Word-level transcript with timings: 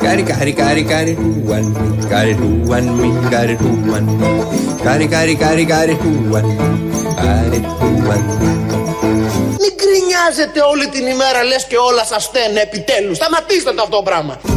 Καρι 0.00 0.22
καρι 0.22 0.84
όλη 10.60 10.88
την 10.88 11.06
ημέρα 11.06 11.42
λές 11.42 11.64
και 11.66 11.76
όλα 11.76 12.04
σας 12.04 12.30
θένε 12.32 12.68
πιτέλους. 12.70 13.18
Τα 13.18 13.28
ματίζατε 13.30 13.82
το 13.90 14.02
πράγμα. 14.02 14.53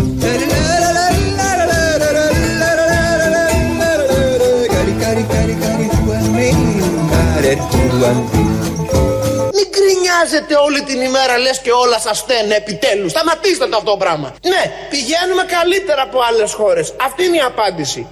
Got 7.58 7.74
it, 7.74 7.89
who 7.92 8.02
won 8.02 8.18
me? 8.32 8.57
Μην 9.57 9.68
γκρινιάζετε 9.74 10.56
όλη 10.65 10.82
την 10.84 11.02
ημέρα 11.02 11.38
λες 11.38 11.60
και 11.60 11.71
όλα 11.71 12.00
σας 12.00 12.18
στένε 12.18 12.56
επιτέλους. 12.56 13.11
Σταματήστε 13.11 13.65
το 13.68 13.78
αυτό 13.78 13.92
το 13.92 13.98
πράγμα. 13.98 14.34
Ναι, 14.52 14.71
πηγαίνουμε 14.89 15.43
καλύτερα 15.57 16.01
από 16.01 16.20
άλλες 16.29 16.54
χώρες. 16.54 16.93
Αυτή 17.06 17.24
είναι 17.24 17.38
η 17.38 17.39
απάντηση. 17.39 18.07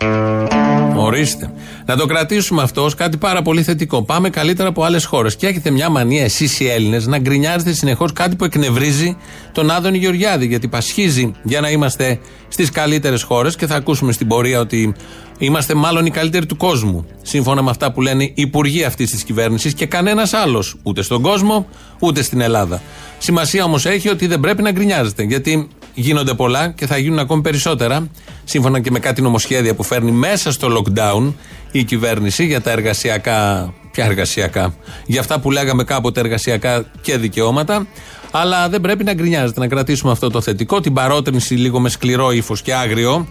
Ορίστε. 0.96 1.52
Να 1.88 1.96
το 1.96 2.06
κρατήσουμε 2.06 2.62
αυτό 2.62 2.84
ως 2.84 2.96
κάτι 2.96 3.18
πάρα 3.18 3.42
πολύ 3.42 3.64
θετικό. 3.64 4.04
Πάμε 4.04 4.30
καλύτερα 4.30 4.70
από 4.70 4.84
άλλες 4.84 5.06
χώρες. 5.06 5.36
Και 5.36 5.48
έχετε 5.48 5.70
μια 5.70 5.90
μανία 5.90 6.24
εσείς 6.24 6.60
οι 6.60 6.68
Έλληνες 6.68 7.06
να 7.06 7.18
γκρινιάζετε 7.18 7.74
συνεχώς 7.74 8.14
κάτι 8.14 8.36
που 8.36 8.46
εκνευρίζει 8.46 9.18
τον 9.52 9.72
Άδωνη 9.72 9.98
Γεωργιάδη. 9.98 10.46
Γιατί 10.46 10.68
πασχίζει 10.68 11.32
για 11.44 11.62
να 11.62 11.70
είμαστε 11.70 12.20
στις 12.48 12.72
καλύτερες 12.72 13.24
χώρες 13.24 13.56
και 13.56 13.68
θα 13.68 13.76
ακούσουμε 13.76 14.12
στην 14.12 14.28
πορεία 14.28 14.60
ότι 14.60 14.96
είμαστε 15.38 15.74
μάλλον 15.74 16.06
οι 16.06 16.10
καλύτεροι 16.10 16.46
του 16.46 16.58
κόσμου. 16.58 17.06
Σύμφωνα 17.22 17.62
με 17.62 17.70
αυτά 17.70 17.92
που 17.92 18.02
λένε 18.02 18.24
οι 18.24 18.34
υπουργοί 18.36 18.84
αυτής 18.84 19.12
της 19.12 19.24
κυβέρνησης 19.24 19.74
και 19.74 19.86
κανένας 19.86 20.34
άλλος. 20.34 20.76
Ούτε 20.84 21.02
στον 21.02 21.22
κόσμο, 21.22 21.68
ούτε 22.00 22.22
στην 22.22 22.42
Ελλάδα. 22.42 22.82
Σημασία 23.18 23.64
όμως 23.64 23.86
έχει 23.86 24.10
ότι 24.10 24.28
δεν 24.28 24.40
πρέπει 24.40 24.62
να 24.62 24.72
γκρινιάζετε. 24.72 25.24
Γιατί 25.24 25.68
γίνονται 25.96 26.34
πολλά 26.34 26.70
και 26.70 26.86
θα 26.86 26.98
γίνουν 26.98 27.20
ακόμη 27.20 27.42
περισσότερα. 27.42 28.08
Σύμφωνα 28.44 28.80
και 28.80 28.92
με 28.92 29.00
κάτι 29.00 29.22
νομοσχέδια 29.22 29.76
που 29.76 29.84
φέρνει 29.84 30.12
μέσα 30.12 30.52
στο 30.52 30.68
lockdown 30.78 31.34
η 31.72 31.84
κυβέρνηση 31.84 32.46
για 32.46 32.62
τα 32.62 32.72
εργασιακά. 32.72 33.74
Ποια 33.92 34.06
εργασιακά. 34.06 34.74
Για 35.06 35.20
αυτά 35.20 35.40
που 35.40 35.52
λέγαμε 35.52 35.84
κάποτε 35.84 36.20
εργασιακά 36.20 36.86
και 37.02 37.18
δικαιώματα. 37.18 37.88
Αλλά 38.32 38.70
δεν 38.70 38.82
πρέπει 38.82 39.04
να 39.04 39.14
γκρινιάζετε, 39.14 39.60
να 39.60 39.68
κρατήσουμε 39.68 40.12
αυτό 40.12 40.30
το 40.30 40.42
θετικό. 40.42 40.80
Την 40.80 40.94
παρότρινση 40.94 41.54
λίγο 41.54 41.80
με 41.80 41.90
σκληρό 41.90 42.32
ύφος 42.32 42.62
και 42.62 42.74
άγριο. 42.74 43.28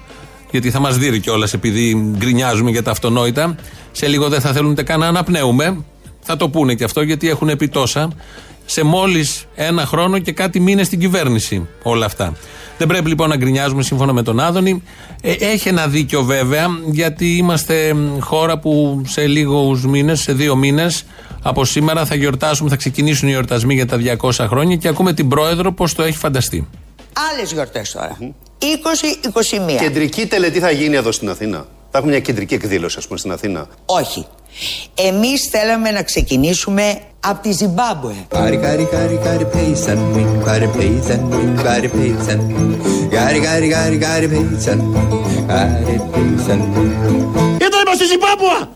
Γιατί 0.50 0.70
θα 0.70 0.80
μας 0.80 0.98
δει 0.98 1.20
κιόλας 1.20 1.52
επειδή 1.52 2.12
γκρινιάζουμε 2.16 2.70
για 2.70 2.82
τα 2.82 2.90
αυτονόητα. 2.90 3.56
Σε 3.92 4.06
λίγο 4.06 4.28
δεν 4.28 4.40
θα 4.40 4.52
θέλουν 4.52 4.70
ούτε 4.70 4.82
καν 4.82 5.00
να 5.00 5.06
αναπνέουμε. 5.06 5.84
Θα 6.20 6.36
το 6.36 6.48
πούνε 6.48 6.74
και 6.74 6.84
αυτό 6.84 7.02
γιατί 7.02 7.28
έχουν 7.28 7.56
πει 7.56 7.68
τόσα 7.68 8.10
σε 8.64 8.82
μόλις 8.82 9.44
ένα 9.54 9.86
χρόνο 9.86 10.18
και 10.18 10.32
κάτι 10.32 10.60
μήνες 10.60 10.86
στην 10.86 11.00
κυβέρνηση 11.00 11.68
όλα 11.82 12.06
αυτά. 12.06 12.36
Δεν 12.78 12.86
πρέπει 12.86 13.08
λοιπόν 13.08 13.28
να 13.28 13.36
γκρινιάζουμε 13.36 13.82
σύμφωνα 13.82 14.12
με 14.12 14.22
τον 14.22 14.40
Άδωνη. 14.40 14.82
Ε, 15.22 15.32
έχει 15.32 15.68
ένα 15.68 15.86
δίκιο 15.86 16.22
βέβαια, 16.22 16.66
γιατί 16.90 17.36
είμαστε 17.36 17.96
χώρα 18.20 18.58
που 18.58 19.02
σε 19.06 19.26
λίγους 19.26 19.86
μήνες, 19.86 20.20
σε 20.20 20.32
δύο 20.32 20.56
μήνες 20.56 21.04
από 21.42 21.64
σήμερα 21.64 22.04
θα 22.04 22.14
γιορτάσουμε, 22.14 22.70
θα 22.70 22.76
ξεκινήσουν 22.76 23.28
οι 23.28 23.30
γιορτασμοί 23.30 23.74
για 23.74 23.86
τα 23.86 23.96
200 24.20 24.46
χρόνια 24.48 24.76
και 24.76 24.88
ακούμε 24.88 25.12
την 25.12 25.28
πρόεδρο 25.28 25.72
πώς 25.72 25.94
το 25.94 26.02
έχει 26.02 26.18
φανταστεί. 26.18 26.68
Άλλες 27.32 27.52
γιορτές 27.52 27.90
τώρα. 27.90 28.18
20-21. 28.58 29.80
Κεντρική 29.80 30.26
τελετή 30.26 30.58
θα 30.58 30.70
γίνει 30.70 30.96
εδώ 30.96 31.12
στην 31.12 31.28
Αθήνα. 31.28 31.66
Θα 31.90 31.98
έχουμε 31.98 32.12
μια 32.12 32.20
κεντρική 32.20 32.54
εκδήλωση, 32.54 32.96
ας 32.98 33.06
πούμε, 33.06 33.18
στην 33.18 33.32
Αθήνα. 33.32 33.66
Όχι. 33.86 34.26
Εμείς 34.94 35.48
θέλαμε 35.50 35.90
να 35.90 36.02
ξεκινήσουμε 36.02 36.98
από 37.20 37.42
τη 37.42 37.52
Ζιμπάμπουε. 37.52 38.14
Got 38.30 38.52
it, 38.52 38.60
got 38.64 38.78
it, 38.82 38.90
got 38.94 39.10
it, 39.14 39.20
got 39.26 39.40
it, 39.40 39.50
pay 39.54 39.74
son 39.84 39.98
me. 40.14 40.22
Got 40.46 40.62
it, 40.64 40.72
pay 40.76 40.94
son 41.06 41.20
me. 41.30 41.42
Got 41.66 41.84
it, 41.86 41.92
pay 41.96 42.12
son 42.26 42.40
me. 42.46 42.62
Got 43.14 43.34
it, 43.36 43.42
got 43.46 43.62
it, 43.64 43.70
got 43.74 43.92
it, 43.94 44.00
got 44.06 44.22
it, 44.24 44.30
pay 44.34 44.46
son 44.64 44.78
me. 44.92 45.02
Got 45.50 45.88
it, 45.92 46.02
pay 46.12 46.30
son 46.46 46.60
me. 46.72 46.84
Ήταν 47.66 47.80
είπα 47.80 47.94
στη 47.94 48.04
Ζιμπάμπουα. 48.04 48.72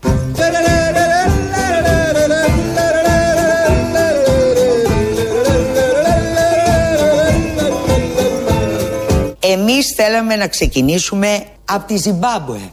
Εμείς 9.39 9.93
θέλαμε 9.95 10.35
να 10.35 10.47
ξεκινήσουμε 10.47 11.43
από 11.65 11.87
τη 11.87 11.95
Ζιμπάμπουε. 11.97 12.71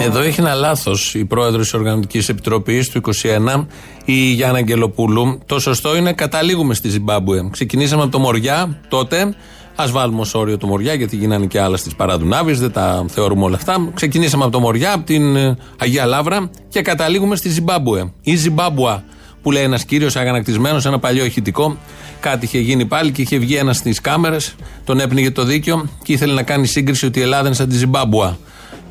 Εδώ 0.00 0.20
έχει 0.20 0.40
ένα 0.40 0.54
λάθος 0.54 1.14
η 1.14 1.24
πρόεδρος 1.24 1.62
της 1.62 1.74
Οργανωτικής 1.74 2.28
Επιτροπής 2.28 2.88
του 2.88 3.00
21, 3.22 3.66
η 4.04 4.12
Γιάννα 4.12 4.58
Αγγελοπούλου. 4.58 5.38
Το 5.46 5.58
σωστό 5.58 5.96
είναι 5.96 6.12
καταλήγουμε 6.12 6.74
στη 6.74 6.88
Ζιμπάμπουε. 6.88 7.48
Ξεκινήσαμε 7.50 8.02
από 8.02 8.10
το 8.10 8.18
Μοριά 8.18 8.80
τότε. 8.88 9.34
Α 9.74 9.84
βάλουμε 9.90 10.20
ως 10.20 10.34
όριο 10.34 10.58
το 10.58 10.66
Μοριά, 10.66 10.94
γιατί 10.94 11.16
γίνανε 11.16 11.46
και 11.46 11.60
άλλα 11.60 11.76
στις 11.76 11.94
Παραδουνάβιε, 11.94 12.54
δεν 12.54 12.72
τα 12.72 13.04
θεωρούμε 13.08 13.44
όλα 13.44 13.56
αυτά. 13.56 13.90
Ξεκινήσαμε 13.94 14.42
από 14.42 14.52
το 14.52 14.60
Μοριά, 14.60 14.92
από 14.92 15.04
την 15.04 15.36
ε, 15.36 15.56
Αγία 15.78 16.04
Λάβρα 16.04 16.50
και 16.68 16.82
καταλήγουμε 16.82 17.36
στη 17.36 17.48
Ζιμπάμπουε. 17.48 18.12
Η 18.22 18.36
Ζιμπάμπουα, 18.36 19.04
που 19.42 19.50
λέει 19.50 19.62
ένας 19.62 19.84
κύριος 19.84 20.16
αγανακτισμένος, 20.16 20.86
ένα 20.86 20.98
παλιό 20.98 21.24
ηχητικό. 21.24 21.76
Κάτι 22.20 22.44
είχε 22.44 22.58
γίνει 22.58 22.84
πάλι 22.84 23.10
και 23.10 23.22
είχε 23.22 23.38
βγει 23.38 23.56
ένας 23.56 23.76
στις 23.76 24.00
κάμερες, 24.00 24.54
τον 24.84 25.00
έπνιγε 25.00 25.30
το 25.30 25.44
δίκιο 25.44 25.88
και 26.02 26.12
ήθελε 26.12 26.32
να 26.32 26.42
κάνει 26.42 26.66
σύγκριση 26.66 27.06
ότι 27.06 27.18
η 27.18 27.22
Ελλάδα 27.22 27.46
είναι 27.46 27.56
σαν 27.56 27.68
τη 27.68 27.76
Ζιμπάμπουα 27.76 28.38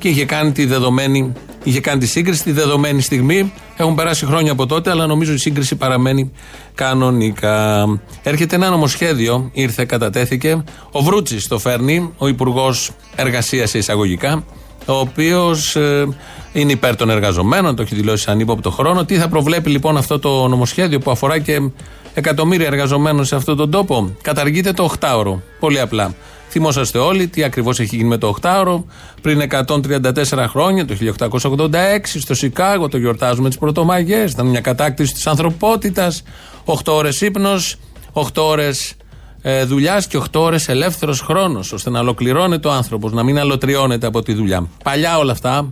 και 0.05 0.11
είχε 0.11 0.25
κάνει 0.25 0.51
τη 0.51 0.65
δεδομένη. 0.65 1.33
Είχε 1.63 1.79
κάνει 1.79 1.99
τη 1.99 2.07
σύγκριση 2.07 2.43
τη 2.43 2.51
δεδομένη 2.51 3.01
στιγμή. 3.01 3.53
Έχουν 3.77 3.95
περάσει 3.95 4.25
χρόνια 4.25 4.51
από 4.51 4.65
τότε, 4.65 4.89
αλλά 4.89 5.05
νομίζω 5.05 5.33
η 5.33 5.37
σύγκριση 5.37 5.75
παραμένει 5.75 6.31
κανονικά. 6.75 7.87
Έρχεται 8.23 8.55
ένα 8.55 8.69
νομοσχέδιο, 8.69 9.49
ήρθε, 9.53 9.85
κατατέθηκε. 9.85 10.63
Ο 10.91 11.01
Βρούτσης 11.01 11.47
το 11.47 11.59
φέρνει, 11.59 12.13
ο 12.17 12.27
Υπουργός 12.27 12.91
Εργασίας 13.15 13.73
εισαγωγικά, 13.73 14.43
ο 14.85 14.93
οποίος 14.93 15.75
ε, 15.75 16.07
είναι 16.53 16.71
υπέρ 16.71 16.95
των 16.95 17.09
εργαζομένων, 17.09 17.75
το 17.75 17.81
έχει 17.81 17.95
δηλώσει 17.95 18.23
σαν 18.23 18.39
ύποπτο 18.39 18.71
χρόνο. 18.71 19.05
Τι 19.05 19.15
θα 19.15 19.27
προβλέπει 19.27 19.69
λοιπόν 19.69 19.97
αυτό 19.97 20.19
το 20.19 20.47
νομοσχέδιο 20.47 20.99
που 20.99 21.11
αφορά 21.11 21.39
και 21.39 21.69
εκατομμύρια 22.13 22.67
εργαζομένων 22.67 23.25
σε 23.25 23.35
αυτόν 23.35 23.57
τον 23.57 23.71
τόπο; 23.71 24.15
Καταργείται 24.21 24.71
το 24.71 24.93
8ωρο. 24.99 25.39
Πολύ 25.59 25.79
απλά. 25.79 26.13
Θυμόσαστε 26.57 26.97
όλοι 26.97 27.27
τι 27.27 27.43
ακριβώς 27.43 27.79
έχει 27.79 27.95
γίνει 27.95 28.07
με 28.07 28.17
το 28.17 28.35
8ωρο. 28.41 28.83
Πριν 29.21 29.41
134 29.41 30.45
χρόνια, 30.47 30.85
το 30.85 30.95
1886, 30.95 32.19
στο 32.19 32.33
Σικάγο, 32.33 32.87
το 32.87 32.97
γιορτάζουμε 32.97 33.47
τις 33.47 33.57
Πρωτομαγιές. 33.57 34.31
Ήταν 34.31 34.45
μια 34.47 34.61
κατάκτηση 34.61 35.13
της 35.13 35.27
ανθρωπότητας. 35.27 36.23
8 36.65 36.93
ώρες 36.93 37.21
ύπνος, 37.21 37.75
8 38.13 38.43
ώρες 38.43 38.95
ε, 39.41 39.63
δουλειάς 39.63 40.07
και 40.07 40.17
8 40.17 40.39
ώρες 40.39 40.67
ελεύθερος 40.67 41.21
χρόνος, 41.21 41.71
ώστε 41.71 41.89
να 41.89 41.99
ολοκληρώνεται 41.99 42.67
ο 42.67 42.71
άνθρωπος, 42.71 43.11
να 43.11 43.23
μην 43.23 43.39
αλωτριώνεται 43.39 44.07
από 44.07 44.21
τη 44.21 44.33
δουλειά. 44.33 44.67
Παλιά 44.83 45.17
όλα 45.17 45.31
αυτά, 45.31 45.69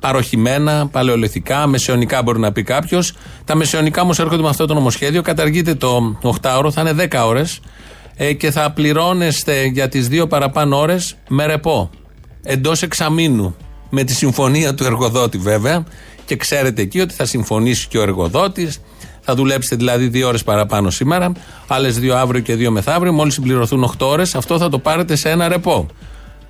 παροχημένα, 0.00 0.86
παλαιολεθικά, 0.86 1.66
μεσαιωνικά 1.66 2.22
μπορεί 2.22 2.38
να 2.38 2.52
πει 2.52 2.62
κάποιος. 2.62 3.12
Τα 3.44 3.54
μεσαιωνικά 3.54 4.02
όμως 4.02 4.18
έρχονται 4.18 4.42
με 4.42 4.48
αυτό 4.48 4.66
το 4.66 4.74
νομοσχέδιο. 4.74 5.22
Καταργείται 5.22 5.74
το 5.74 6.18
8ωρο, 6.22 6.70
θα 6.70 6.80
είναι 6.80 6.92
10 6.92 7.26
ώρες 7.26 7.60
ε, 8.16 8.32
και 8.32 8.50
θα 8.50 8.70
πληρώνεστε 8.70 9.64
για 9.64 9.88
τις 9.88 10.08
δύο 10.08 10.26
παραπάνω 10.26 10.78
ώρες 10.78 11.16
με 11.28 11.46
ρεπό. 11.46 11.90
Εντός 12.42 12.82
εξαμήνου. 12.82 13.56
Με 13.90 14.04
τη 14.04 14.14
συμφωνία 14.14 14.74
του 14.74 14.84
εργοδότη 14.84 15.38
βέβαια. 15.38 15.84
Και 16.24 16.36
ξέρετε 16.36 16.82
εκεί 16.82 17.00
ότι 17.00 17.14
θα 17.14 17.24
συμφωνήσει 17.24 17.88
και 17.88 17.98
ο 17.98 18.02
εργοδότης. 18.02 18.80
Θα 19.20 19.34
δουλέψετε 19.34 19.76
δηλαδή 19.76 20.08
δύο 20.08 20.28
ώρες 20.28 20.42
παραπάνω 20.42 20.90
σήμερα, 20.90 21.32
άλλες 21.66 21.98
δύο 21.98 22.16
αύριο 22.16 22.40
και 22.40 22.54
δύο 22.54 22.70
μεθαύριο. 22.70 23.12
Μόλις 23.12 23.34
συμπληρωθούν 23.34 23.82
8 23.82 24.06
ώρες, 24.06 24.34
αυτό 24.34 24.58
θα 24.58 24.68
το 24.68 24.78
πάρετε 24.78 25.16
σε 25.16 25.30
ένα 25.30 25.48
ρεπό. 25.48 25.86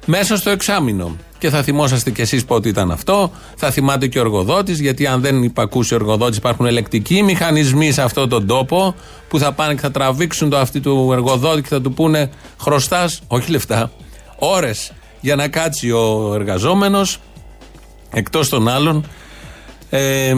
Μέσα 0.07 0.37
στο 0.37 0.51
εξάμεινο. 0.51 1.17
Και 1.45 1.51
θα 1.51 1.63
θυμόσαστε 1.63 2.11
κι 2.11 2.21
εσείς 2.21 2.45
πότε 2.45 2.69
ήταν 2.69 2.91
αυτό. 2.91 3.31
Θα 3.57 3.71
θυμάται 3.71 4.07
και 4.07 4.19
ο 4.19 4.21
εργοδότης, 4.21 4.81
γιατί 4.81 5.07
αν 5.07 5.21
δεν 5.21 5.43
υπακούσει 5.43 5.95
ο 5.95 5.97
εργοδότης, 5.97 6.37
υπάρχουν 6.37 6.67
ελεκτικοί 6.67 7.23
μηχανισμοί 7.23 7.93
σε 7.93 8.03
αυτόν 8.03 8.29
τον 8.29 8.47
τόπο 8.47 8.95
που 9.29 9.39
θα 9.39 9.53
πάνε 9.53 9.75
και 9.75 9.81
θα 9.81 9.91
τραβήξουν 9.91 10.51
το 10.51 10.59
αυτή 10.59 10.81
του 10.81 11.11
εργοδότη 11.13 11.63
και 11.63 11.69
θα 11.69 11.81
του 11.81 11.93
πούνε 11.93 12.31
χρωστάς, 12.61 13.21
όχι 13.27 13.51
λεφτά, 13.51 13.91
ώρες 14.39 14.93
για 15.21 15.35
να 15.35 15.49
κάτσει 15.49 15.91
ο 15.91 16.33
εργαζόμενος 16.35 17.19
εκτός 18.13 18.49
των 18.49 18.69
άλλων 18.69 19.07
ε, 19.97 20.35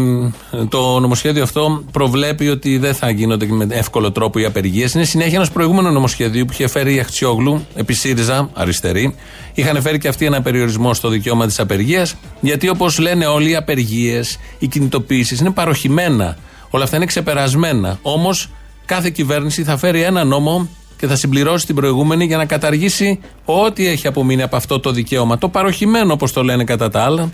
το 0.69 1.00
νομοσχέδιο 1.00 1.43
αυτό 1.43 1.85
προβλέπει 1.93 2.49
ότι 2.49 2.79
δεν 2.79 2.94
θα 2.94 3.11
γίνονται 3.11 3.47
με 3.47 3.67
εύκολο 3.70 4.12
τρόπο 4.12 4.38
οι 4.38 4.44
απεργίες. 4.44 4.94
Είναι 4.94 5.05
συνέχεια 5.05 5.35
ενός 5.35 5.50
προηγούμενου 5.50 5.91
νομοσχεδίου 5.91 6.44
που 6.44 6.53
είχε 6.53 6.69
φέρει 6.69 6.94
η 6.94 6.99
Αχτσιόγλου, 6.99 7.67
επί 7.75 7.93
ΣΥΡΙΖΑ, 7.93 8.50
αριστερή. 8.53 9.14
Είχαν 9.55 9.82
φέρει 9.82 9.99
και 9.99 10.08
αυτοί 10.08 10.25
ένα 10.25 10.43
περιορισμό 10.43 10.94
στο 10.94 11.08
δικαίωμα 11.08 11.47
της 11.47 11.61
απεργίας. 11.61 12.14
Γιατί 12.41 12.69
όπως 12.69 12.99
λένε 12.99 13.26
όλοι, 13.26 13.50
οι 13.50 13.56
απεργίες, 13.56 14.38
οι 14.58 14.67
κινητοποίησεις 14.67 15.41
είναι 15.41 15.50
παροχημένα. 15.50 16.37
Όλα 16.70 16.85
αυτά 16.85 16.97
είναι 16.97 17.06
ξεπερασμένα. 17.06 17.99
Όμως 18.03 18.50
κάθε 18.87 19.11
κυβέρνηση 19.11 19.64
θα 19.64 19.76
φέρει 19.76 20.03
ένα 20.03 20.25
νόμο 20.25 20.69
και 20.99 21.06
θα 21.06 21.17
συμπληρώσει 21.17 21.67
την 21.67 21.75
προηγούμενη 21.75 22.25
για 22.25 22.37
να 22.37 22.44
καταργήσει 22.44 23.20
ό,τι 23.44 23.87
έχει 23.87 24.06
απομείνει 24.06 24.43
από 24.43 24.56
αυτό 24.56 24.81
το 24.81 24.91
δικαίωμα. 24.91 25.38
Το 25.38 25.49
παροχημένο, 25.49 26.12
όπως 26.12 26.32
το 26.32 26.43
λένε 26.43 26.64
κατά 26.64 26.91
τα 26.91 27.03
άλλα 27.03 27.31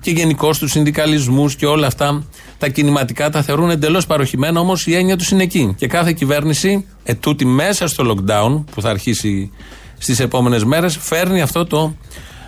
και 0.00 0.10
γενικώς 0.10 0.58
τους 0.58 0.70
συνδικαλισμούς 0.70 1.56
και 1.56 1.66
όλα 1.66 1.86
αυτά 1.86 2.24
τα 2.58 2.68
κινηματικά 2.68 3.30
τα 3.30 3.42
θεωρούν 3.42 3.70
εντελώς 3.70 4.06
παροχημένα, 4.06 4.60
όμως 4.60 4.86
η 4.86 4.94
έννοια 4.94 5.16
τους 5.16 5.30
είναι 5.30 5.42
εκεί. 5.42 5.74
Και 5.78 5.86
κάθε 5.86 6.12
κυβέρνηση, 6.12 6.86
ετούτη 7.02 7.44
μέσα 7.44 7.88
στο 7.88 8.04
lockdown 8.14 8.64
που 8.74 8.80
θα 8.80 8.90
αρχίσει 8.90 9.50
στις 9.98 10.20
επόμενες 10.20 10.64
μέρες, 10.64 10.96
φέρνει 10.96 11.40
αυτό 11.40 11.66
το 11.66 11.94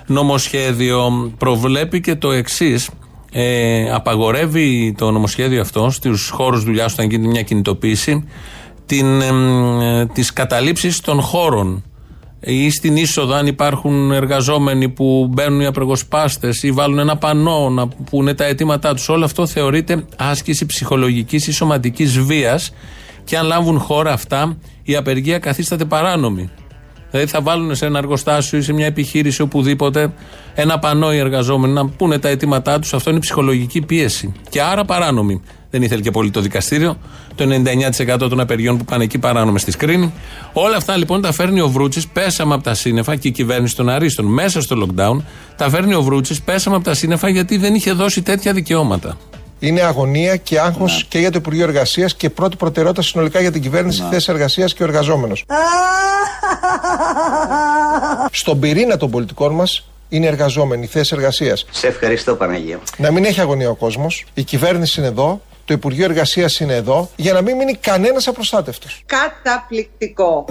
νομοσχέδιο. 0.06 1.32
Προβλέπει 1.38 2.00
και 2.00 2.14
το 2.14 2.31
εξής. 2.32 2.90
Ε, 3.34 3.90
απαγορεύει 3.93 4.94
το 4.98 5.10
νομοσχέδιο 5.10 5.60
αυτό 5.60 5.90
στους 5.90 6.28
χώρους 6.28 6.64
δουλειάς 6.64 6.93
όταν 6.93 7.10
γίνεται 7.10 7.28
μια 7.28 7.43
κινητοποίηση 7.43 8.25
την, 8.87 9.20
ε, 9.20 10.06
τις 10.06 10.32
καταλήψεις 10.32 11.00
των 11.00 11.20
χώρων 11.20 11.84
ή 12.44 12.70
στην 12.70 12.96
είσοδο 12.96 13.34
αν 13.34 13.46
υπάρχουν 13.46 14.12
εργαζόμενοι 14.12 14.88
που 14.88 15.28
μπαίνουν 15.30 15.60
οι 15.60 15.66
απεργοσπάστες 15.66 16.62
ή 16.62 16.70
βάλουν 16.70 16.98
ένα 16.98 17.16
πανό 17.16 17.68
να 17.68 17.88
πούνε 17.88 18.34
τα 18.34 18.44
αιτήματά 18.44 18.94
τους 18.94 19.08
όλο 19.08 19.24
αυτό 19.24 19.46
θεωρείται 19.46 20.04
άσκηση 20.16 20.66
ψυχολογικής 20.66 21.46
ή 21.46 21.52
σωματικής 21.52 22.18
βίας 22.18 22.72
και 23.24 23.38
αν 23.38 23.46
λάβουν 23.46 23.78
χώρα 23.78 24.12
αυτά 24.12 24.56
η 24.82 24.96
απεργία 24.96 25.38
καθίσταται 25.38 25.84
παράνομη 25.84 26.50
Δηλαδή 27.12 27.30
θα 27.30 27.40
βάλουν 27.40 27.74
σε 27.74 27.86
ένα 27.86 27.98
εργοστάσιο 27.98 28.58
ή 28.58 28.62
σε 28.62 28.72
μια 28.72 28.86
επιχείρηση 28.86 29.42
οπουδήποτε 29.42 30.12
ένα 30.54 30.78
πανό 30.78 31.12
οι 31.12 31.18
εργαζόμενοι 31.18 31.72
να 31.72 31.88
πούνε 31.88 32.18
τα 32.18 32.28
αιτήματά 32.28 32.78
τους. 32.78 32.94
Αυτό 32.94 33.10
είναι 33.10 33.18
ψυχολογική 33.18 33.80
πίεση. 33.80 34.32
Και 34.48 34.62
άρα 34.62 34.84
παράνομη. 34.84 35.42
Δεν 35.70 35.82
ήθελε 35.82 36.00
και 36.00 36.10
πολύ 36.10 36.30
το 36.30 36.40
δικαστήριο. 36.40 36.96
Το 37.34 37.44
99% 38.14 38.16
των 38.18 38.40
απεργιών 38.40 38.76
που 38.76 38.84
πάνε 38.84 39.04
εκεί 39.04 39.18
παράνομε 39.18 39.58
στη 39.58 39.70
σκρίνη. 39.70 40.12
Όλα 40.52 40.76
αυτά 40.76 40.96
λοιπόν 40.96 41.20
τα 41.20 41.32
φέρνει 41.32 41.60
ο 41.60 41.68
Βρούτσης. 41.68 42.08
Πέσαμε 42.08 42.54
από 42.54 42.62
τα 42.62 42.74
σύννεφα 42.74 43.16
και 43.16 43.28
η 43.28 43.30
κυβέρνηση 43.30 43.76
των 43.76 43.88
Αρίστων 43.88 44.26
μέσα 44.26 44.60
στο 44.60 44.86
lockdown. 44.86 45.16
Τα 45.56 45.70
φέρνει 45.70 45.94
ο 45.94 46.02
Βρούτσης. 46.02 46.42
Πέσαμε 46.42 46.76
από 46.76 46.84
τα 46.84 46.94
σύννεφα 46.94 47.28
γιατί 47.28 47.56
δεν 47.56 47.74
είχε 47.74 47.92
δώσει 47.92 48.22
τέτοια 48.22 48.52
δικαιώματα. 48.52 49.16
Είναι 49.62 49.80
αγωνία 49.80 50.36
και 50.36 50.60
άγχος 50.60 50.96
ναι. 50.96 51.02
και 51.08 51.18
για 51.18 51.30
το 51.30 51.38
Υπουργείο 51.38 51.64
Εργασίας 51.64 52.14
και 52.14 52.30
πρώτη 52.30 52.56
προτεραιότητα 52.56 53.02
συνολικά 53.02 53.40
για 53.40 53.52
την 53.52 53.62
κυβέρνηση, 53.62 54.02
ναι. 54.02 54.08
θέση 54.08 54.30
εργασίας 54.30 54.74
και 54.74 54.82
ο 54.82 54.86
εργαζόμενος. 54.86 55.44
Στον 58.32 58.60
πυρήνα 58.60 58.96
των 58.96 59.10
πολιτικών 59.10 59.54
μας 59.54 59.88
είναι 60.08 60.26
εργαζόμενοι, 60.26 60.86
θέση 60.86 61.14
εργασίας. 61.16 61.66
Σε 61.70 61.86
ευχαριστώ, 61.86 62.34
Παναγία. 62.34 62.80
Να 62.96 63.10
μην 63.10 63.24
έχει 63.24 63.40
αγωνία 63.40 63.70
ο 63.70 63.74
κόσμος. 63.74 64.24
Η 64.34 64.42
κυβέρνηση 64.42 65.00
είναι 65.00 65.08
εδώ. 65.08 65.40
Το 65.72 65.78
Υπουργείο 65.78 66.04
Εργασία 66.04 66.50
είναι 66.60 66.74
εδώ 66.74 67.10
για 67.16 67.32
να 67.32 67.40
μην 67.40 67.56
μείνει 67.56 67.74
κανένα 67.74 68.20
απροστάτευτο. 68.26 68.86
Καταπληκτικό. 69.06 70.44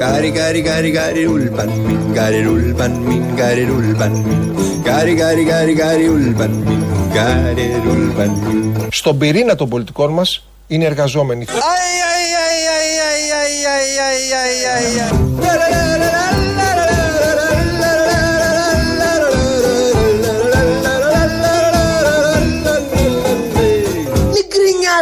Στον 8.91 9.17
πυρήνα 9.17 9.55
των 9.55 9.69
πολιτικών 9.69 10.13
μα 10.13 10.23
είναι 10.67 10.85
εργαζόμενοι. 10.85 11.45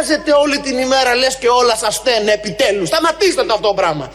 Γκρινιάζετε 0.00 0.32
όλη 0.44 0.58
την 0.58 0.78
ημέρα 0.78 1.14
λες 1.14 1.36
και 1.36 1.48
όλα 1.48 1.76
σας 1.76 1.94
στένε 1.94 2.32
επιτέλους. 2.32 2.88
Σταματήστε 2.88 3.42
το 3.42 3.54
αυτό 3.54 3.68
το 3.68 3.74
πράγμα. 3.74 4.10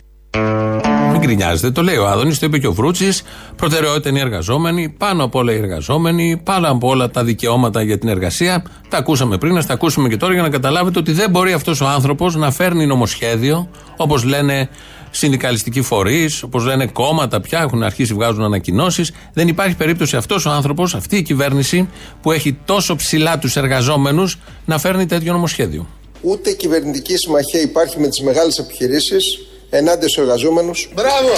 Μην 1.12 1.20
γκρινιάζετε, 1.20 1.72
το 1.72 1.84
λέει 1.84 1.98
ο 1.98 2.08
Άδωνης, 2.08 2.40
το 2.40 2.46
είπε 2.46 2.58
και 2.58 2.68
ο 2.68 2.74
Βρούτσης. 2.74 3.24
Προτεραιότητα 3.56 4.10
είναι 4.10 4.20
οι 4.20 4.22
εργαζόμενοι, 4.22 4.90
πάνω 4.90 5.24
από 5.24 5.40
όλα 5.40 5.54
οι 5.54 5.58
εργαζόμενοι, 5.58 6.42
πάνω 6.44 6.72
από 6.72 6.88
όλα 6.88 7.10
τα 7.10 7.24
δικαιώματα 7.24 7.82
για 7.82 7.98
την 7.98 8.10
εργασία. 8.10 8.64
Τα 8.90 8.98
ακούσαμε 8.98 9.38
πριν, 9.38 9.54
να 9.54 9.64
τα 9.66 9.74
ακούσουμε 9.74 10.10
και 10.10 10.18
τώρα 10.18 10.34
για 10.34 10.42
να 10.42 10.50
καταλάβετε 10.50 11.00
ότι 11.00 11.12
δεν 11.12 11.30
μπορεί 11.30 11.54
αυτός 11.54 11.82
ο 11.82 11.86
άνθρωπος 11.88 12.36
να 12.36 12.52
φέρνει 12.52 12.86
νομοσχέδιο, 12.86 13.70
όπως 13.98 14.24
λένε 14.24 14.70
συνδικαλιστικοί 15.18 15.82
φορείς, 15.82 16.44
όπως 16.44 16.66
λένε 16.66 16.88
κόμματα 16.88 17.42
πια, 17.42 17.60
έχουν 17.60 17.84
αρχίσει 17.84 18.14
βγάζουν 18.14 18.44
ανακοινώσεις. 18.44 19.12
Δεν 19.34 19.48
υπάρχει 19.48 19.76
περίπτωση 19.76 20.16
αυτός 20.16 20.46
ο 20.46 20.50
άνθρωπος, 20.50 20.96
αυτή 20.96 21.18
η 21.18 21.22
κυβέρνηση 21.22 21.90
που 22.22 22.32
έχει 22.32 22.58
τόσο 22.66 22.96
ψηλά 22.96 23.40
τους 23.40 23.56
εργαζόμενους 23.56 24.38
να 24.66 24.78
φέρνει 24.78 25.06
τέτοιο 25.06 25.34
νομοσχέδιο. 25.34 25.88
Ούτε 26.22 26.52
κυβερνητική 26.52 27.18
συμμαχία 27.18 27.62
υπάρχει 27.62 28.00
με 28.00 28.08
τις 28.08 28.22
μεγάλες 28.22 28.58
επιχειρήσεις 28.58 29.24
ενάντια 29.70 30.08
στους 30.08 30.24
εργαζόμενους. 30.24 30.90
Μπράβο! 30.96 31.34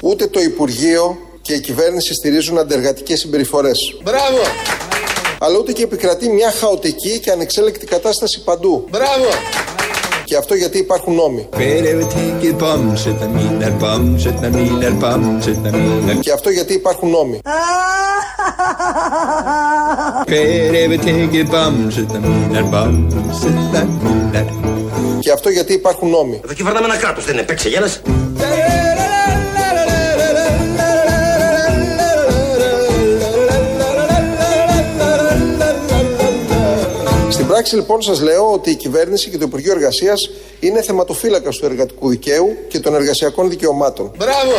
Ούτε 0.00 0.26
το 0.26 0.40
Υπουργείο 0.40 1.18
και 1.42 1.52
η 1.52 1.60
κυβέρνηση 1.60 2.14
στηρίζουν 2.14 2.58
αντεργατικές 2.58 3.18
συμπεριφορές. 3.18 3.78
Μπράβο! 4.02 4.42
Αλλά 5.38 5.58
ούτε 5.58 5.72
και 5.72 5.82
επικρατεί 5.82 6.28
μια 6.28 6.50
χαοτική 6.50 7.18
και 7.18 7.30
ανεξέλεκτη 7.30 7.86
κατάσταση 7.86 8.42
παντού. 8.44 8.86
Μπράβο! 8.90 9.28
Και 10.26 10.36
αυτό 10.36 10.54
γιατί 10.54 10.78
υπάρχουν 10.78 11.14
νόμοι. 11.14 11.48
Και 16.20 16.32
αυτό 16.32 16.50
γιατί 16.50 16.72
υπάρχουν 16.72 17.10
νόμοι. 17.10 17.40
Και 25.20 25.32
αυτό 25.32 25.48
γιατί 25.48 25.72
υπάρχουν 25.72 26.08
νόμοι. 26.10 26.40
Εδώ 26.44 26.52
κυβερνάμε 26.52 26.86
ένα 26.86 26.96
κράτος, 26.96 27.24
δεν 27.24 27.34
είναι 27.34 27.42
παίξε 27.42 27.68
γέλας. 27.68 28.00
Στην 37.46 37.58
πράξη 37.58 37.76
λοιπόν 37.76 38.02
σας 38.02 38.20
λέω 38.20 38.52
ότι 38.52 38.70
η 38.70 38.74
κυβέρνηση 38.74 39.30
και 39.30 39.38
το 39.38 39.44
Υπουργείο 39.44 39.72
Εργασίας 39.72 40.30
είναι 40.60 40.82
θεματοφύλακας 40.82 41.56
του 41.56 41.64
εργατικού 41.64 42.08
δικαίου 42.08 42.56
και 42.68 42.80
των 42.80 42.94
εργασιακών 42.94 43.48
δικαιωμάτων. 43.48 44.12
Μπράβο! 44.16 44.52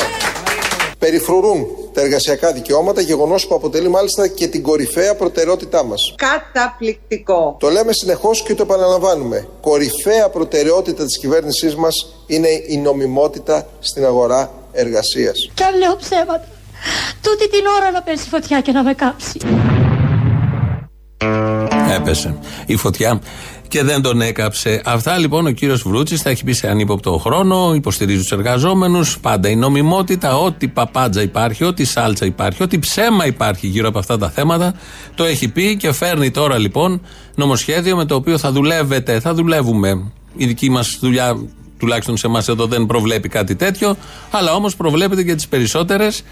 Περιφρουρούν 1.00 1.68
τα 1.94 2.02
εργασιακά 2.02 2.52
δικαιώματα, 2.52 3.02
γεγονός 3.02 3.48
που 3.48 3.56
αποτελεί 3.56 3.90
μάλιστα 3.90 4.28
και 4.28 4.48
την 4.48 4.62
κορυφαία 4.62 5.16
προτεραιότητά 5.16 5.84
μας. 5.84 6.16
Καταπληκτικό. 6.18 7.56
Το 7.60 7.70
λέμε 7.70 7.94
συνεχώς 7.94 8.44
και 8.44 8.56
το 8.56 8.64
επαναλαμβάνουμε. 8.64 9.48
Κορυφαία 9.62 10.30
προτεραιότητα 10.30 11.06
της 11.06 11.20
κυβέρνησής 11.20 11.76
μας 11.76 12.14
είναι 12.28 12.50
η 12.68 12.78
νομιμότητα 12.78 13.68
στην 13.80 14.06
αγορά 14.06 14.52
εργασίας. 14.72 15.52
Κι 15.54 15.64
αν 15.64 15.78
λέω 15.78 15.96
ψέματα, 15.96 16.48
τούτη 17.22 17.50
την 17.50 17.66
ώρα 17.80 17.92
να 17.92 18.02
πέσει 18.02 18.28
φωτιά 18.30 18.62
και 18.62 18.72
να 18.72 18.84
με 18.84 18.94
κάψει. 18.94 19.40
Έπεσε 21.96 22.38
η 22.66 22.76
φωτιά 22.76 23.22
και 23.68 23.84
δεν 23.84 24.02
τον 24.02 24.22
έκαψε. 24.22 24.82
Αυτά 24.86 25.18
λοιπόν 25.18 25.46
ο 25.46 25.52
κύριος 25.52 25.82
Βρούτσης 25.82 26.22
θα 26.22 26.30
έχει 26.30 26.44
πει 26.44 26.54
σε 26.54 26.68
ανύποπτο 26.70 27.18
χρόνο, 27.18 27.74
υποστηρίζει 27.76 28.22
τους 28.22 28.32
εργαζόμενους. 28.32 29.20
Πάντα 29.20 29.50
η 29.50 29.56
νομιμότητα, 29.56 30.38
ό,τι 30.38 30.68
παπάντζα 30.68 31.22
υπάρχει, 31.22 31.64
ό,τι 31.64 31.86
σάλτσα 31.86 32.26
υπάρχει, 32.26 32.64
ό,τι 32.64 32.80
ψέμα 32.80 33.26
υπάρχει 33.26 33.68
γύρω 33.68 33.88
από 33.88 34.00
αυτά 34.00 34.18
τα 34.18 34.30
θέματα, 34.30 34.74
το 35.16 35.24
έχει 35.24 35.48
πει 35.48 35.78
και 35.78 35.92
φέρνει 35.92 36.32
τώρα 36.32 36.58
λοιπόν 36.58 37.02
νομοσχέδιο 37.36 37.96
με 37.96 38.06
το 38.06 38.16
οποίο 38.16 38.38
θα 38.38 38.52
δουλεύετε, 38.52 39.20
θα 39.20 39.34
δουλεύουμε. 39.34 40.12
Η 40.36 40.46
δική 40.46 40.70
μας 40.70 40.98
δουλειά, 41.02 41.38
τουλάχιστον 41.80 42.18
σε 42.18 42.28
εμάς 42.28 42.48
εδώ, 42.48 42.66
δεν 42.66 42.86
προβλέπει 42.86 43.30
κάτι 43.30 43.56
τέτοιο, 43.56 43.98
αλλά 44.32 44.54
όμως 44.54 44.76
προβλέπεται 44.76 45.22
για 45.22 45.36
τις 45.36 45.48
περισσότερες 45.48 46.24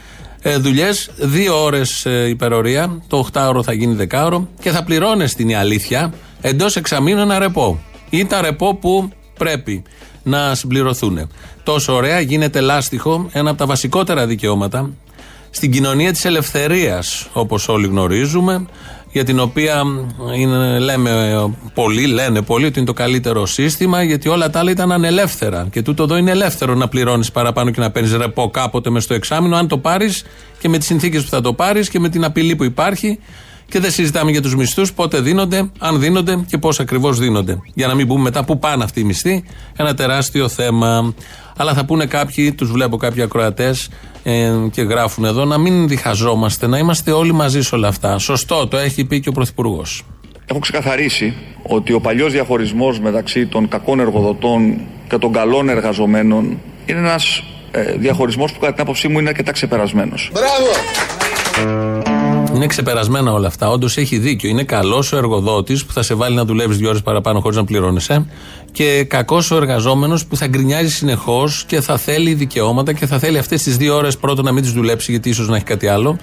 ε, 0.47 0.57
δουλειές, 0.57 1.09
δύο 1.17 1.63
ώρες 1.63 2.05
ε, 2.05 2.27
υπερορία, 2.27 3.01
το 3.07 3.27
8ωρο 3.33 3.63
θα 3.63 3.73
γίνει 3.73 4.07
10ωρο 4.11 4.41
και 4.59 4.71
θα 4.71 4.83
πληρώνει 4.83 5.25
την 5.25 5.55
αλήθεια 5.55 6.13
εντός 6.41 6.75
εξαμήνου 6.75 7.21
ένα 7.21 7.39
ρεπό. 7.39 7.79
Ή 8.09 8.25
τα 8.25 8.41
ρεπό 8.41 8.75
που 8.75 9.09
πρέπει 9.37 9.83
να 10.23 10.55
συμπληρωθούν. 10.55 11.29
Τόσο 11.63 11.93
ωραία 11.93 12.19
γίνεται 12.19 12.59
λάστιχο, 12.59 13.29
ένα 13.31 13.49
από 13.49 13.59
τα 13.59 13.65
βασικότερα 13.65 14.25
δικαιώματα 14.25 14.89
στην 15.49 15.71
κοινωνία 15.71 16.11
της 16.11 16.25
ελευθερίας 16.25 17.27
όπως 17.33 17.67
όλοι 17.67 17.87
γνωρίζουμε 17.87 18.65
για 19.15 19.23
την 19.23 19.39
οποία 19.39 19.83
είναι, 20.35 20.79
λέμε 20.79 21.53
πολλοί, 21.73 22.05
λένε 22.05 22.41
πολλοί 22.41 22.65
ότι 22.65 22.77
είναι 22.77 22.87
το 22.87 22.93
καλύτερο 22.93 23.45
σύστημα 23.45 24.03
γιατί 24.03 24.29
όλα 24.29 24.49
τα 24.49 24.59
άλλα 24.59 24.71
ήταν 24.71 24.91
ανελεύθερα. 24.91 25.67
Και 25.71 25.81
τούτο 25.81 26.03
εδώ 26.03 26.17
είναι 26.17 26.31
ελεύθερο 26.31 26.75
να 26.75 26.87
πληρώνεις 26.87 27.31
παραπάνω 27.31 27.71
και 27.71 27.79
να 27.79 27.91
παίρνεις 27.91 28.13
ρεπό 28.13 28.49
κάποτε 28.49 28.89
μες 28.89 29.03
στο 29.03 29.13
εξάμεινο 29.13 29.55
αν 29.55 29.67
το 29.67 29.77
πάρεις 29.77 30.23
και 30.59 30.69
με 30.69 30.77
τις 30.77 30.87
συνθήκες 30.87 31.23
που 31.23 31.29
θα 31.29 31.41
το 31.41 31.53
πάρεις 31.53 31.89
και 31.89 31.99
με 31.99 32.09
την 32.09 32.23
απειλή 32.23 32.55
που 32.55 32.63
υπάρχει 32.63 33.19
και 33.67 33.79
δεν 33.79 33.91
συζητάμε 33.91 34.31
για 34.31 34.41
τους 34.41 34.55
μισθούς, 34.55 34.93
πότε 34.93 35.19
δίνονται, 35.19 35.69
αν 35.79 35.99
δίνονται 35.99 36.45
και 36.47 36.57
πώς 36.57 36.79
ακριβώς 36.79 37.19
δίνονται. 37.19 37.61
Για 37.73 37.87
να 37.87 37.95
μην 37.95 38.07
πούμε 38.07 38.21
μετά 38.21 38.43
πού 38.43 38.59
πάνε 38.59 38.83
αυτοί 38.83 38.99
οι 38.99 39.03
μισθοί, 39.03 39.43
ένα 39.75 39.93
τεράστιο 39.93 40.49
θέμα. 40.49 41.13
Αλλά 41.57 41.73
θα 41.73 41.85
πούνε 41.85 42.05
κάποιοι, 42.05 42.51
τους 42.51 42.71
βλέπω 42.71 42.97
κάποιοι 42.97 43.21
ακροατές 43.21 43.89
ε, 44.23 44.51
και 44.71 44.81
γράφουν 44.81 45.25
εδώ, 45.25 45.45
να 45.45 45.57
μην 45.57 45.87
διχαζόμαστε, 45.87 46.67
να 46.67 46.77
είμαστε 46.77 47.11
όλοι 47.11 47.33
μαζί 47.33 47.61
σε 47.61 47.75
όλα 47.75 47.87
αυτά. 47.87 48.17
Σωστό, 48.17 48.67
το 48.67 48.77
έχει 48.77 49.05
πει 49.05 49.19
και 49.19 49.29
ο 49.29 49.31
Πρωθυπουργός. 49.31 50.03
Έχω 50.45 50.59
ξεκαθαρίσει 50.59 51.33
ότι 51.63 51.93
ο 51.93 51.99
παλιός 51.99 52.31
διαχωρισμός 52.31 52.99
μεταξύ 52.99 53.47
των 53.47 53.67
κακών 53.67 53.99
εργοδοτών 53.99 54.81
και 55.09 55.17
των 55.17 55.33
καλών 55.33 55.69
εργαζομένων 55.69 56.59
είναι 56.85 56.99
ένας 56.99 57.43
ε, 57.71 57.91
διαχωρισμός 57.97 58.51
που 58.51 58.59
κατά 58.59 58.73
την 58.73 58.81
άποψή 58.81 59.07
μου 59.07 59.19
είναι 59.19 59.29
αρκετά 59.29 59.51
ξεπερασμένος. 59.51 60.31
Μπράβο! 60.33 62.14
Είναι 62.55 62.67
ξεπερασμένα 62.67 63.31
όλα 63.31 63.47
αυτά. 63.47 63.69
Όντως 63.69 63.97
έχει 63.97 64.17
δίκιο. 64.17 64.49
Είναι 64.49 64.63
καλός 64.63 65.11
ο 65.13 65.17
εργοδότης 65.17 65.85
που 65.85 65.93
θα 65.93 66.03
σε 66.03 66.13
βάλει 66.13 66.35
να 66.35 66.45
δουλεύεις 66.45 66.77
δύο 66.77 66.89
ώρες 66.89 67.01
παραπάνω 67.01 67.39
χωρίς 67.39 67.57
να 67.57 67.63
πληρώνεσαι. 67.65 68.25
Και 68.71 69.03
κακός 69.09 69.51
ο 69.51 69.55
εργαζόμενος 69.55 70.25
που 70.25 70.35
θα 70.37 70.47
γκρινιάζει 70.47 70.89
συνεχώς 70.91 71.63
και 71.67 71.81
θα 71.81 71.97
θέλει 71.97 72.33
δικαιώματα 72.33 72.93
και 72.93 73.05
θα 73.05 73.19
θέλει 73.19 73.37
αυτές 73.37 73.63
τις 73.63 73.77
δύο 73.77 73.95
ώρες 73.95 74.17
πρώτον 74.17 74.45
να 74.45 74.51
μην 74.51 74.63
τις 74.63 74.71
δουλέψει 74.71 75.11
γιατί 75.11 75.29
ίσως 75.29 75.47
να 75.47 75.55
έχει 75.55 75.65
κάτι 75.65 75.87
άλλο. 75.87 76.17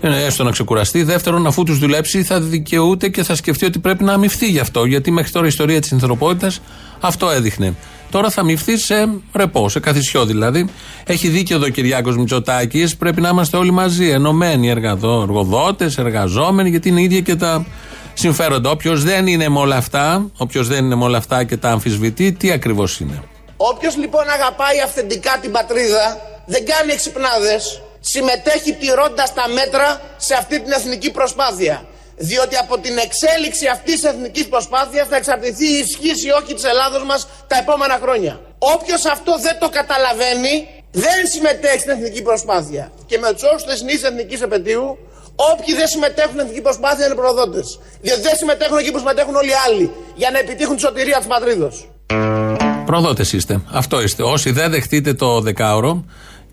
ε, 0.00 0.24
Έστω 0.24 0.44
να 0.44 0.50
ξεκουραστεί. 0.50 1.02
Δεύτερον, 1.02 1.46
αφού 1.46 1.62
τους 1.62 1.78
δουλέψει, 1.78 2.22
θα 2.22 2.40
δικαιούται 2.40 3.08
και 3.08 3.22
θα 3.22 3.34
σκεφτεί 3.34 3.64
ότι 3.64 3.78
πρέπει 3.78 4.04
να 4.04 4.12
αμυφθεί 4.12 4.46
γι' 4.46 4.58
αυτό. 4.58 4.84
Γιατί 4.84 5.10
μέχρι 5.10 5.30
τώρα 5.32 5.44
η 5.44 5.48
ιστορία 5.48 5.80
της 5.80 5.92
ανθρωπότητα 5.92 6.52
αυτό 7.00 7.30
έδειχνε. 7.30 7.74
Τώρα 8.10 8.30
θα 8.30 8.44
μυφθεί 8.44 8.78
σε 8.78 9.08
ρεπό, 9.32 9.68
σε 9.68 9.80
καθισιό 9.80 10.24
δηλαδή. 10.24 10.68
Έχει 11.06 11.28
δίκιο 11.28 11.56
εδώ 11.56 11.64
ο 11.66 11.68
Κυριάκος 11.68 12.16
Μητσοτάκης. 12.16 12.96
Πρέπει 12.96 13.20
να 13.20 13.28
είμαστε 13.28 13.56
όλοι 13.56 13.70
μαζί, 13.70 14.08
ενωμένοι 14.08 14.68
εργοδότες, 14.68 15.98
εργαζόμενοι, 15.98 16.68
γιατί 16.68 16.88
είναι 16.88 17.02
ίδια 17.02 17.20
και 17.20 17.36
τα 17.36 17.66
συμφέροντα. 18.14 18.70
Όποιος 18.70 19.02
δεν 19.02 19.26
είναι 19.26 19.48
με 19.48 19.58
όλα 19.58 19.76
αυτά, 19.76 20.30
όποιος 20.36 20.68
δεν 20.68 20.84
είναι 20.84 20.94
με 20.94 21.04
όλα 21.04 21.18
αυτά 21.18 21.44
και 21.44 21.56
τα 21.56 21.70
αμφισβητεί, 21.70 22.32
τι 22.32 22.50
ακριβώς 22.50 23.00
είναι. 23.00 23.22
Όποιος 23.56 23.96
λοιπόν 23.96 24.28
αγαπάει 24.28 24.80
αυθεντικά 24.84 25.38
την 25.40 25.50
πατρίδα, 25.50 26.20
δεν 26.46 26.66
κάνει 26.66 26.92
εξυπνάδες, 26.92 27.82
συμμετέχει 28.00 28.72
τηρώντα 28.72 29.24
τα 29.34 29.48
μέτρα 29.48 30.00
σε 30.16 30.34
αυτή 30.34 30.60
την 30.60 30.72
εθνική 30.72 31.10
προσπάθεια. 31.10 31.86
Διότι 32.16 32.56
από 32.56 32.78
την 32.78 32.98
εξέλιξη 32.98 33.66
αυτής 33.66 33.94
της 33.94 34.04
εθνικής 34.04 34.48
προσπάθειας 34.48 35.08
θα 35.08 35.16
εξαρτηθεί 35.16 35.66
η 35.74 35.78
ισχύ 35.84 36.26
ή 36.26 36.30
όχι 36.30 36.54
της 36.54 36.64
Ελλάδος 36.64 37.04
μας 37.04 37.28
τα 37.46 37.56
επόμενα 37.62 37.98
χρόνια. 38.02 38.40
Όποιος 38.58 39.04
αυτό 39.04 39.32
δεν 39.46 39.56
το 39.62 39.68
καταλαβαίνει, 39.68 40.54
δεν 40.90 41.18
συμμετέχει 41.32 41.78
στην 41.78 41.92
εθνική 41.96 42.22
προσπάθεια. 42.22 42.92
Και 43.06 43.18
με 43.18 43.32
τους 43.32 43.42
όρους 43.42 43.62
της 43.62 43.70
θεσινή 43.70 43.92
εθνικής 43.92 44.40
επαιτίου, 44.40 44.98
όποιοι 45.52 45.74
δεν 45.74 45.88
συμμετέχουν 45.88 46.30
στην 46.30 46.42
εθνική 46.44 46.60
προσπάθεια 46.60 47.06
είναι 47.06 47.14
προδότες. 47.14 47.78
Διότι 48.00 48.20
δεν 48.20 48.36
συμμετέχουν 48.36 48.78
εκεί 48.78 48.90
που 48.90 48.98
συμμετέχουν 48.98 49.34
όλοι 49.34 49.50
οι 49.50 49.58
άλλοι 49.66 49.90
για 50.14 50.30
να 50.30 50.38
επιτύχουν 50.38 50.74
τη 50.76 50.80
σωτηρία 50.80 51.16
της 51.16 51.26
πατρίδος. 51.26 51.88
Προδότες 52.86 53.32
είστε. 53.32 53.60
Αυτό 53.72 54.02
είστε. 54.02 54.22
Όσοι 54.22 54.50
δεν 54.50 54.70
δεχτείτε 54.70 55.14
το 55.14 55.40
δεκάωρο, 55.40 56.04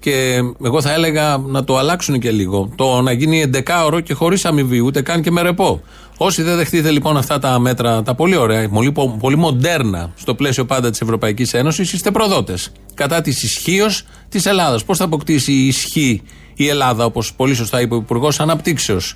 και 0.04 0.42
εγώ 0.64 0.82
θα 0.82 0.94
έλεγα 0.94 1.38
να 1.38 1.64
το 1.64 1.78
αλλάξουν 1.78 2.20
και 2.20 2.32
λίγο. 2.32 2.70
Το 2.76 3.02
να 3.02 3.12
γίνει 3.12 3.52
11ωρο 3.54 4.04
και 4.04 4.14
χωρίς 4.14 4.46
αμοιβή, 4.46 4.80
ούτε 4.80 5.02
καν 5.02 5.22
και 5.22 5.32
με 5.32 5.42
ρεπό. 5.42 5.82
Όσοι 6.18 6.42
δεν 6.42 6.56
δεχτείτε 6.56 6.92
λοιπόν 6.92 7.18
αυτά 7.18 7.40
τα 7.40 7.60
μέτρα, 7.60 8.04
τα 8.04 8.16
πολύ 8.16 8.36
ωραία, 8.36 8.70
πολύ, 8.70 8.92
πολύ 9.20 9.36
μοντέρνα, 9.36 10.14
στο 10.16 10.36
πλαίσιο 10.36 10.66
πάντα 10.66 10.90
της 10.90 11.02
Ευρωπαϊκής 11.02 11.54
Ένωσης, 11.54 11.94
είστε 11.94 12.12
προδότες. 12.12 12.72
Κατά 12.94 13.22
της 13.22 13.44
ισχύως 13.44 14.06
της 14.30 14.46
Ελλάδας. 14.46 14.84
Πώς 14.84 14.98
θα 14.98 15.04
αποκτήσει 15.04 15.52
η 15.52 15.68
ισχύ 15.68 16.22
η 16.56 16.68
Ελλάδα, 16.68 17.06
όπως 17.06 17.34
πολύ 17.34 17.54
σωστά 17.54 17.82
είπε 17.82 17.94
ο 17.94 17.98
Υπουργός 17.98 18.40
Αναπτύξεως. 18.40 19.16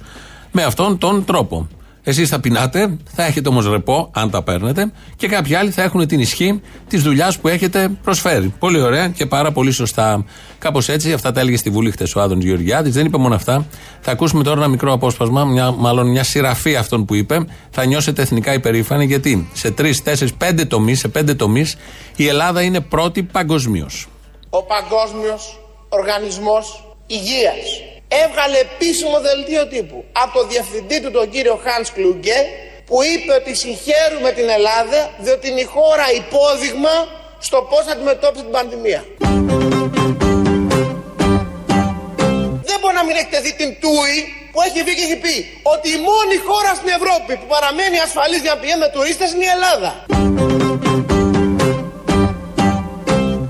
Με 0.51 0.63
αυτόν 0.63 0.97
τον 0.97 1.25
τρόπο. 1.25 1.67
Εσείς 2.09 2.29
θα 2.29 2.39
πεινάτε, 2.39 2.97
θα 3.15 3.25
έχετε 3.25 3.49
όμως 3.49 3.69
ρεπό, 3.69 4.09
αν 4.13 4.29
τα 4.29 4.43
παίρνετε, 4.43 4.91
και 5.15 5.27
κάποιοι 5.27 5.55
άλλοι 5.55 5.71
θα 5.71 5.83
έχουν 5.83 6.07
την 6.07 6.19
ισχύ 6.19 6.61
της 6.87 7.01
δουλειάς 7.01 7.39
που 7.39 7.47
έχετε 7.47 7.89
προσφέρει. 8.03 8.53
Πολύ 8.59 8.81
ωραία 8.81 9.07
και 9.07 9.25
πάρα 9.25 9.51
πολύ 9.51 9.71
σωστά. 9.71 10.25
Κάπως 10.59 10.89
έτσι, 10.89 11.13
αυτά 11.13 11.31
τα 11.31 11.39
έλεγε 11.39 11.57
στη 11.57 11.69
Βουλή 11.69 11.91
χτες 11.91 12.15
ο 12.15 12.21
Άδων 12.21 12.41
Γεωργιάδης. 12.41 12.93
Δεν 12.93 13.05
είπε 13.05 13.17
μόνο 13.17 13.35
αυτά. 13.35 13.65
Θα 14.01 14.11
ακούσουμε 14.11 14.43
τώρα 14.43 14.57
ένα 14.57 14.67
μικρό 14.67 14.93
απόσπασμα, 14.93 15.45
μια, 15.45 15.71
μάλλον 15.71 16.09
μια 16.09 16.23
σειραφή 16.23 16.75
αυτών 16.75 17.05
που 17.05 17.15
είπε. 17.15 17.45
Θα 17.69 17.85
νιώσετε 17.85 18.21
εθνικά 18.21 18.53
υπερήφανοι 18.53 19.05
γιατί 19.05 19.49
σε 19.53 19.71
τρεις, 19.71 20.03
τέσσερις, 20.03 20.33
πέντε 20.33 20.65
τομείς, 20.65 20.99
σε 20.99 21.07
πέντε 21.07 21.33
τομείς 21.33 21.75
η 22.15 22.27
Ελλάδα 22.27 22.61
είναι 22.61 22.79
πρώτη 22.79 23.23
παγκοσμίως. 23.23 24.07
Ο 24.49 24.63
Παγκόσμιος 24.63 25.59
Οργανισμός 25.89 26.95
Υγείας 27.07 27.96
έβγαλε 28.07 28.57
επίσημο 28.57 29.19
δελτίο 29.19 29.67
τύπου 29.67 30.05
από 30.11 30.39
το 30.39 30.47
διευθυντή 30.47 31.01
του 31.01 31.11
τον 31.11 31.29
κύριο 31.29 31.59
Χάνς 31.63 31.91
Κλούγκε 31.91 32.39
που 32.85 32.97
είπε 33.03 33.33
ότι 33.33 33.55
συγχαίρουμε 33.55 34.31
την 34.31 34.49
Ελλάδα 34.49 34.99
διότι 35.17 35.49
είναι 35.49 35.59
η 35.59 35.69
χώρα 35.75 36.05
υπόδειγμα 36.21 36.95
στο 37.39 37.67
πώς 37.69 37.87
αντιμετώπισε 37.91 38.43
την 38.43 38.51
πανδημία. 38.51 39.01
Δεν 42.69 42.77
μπορεί 42.79 42.95
να 42.95 43.03
μην 43.07 43.15
έχετε 43.15 43.39
δει 43.39 43.53
την 43.53 43.79
Τούι 43.81 44.17
που 44.51 44.61
έχει 44.61 44.83
βγει 44.83 44.95
και 44.95 45.03
έχει 45.07 45.17
πει 45.25 45.35
ότι 45.73 45.87
η 45.89 45.99
μόνη 46.09 46.37
χώρα 46.47 46.71
στην 46.79 46.89
Ευρώπη 46.97 47.31
που 47.39 47.47
παραμένει 47.53 47.99
ασφαλής 47.99 48.41
για 48.41 48.53
να 48.53 48.59
πηγαίνει 48.59 48.79
με 48.79 48.89
τουρίστες 48.93 49.31
είναι 49.33 49.45
η 49.49 49.51
Ελλάδα. 49.57 49.91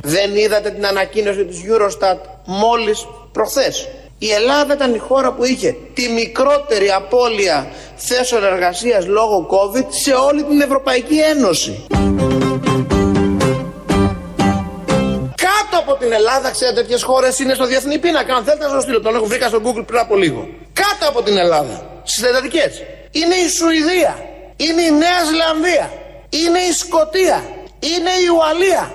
Δεν 0.02 0.36
είδατε 0.36 0.70
την 0.72 0.86
ανακοίνωση 0.86 1.46
της 1.46 1.60
Eurostat 1.68 2.20
μόλις 2.46 3.08
προχθές; 3.32 3.88
Η 4.20 4.32
Ελλάδα 4.32 4.74
ήταν 4.74 4.94
η 4.94 4.98
χώρα 4.98 5.32
που 5.34 5.46
είχε 5.46 5.76
τη 5.94 6.10
μικρότερη 6.10 6.92
απώλεια 6.92 7.68
θέσεων 7.96 8.44
εργασίας 8.44 9.08
λόγω 9.08 9.48
COVID 9.52 9.86
σε 9.90 10.14
όλη 10.14 10.44
την 10.44 10.62
Ευρωπαϊκή 10.62 11.18
Ένωση. 11.18 11.86
Κάτω 15.36 15.78
από 15.80 15.96
την 16.00 16.12
Ελλάδα, 16.12 16.52
ξέρετε 16.52 16.82
τέτοιες 16.82 17.04
χώρες 17.04 17.40
είναι 17.40 17.54
στο 17.54 17.66
διεθνή 17.66 17.98
πίνακα; 17.98 18.36
Αν 18.36 18.44
θέλετε 18.44 18.66
να 18.66 18.72
σας 18.72 18.84
στείλω, 18.84 19.02
τον 19.02 19.16
έχω 19.16 19.26
βρήκα 19.26 19.48
στο 19.48 19.62
Google 19.64 19.84
πριν 19.86 20.00
από 20.00 20.16
λίγο. 20.16 20.48
Κάτω 20.74 21.10
από 21.10 21.24
την 21.24 21.38
Ελλάδα, 21.38 22.02
στις 22.04 22.24
εντατικές, 22.24 22.84
είναι 23.12 23.36
η 23.36 23.50
Σουηδία, 23.50 24.18
είναι 24.58 24.82
η 24.82 24.92
Νέα 24.92 25.24
Ζηλανδία, 25.26 25.92
είναι 26.30 26.60
η 26.60 26.72
Σκοτία, 26.72 27.44
είναι 27.80 28.12
η 28.24 28.28
Ουαλία. 28.36 28.92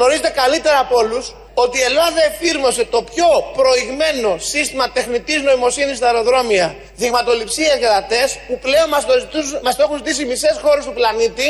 Γνωρίζετε 0.00 0.32
καλύτερα 0.42 0.78
από 0.78 0.96
όλους 0.96 1.34
ότι 1.54 1.78
η 1.78 1.82
Ελλάδα 1.82 2.20
εφήρμοσε 2.30 2.84
το 2.84 3.00
πιο 3.02 3.26
προηγμένο 3.60 4.30
σύστημα 4.38 4.90
τεχνητής 4.90 5.42
νοημοσύνης 5.42 5.96
στα 5.96 6.06
αεροδρόμια 6.06 6.74
δειγματοληψίας 6.96 7.76
για 7.78 7.90
τα 7.94 8.02
τεστ 8.10 8.34
που 8.48 8.58
πλέον 8.64 8.88
μας 8.88 9.06
το, 9.06 9.14
ζητούς, 9.22 9.46
μας 9.64 9.76
το 9.76 9.82
έχουν 9.82 9.96
ζητήσει 9.96 10.22
οι 10.22 10.28
μισές 10.32 10.56
χώρες 10.62 10.84
του 10.84 10.92
πλανήτη 10.98 11.48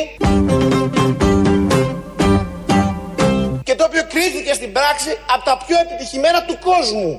και 3.67 3.75
το 3.75 3.85
οποίο 3.89 4.03
κρίθηκε 4.13 4.53
στην 4.53 4.73
πράξη 4.73 5.11
από 5.35 5.45
τα 5.45 5.57
πιο 5.67 5.77
επιτυχημένα 5.85 6.45
του 6.45 6.57
κόσμου. 6.69 7.13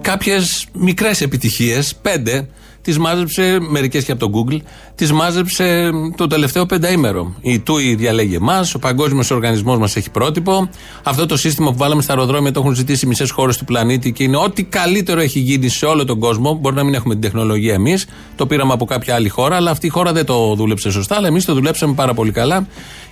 Κάποιες 0.00 0.66
μικρές 0.72 1.20
επιτυχίες, 1.20 1.94
πέντε, 2.02 2.48
τις 2.86 2.98
μάζεψε 2.98 3.58
μερικές 3.60 4.04
και 4.04 4.12
από 4.12 4.28
το 4.28 4.30
Google, 4.34 4.58
τις 4.94 5.12
μάζεψε 5.12 5.90
το 6.16 6.26
τελευταίο 6.26 6.66
πενταήμερο. 6.66 7.34
Η 7.40 7.62
TUI 7.66 7.94
διαλέγει 7.96 8.34
εμάς, 8.34 8.74
ο 8.74 8.78
Παγκόσμιος 8.78 9.30
Οργανισμός 9.30 9.78
μας 9.78 9.96
έχει 9.96 10.10
πρότυπο. 10.10 10.68
Αυτό 11.02 11.26
το 11.26 11.36
σύστημα 11.36 11.70
που 11.70 11.76
βάλαμε 11.76 12.02
στα 12.02 12.12
αεροδρόμια 12.12 12.52
το 12.52 12.60
έχουν 12.60 12.74
ζητήσει 12.74 13.06
μισές 13.06 13.30
χώρες 13.30 13.56
του 13.56 13.64
πλανήτη 13.64 14.12
και 14.12 14.22
είναι 14.22 14.36
ό,τι 14.36 14.64
καλύτερο 14.64 15.20
έχει 15.20 15.38
γίνει 15.38 15.68
σε 15.68 15.86
όλο 15.86 16.04
τον 16.04 16.18
κόσμο. 16.18 16.54
Μπορεί 16.54 16.74
να 16.74 16.84
μην 16.84 16.94
έχουμε 16.94 17.14
την 17.14 17.22
τεχνολογία 17.22 17.74
εμείς, 17.74 18.06
το 18.36 18.46
πήραμε 18.46 18.72
από 18.72 18.84
κάποια 18.84 19.14
άλλη 19.14 19.28
χώρα, 19.28 19.56
αλλά 19.56 19.70
αυτή 19.70 19.86
η 19.86 19.90
χώρα 19.90 20.12
δεν 20.12 20.24
το 20.24 20.54
δούλεψε 20.54 20.90
σωστά, 20.90 21.16
αλλά 21.16 21.26
εμείς 21.26 21.44
το 21.44 21.54
δουλέψαμε 21.54 21.94
πάρα 21.94 22.14
πολύ 22.14 22.30
καλά. 22.30 22.66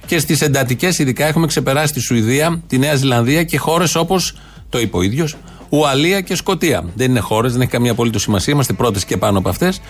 Και 0.06 0.18
στις 0.18 0.40
εντατικές, 0.40 0.98
ειδικά, 0.98 1.26
έχουμε 1.26 1.46
ξεπεράσει 1.46 1.92
τη 1.92 2.00
Σουηδία, 2.00 2.62
τη 2.66 2.78
Νέα 2.78 2.94
Ζηλανδία 2.94 3.42
και 3.42 3.58
χώρες 3.58 3.94
όπως 3.94 4.34
το 4.68 4.80
είπε 4.80 4.96
ο 4.96 5.02
ίδιος, 5.02 5.36
Ουαλία 5.76 6.20
και 6.20 6.36
Σκοτία. 6.36 6.84
Δεν 6.94 7.10
είναι 7.10 7.20
χώρες, 7.20 7.52
δεν 7.52 7.60
έχει 7.60 7.70
καμία 7.70 7.90
απολύτως 7.90 8.22
σημασία. 8.22 8.52
Είμαστε 8.52 8.72
πρώτες 8.72 9.04
και 9.04 9.16
πάνω 9.16 9.38
από 9.38 9.48
αυτές. 9.48 9.80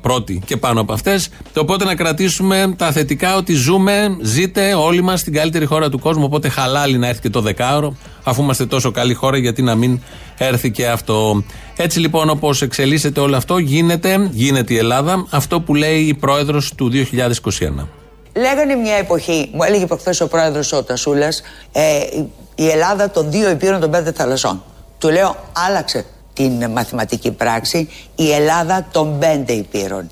Πρώτοι 0.00 0.42
και 0.46 0.56
πάνω 0.56 0.80
από 0.80 0.92
αυτές. 0.92 1.28
Οπότε 1.56 1.84
να 1.84 1.94
κρατήσουμε 1.94 2.74
τα 2.76 2.92
θετικά 2.92 3.36
ότι 3.36 3.52
ζούμε, 3.52 4.16
ζείτε 4.22 4.74
όλοι 4.74 5.02
μας 5.02 5.20
στην 5.20 5.32
καλύτερη 5.32 5.64
χώρα 5.64 5.90
του 5.90 5.98
κόσμου. 5.98 6.24
Οπότε 6.24 6.48
χαλάλι 6.48 6.98
να 6.98 7.06
έρθει 7.06 7.20
και 7.20 7.30
το 7.30 7.40
δεκάωρο, 7.40 7.96
αφού 8.24 8.42
είμαστε 8.42 8.66
τόσο 8.66 8.90
καλή 8.90 9.14
χώρα, 9.14 9.36
γιατί 9.36 9.62
να 9.62 9.74
μην 9.74 10.00
έρθει 10.38 10.70
και 10.70 10.88
αυτό. 10.88 11.44
Έτσι 11.76 12.00
λοιπόν, 12.00 12.30
όπως 12.30 12.62
εξελίσσεται 12.62 13.20
όλο 13.20 13.36
αυτό, 13.36 13.58
γίνεται, 13.58 14.28
γίνεται 14.32 14.74
η 14.74 14.76
Ελλάδα 14.76 15.26
αυτό 15.30 15.60
που 15.60 15.74
λέει 15.74 16.00
η 16.00 16.14
πρόεδρος 16.14 16.74
του 16.74 16.90
2021. 16.92 17.88
Λέγανε 18.36 18.74
μια 18.74 18.94
εποχή, 18.94 19.50
μου 19.52 19.62
έλεγε 19.62 19.86
προχθές 19.86 20.20
ο 20.20 20.28
πρόεδρος 20.28 20.72
ο 20.72 20.82
Τασούλας, 20.82 21.42
ε, 21.72 21.82
η 22.54 22.68
Ελλάδα 22.68 23.10
των 23.10 23.30
δύο 23.30 23.50
υπήρων 23.50 23.80
των 23.80 23.90
πέντε 23.90 24.12
θαλασσών. 24.12 24.62
Του 24.98 25.10
λέω 25.10 25.36
άλλαξε 25.52 26.04
την 26.32 26.70
μαθηματική 26.70 27.30
πράξη 27.30 27.88
η 28.14 28.32
Ελλάδα 28.32 28.86
των 28.92 29.18
πέντε 29.18 29.52
υπήρων. 29.52 30.10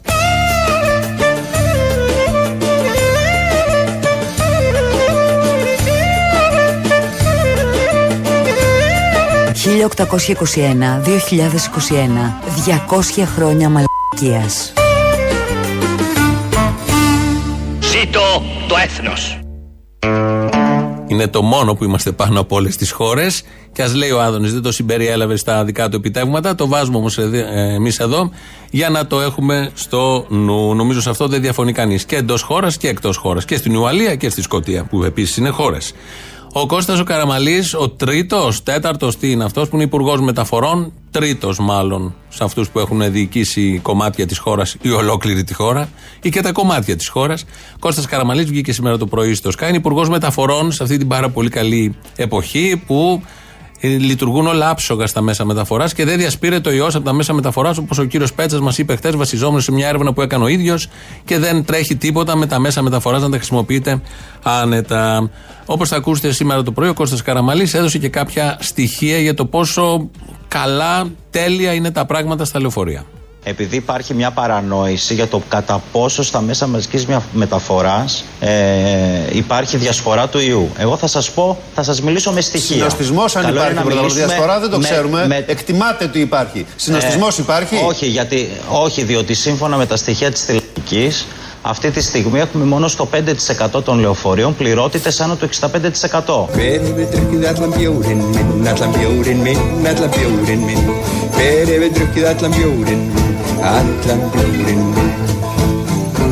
«1821-2021, 9.65 9.69
200 13.19 13.25
χρόνια 13.37 13.69
μαλακίας». 13.69 14.73
Ζήτω 17.81 18.43
το 18.69 18.77
έθνος. 18.85 19.39
Είναι 21.07 21.29
το 21.29 21.43
μόνο 21.43 21.75
που 21.75 21.85
είμαστε 21.85 22.13
πάνω 22.13 22.41
από 22.41 22.57
όλες 22.57 22.77
τις 22.77 22.91
χώρες. 22.91 23.43
Και 23.73 23.83
ας 23.83 23.95
λέει 23.95 24.11
ο 24.11 24.21
Άδωνης, 24.21 24.53
δεν 24.53 24.63
το 24.63 24.73
συμπεριέλαβες 24.73 25.41
στα 25.41 25.65
δικά 25.65 25.89
του 25.89 25.97
επιτεύγματα. 25.97 26.55
Το 26.55 26.69
βάζουμε 26.69 26.97
όμως 26.97 27.19
εμείς 27.75 27.99
εδώ 27.99 28.31
για 28.71 28.91
να 28.91 29.07
το 29.07 29.21
έχουμε 29.21 29.71
στο 29.75 30.27
νου. 30.29 30.75
Νομίζω 30.75 31.01
σε 31.01 31.11
αυτό 31.11 31.27
δεν 31.29 31.41
διαφωνεί 31.41 31.73
κανείς. 31.73 32.05
Και 32.05 32.17
εντός 32.17 32.43
χώρας 32.43 32.77
και 32.77 32.89
εκτός 32.89 33.17
χώρας. 33.17 33.45
Και 33.45 33.57
στην 33.57 33.77
Ουαλία 33.77 34.15
και 34.15 34.29
στη 34.29 34.43
Σκωτία, 34.43 34.85
που 34.85 35.05
επίσης 35.05 35.37
είναι 35.37 35.49
χώρες. 35.49 35.93
Ο 36.55 36.67
Κώστας 36.67 37.01
ο 37.01 37.05
Καραμαλής, 37.05 37.75
ο 37.75 37.89
τρίτος, 37.89 38.63
τέταρτος, 38.63 39.17
τι 39.17 39.31
είναι 39.31 39.45
αυτός 39.45 39.69
που 39.69 39.75
είναι 39.75 39.85
υπουργός 39.85 40.21
μεταφορών, 40.21 40.93
τρίτος 41.11 41.59
μάλλον 41.59 42.15
σε 42.29 42.45
αυτούς 42.45 42.71
που 42.71 42.79
έχουν 42.79 43.13
διοικήσει 43.13 43.81
κομμάτια 43.83 44.27
της 44.27 44.39
χώρας 44.39 44.77
ή 44.83 44.91
ολόκληρη 44.91 45.45
τη 45.45 45.55
χώρα 45.55 45.89
ή 46.23 46.29
και 46.29 46.41
τα 46.41 46.53
κομμάτια 46.53 46.97
της 46.97 47.09
χώρας. 47.09 47.45
Κώστας 47.79 48.07
Καραμαλής 48.07 48.45
βγήκε 48.45 48.73
σήμερα 48.73 48.99
το 48.99 49.07
πρωί 49.07 49.35
στο 49.35 49.51
ΣΚΑ, 49.51 49.69
είναι 49.69 49.77
υπουργός 49.77 50.09
μεταφορών 50.09 50.73
σε 50.73 50.83
αυτή 50.83 50.97
την 50.97 51.09
πάρα 51.09 51.29
πολύ 51.29 51.49
καλή 51.49 51.97
εποχή 52.17 52.83
που 52.87 53.23
ε, 53.25 53.41
λειτουργούν 53.89 54.47
όλα 54.47 54.71
άψογα 54.71 55.07
στα 55.07 55.21
μέσα 55.21 55.45
μεταφοράς 55.45 55.95
και 55.95 56.05
δεν 56.05 56.19
διασπείρεται 56.19 56.69
ο 56.69 56.73
ιός 56.73 56.95
από 56.95 57.05
τα 57.05 57.13
μέσα 57.13 57.33
μεταφοράς 57.33 57.79
όπως 57.79 57.99
ο 57.99 58.05
κύριος 58.05 58.33
Πέτσας 58.33 58.61
μας 58.61 58.79
είπε 58.79 58.97
χθες, 58.97 59.17
βασιζόμενος 59.17 59.65
σε 59.65 59.73
μια 59.73 59.89
έρευνα 59.89 60.13
που 60.13 60.23
έκανε 60.23 60.45
ο 60.45 60.47
ίδιος 60.47 60.89
και 61.25 61.39
δεν 61.39 61.65
τρέχει 61.65 61.97
τίποτα 61.97 62.37
με 62.37 62.47
τα 62.47 62.59
μέσα 62.59 62.83
μεταφοράς 62.83 63.23
να 63.23 63.31
τα 63.31 63.37
χρησιμοποιείτε 63.37 64.01
άνετα. 64.43 65.31
Όπως 65.67 65.89
θα 65.89 65.97
ακούσετε 65.97 66.33
σήμερα 66.33 66.63
το 66.63 66.73
πρωί, 66.73 66.89
ο 66.89 66.95
Κώστας 66.95 67.23
Καραμαλής 67.23 67.75
έδωσε 67.75 67.99
και 67.99 68.09
κάποια 68.09 68.57
στοιχεία 68.61 69.19
για 69.19 69.35
το 69.35 69.47
πόσο 69.47 70.11
καλά, 70.49 71.11
τέλεια 71.31 71.73
είναι 71.73 71.91
τα 71.91 72.07
πράγματα 72.07 72.45
στα 72.45 72.61
λεωφορεία 72.61 73.05
επειδή 73.45 73.77
υπάρχει 73.77 74.15
μια 74.15 74.31
παρανόηση 74.31 75.15
για 75.15 75.27
το 75.27 75.43
κατά 75.49 75.83
πόσο 75.93 76.23
στα 76.23 76.41
μέσα 76.41 76.67
μαζικής 76.67 77.07
μεταφοράς 77.33 78.25
ε, 78.41 78.49
υπάρχει 79.33 79.77
διασπορά 79.77 80.29
του 80.29 80.39
ιού. 80.39 80.71
Εγώ 80.79 80.97
θα 80.97 81.07
σας 81.07 81.31
πω, 81.31 81.59
θα 81.75 81.83
σας 81.83 82.01
μιλήσω 82.03 82.33
με 82.33 82.41
στοιχεία. 82.41 82.77
Συνοστισμός 82.77 83.37
αν 83.37 83.55
υπάρχει 83.55 83.87
μιλήσουμε, 83.87 84.25
διασπορά 84.27 84.61
δεν 84.61 84.71
το 84.71 84.79
με, 84.79 84.85
ξέρουμε. 84.85 85.27
Με, 85.27 85.45
Εκτιμάται 85.47 86.05
ότι 86.05 86.21
υπάρχει. 86.21 86.67
Συνοστισμός 86.77 87.39
ε, 87.39 87.43
υπάρχει; 87.43 87.77
Όχι, 87.87 88.07
γιατί, 88.07 88.49
όχι, 88.69 89.03
διότι 89.03 89.35
σύμφωνα 89.35 89.77
με 89.77 89.87
τα 89.87 89.97
στοιχεία 89.97 90.31
της 90.31 90.45
τηλεοπτικής 90.45 91.27
αυτή 91.63 91.91
τη 91.91 92.01
στιγμή 92.01 92.39
έχουμε 92.39 92.65
μόνο 92.65 92.89
στο 92.89 93.09
5% 93.77 93.85
των 93.85 93.99
λεωφορείων 93.99 94.57
πληρότητες 94.57 95.21
άνω 95.21 95.35
του 95.35 95.49
65%. 95.49 95.69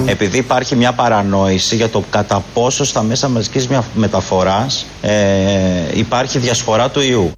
Επειδή 0.06 0.38
υπάρχει 0.38 0.76
μια 0.76 0.92
παρανόηση 0.92 1.76
για 1.76 1.88
το 1.88 2.04
κατά 2.10 2.42
πόσο 2.54 2.84
στα 2.84 3.02
μέσα 3.02 3.28
μαζικής 3.28 3.68
μεταφοράς 3.94 4.86
ε, 5.00 5.12
υπάρχει 5.94 6.38
διασπορά 6.38 6.90
του 6.90 7.00
ιού. 7.00 7.32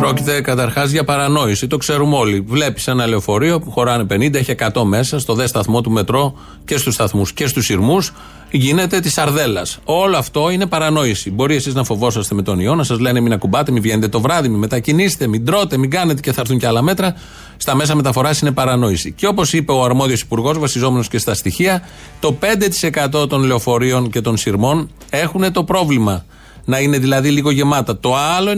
Πρόκειται 0.00 0.40
καταρχάς 0.40 0.90
για 0.90 1.04
παρανόηση. 1.04 1.66
Το 1.66 1.76
ξέρουμε 1.76 2.16
όλοι. 2.16 2.40
Βλέπεις 2.40 2.86
ένα 2.86 3.06
λεωφορείο 3.06 3.60
που 3.60 3.70
χωράνε 3.70 4.06
50, 4.10 4.34
έχει 4.34 4.50
100 4.50 4.82
μέσα, 4.84 5.18
στο 5.18 5.34
δε 5.34 5.46
σταθμό 5.46 5.80
του 5.80 5.90
μετρό 5.90 6.34
και 6.64 6.76
στους 6.76 6.94
σταθμούς 6.94 7.32
και 7.32 7.46
στους 7.46 7.64
σειρμούς. 7.64 8.12
Γίνεται 8.50 9.00
της 9.00 9.18
Αρδέλας. 9.18 9.78
Όλο 9.84 10.16
αυτό 10.16 10.50
είναι 10.50 10.66
παρανόηση. 10.66 11.30
Μπορεί 11.30 11.54
εσείς 11.54 11.74
να 11.74 11.84
φοβόσαστε 11.84 12.34
με 12.34 12.42
τον 12.42 12.60
ιό, 12.60 12.74
να 12.74 12.82
σας 12.82 12.98
λένε 12.98 13.20
μην 13.20 13.32
ακουμπάτε, 13.32 13.72
μην 13.72 13.82
βγαίνετε 13.82 14.08
το 14.08 14.20
βράδυ, 14.20 14.48
μην 14.48 14.58
μετακινήσετε, 14.58 15.26
μην 15.26 15.44
τρώτε, 15.44 15.76
μην 15.76 15.90
κάνετε 15.90 16.20
και 16.20 16.32
θα 16.32 16.40
έρθουν 16.40 16.58
και 16.58 16.66
άλλα 16.66 16.82
μέτρα. 16.82 17.16
Στα 17.56 17.74
μέσα 17.74 17.94
μεταφοράς 17.94 18.40
είναι 18.40 18.52
παρανόηση. 18.52 19.12
Και 19.12 19.26
όπως 19.26 19.52
είπε 19.52 19.72
ο 19.72 19.84
αρμόδιος 19.84 20.20
υπουργός, 20.20 20.58
βασιζόμενος 20.58 21.08
και 21.08 21.18
στα 21.18 21.34
στοιχεία, 21.34 21.82
το 22.20 22.32
5% 22.32 23.28
των 23.28 23.42
λεωφορείων 23.42 24.10
και 24.10 24.20
των 24.20 24.36
σειρμών 24.36 24.90
έχουν 25.10 25.52
το 25.52 25.64
πρόβλημα 25.64 26.24
να 26.64 26.78
είναι 26.78 26.98
δηλαδή 26.98 27.30
λίγο 27.30 27.50
γεμάτα. 27.50 27.98
Το 27.98 28.16
άλλο 28.16 28.50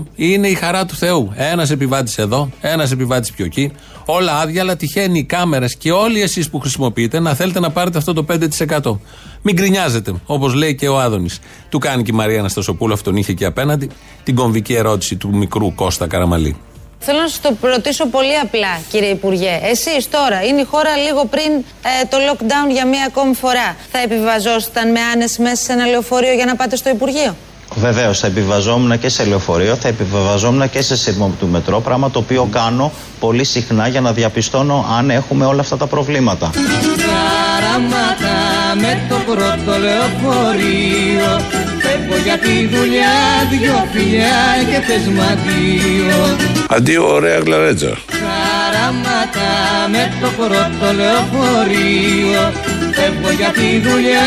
95% 0.00 0.02
είναι 0.14 0.48
η 0.48 0.54
χαρά 0.54 0.84
του 0.86 0.94
Θεού. 0.94 1.32
Ένας 1.34 1.70
επιβάτης 1.70 2.18
εδώ, 2.18 2.50
ένας 2.60 2.90
επιβάτης 2.92 3.32
πιο 3.32 3.44
εκεί. 3.44 3.72
Όλα 4.04 4.40
άδεια, 4.40 4.62
αλλά 4.62 4.76
τυχαίνει 4.76 5.18
οι 5.18 5.24
κάμερες 5.24 5.76
και 5.76 5.92
όλοι 5.92 6.22
εσείς 6.22 6.50
που 6.50 6.58
χρησιμοποιείτε 6.58 7.20
να 7.20 7.34
θέλετε 7.34 7.60
να 7.60 7.70
πάρετε 7.70 7.98
αυτό 7.98 8.12
το 8.12 8.22
5%. 8.22 9.00
Μην 9.42 9.54
γκρινιάζετε, 9.54 10.12
όπως 10.26 10.54
λέει 10.54 10.74
και 10.74 10.88
ο 10.88 11.00
Άδωνης. 11.00 11.38
Του 11.68 11.78
κάνει 11.78 12.02
και 12.02 12.10
η 12.12 12.16
Μαρία 12.16 12.38
Αναστασοπούλου, 12.38 12.92
αυτόν 12.92 13.16
είχε 13.16 13.32
και 13.32 13.44
απέναντι, 13.44 13.90
την 14.22 14.34
κομβική 14.34 14.74
ερώτηση 14.74 15.16
του 15.16 15.36
μικρού 15.36 15.74
Κώστα 15.74 16.06
Καραμαλή. 16.06 16.56
Θέλω 17.04 17.20
να 17.20 17.28
σας 17.28 17.40
το 17.40 17.56
ρωτήσω 17.60 18.06
πολύ 18.06 18.38
απλά, 18.38 18.80
κύριε 18.90 19.08
Υπουργέ. 19.08 19.60
Εσείς 19.62 20.08
τώρα, 20.08 20.42
είναι 20.42 20.60
η 20.60 20.64
χώρα 20.64 20.96
λίγο 20.96 21.24
πριν 21.24 21.52
ε, 21.52 22.06
το 22.08 22.16
lockdown 22.30 22.70
για 22.70 22.86
μία 22.86 23.04
ακόμη 23.06 23.34
φορά. 23.34 23.76
Θα 23.92 23.98
επιβαζόσασταν 23.98 24.90
με 24.90 25.00
άνεση 25.00 25.42
μέσα 25.42 25.62
σε 25.62 25.72
ένα 25.72 25.86
λεωφορείο 25.86 26.32
για 26.32 26.44
να 26.44 26.56
πάτε 26.56 26.76
στο 26.76 26.90
Υπουργείο; 26.90 27.36
Βεβαίως, 27.74 28.18
θα 28.18 28.26
επιβαζόμουν 28.26 28.98
και 28.98 29.08
σε 29.08 29.24
λεωφορείο, 29.24 29.76
θα 29.76 29.88
επιβαζόμουν 29.88 30.70
και 30.70 30.82
σε 30.82 30.96
σύρμο 30.96 31.34
του 31.38 31.48
μετρό. 31.48 31.80
Πράγμα 31.80 32.10
το 32.10 32.18
οποίο 32.18 32.48
κάνω 32.52 32.92
πολύ 33.20 33.44
συχνά 33.44 33.88
για 33.88 34.00
να 34.00 34.12
διαπιστώνω 34.12 34.86
αν 34.98 35.10
έχουμε 35.10 35.44
όλα 35.44 35.60
αυτά 35.60 35.76
τα 35.76 35.86
προβλήματα. 35.86 36.50
Καράματα 36.52 38.34
με 38.80 39.06
το 39.08 39.16
πρώτο 39.26 39.78
λεωφορείο. 39.78 41.40
Φεύγω 41.82 42.16
για 42.24 42.38
τη 42.38 42.66
δουλειά, 42.66 43.16
δυο 43.50 43.86
φιλιά 43.92 44.40
και 44.70 44.80
θεσματίο. 44.86 46.36
Αντίο, 46.68 47.12
ωραία 47.14 47.38
γλαρέτζα. 47.38 47.98
Χαράματα 48.22 49.50
με 49.90 50.12
το 50.20 50.28
πρώτο 50.36 50.92
λεωφορείο 50.94 52.71
Φεύγω 53.04 53.30
για 53.30 53.50
τη 53.50 53.80
δουλειά, 53.88 54.20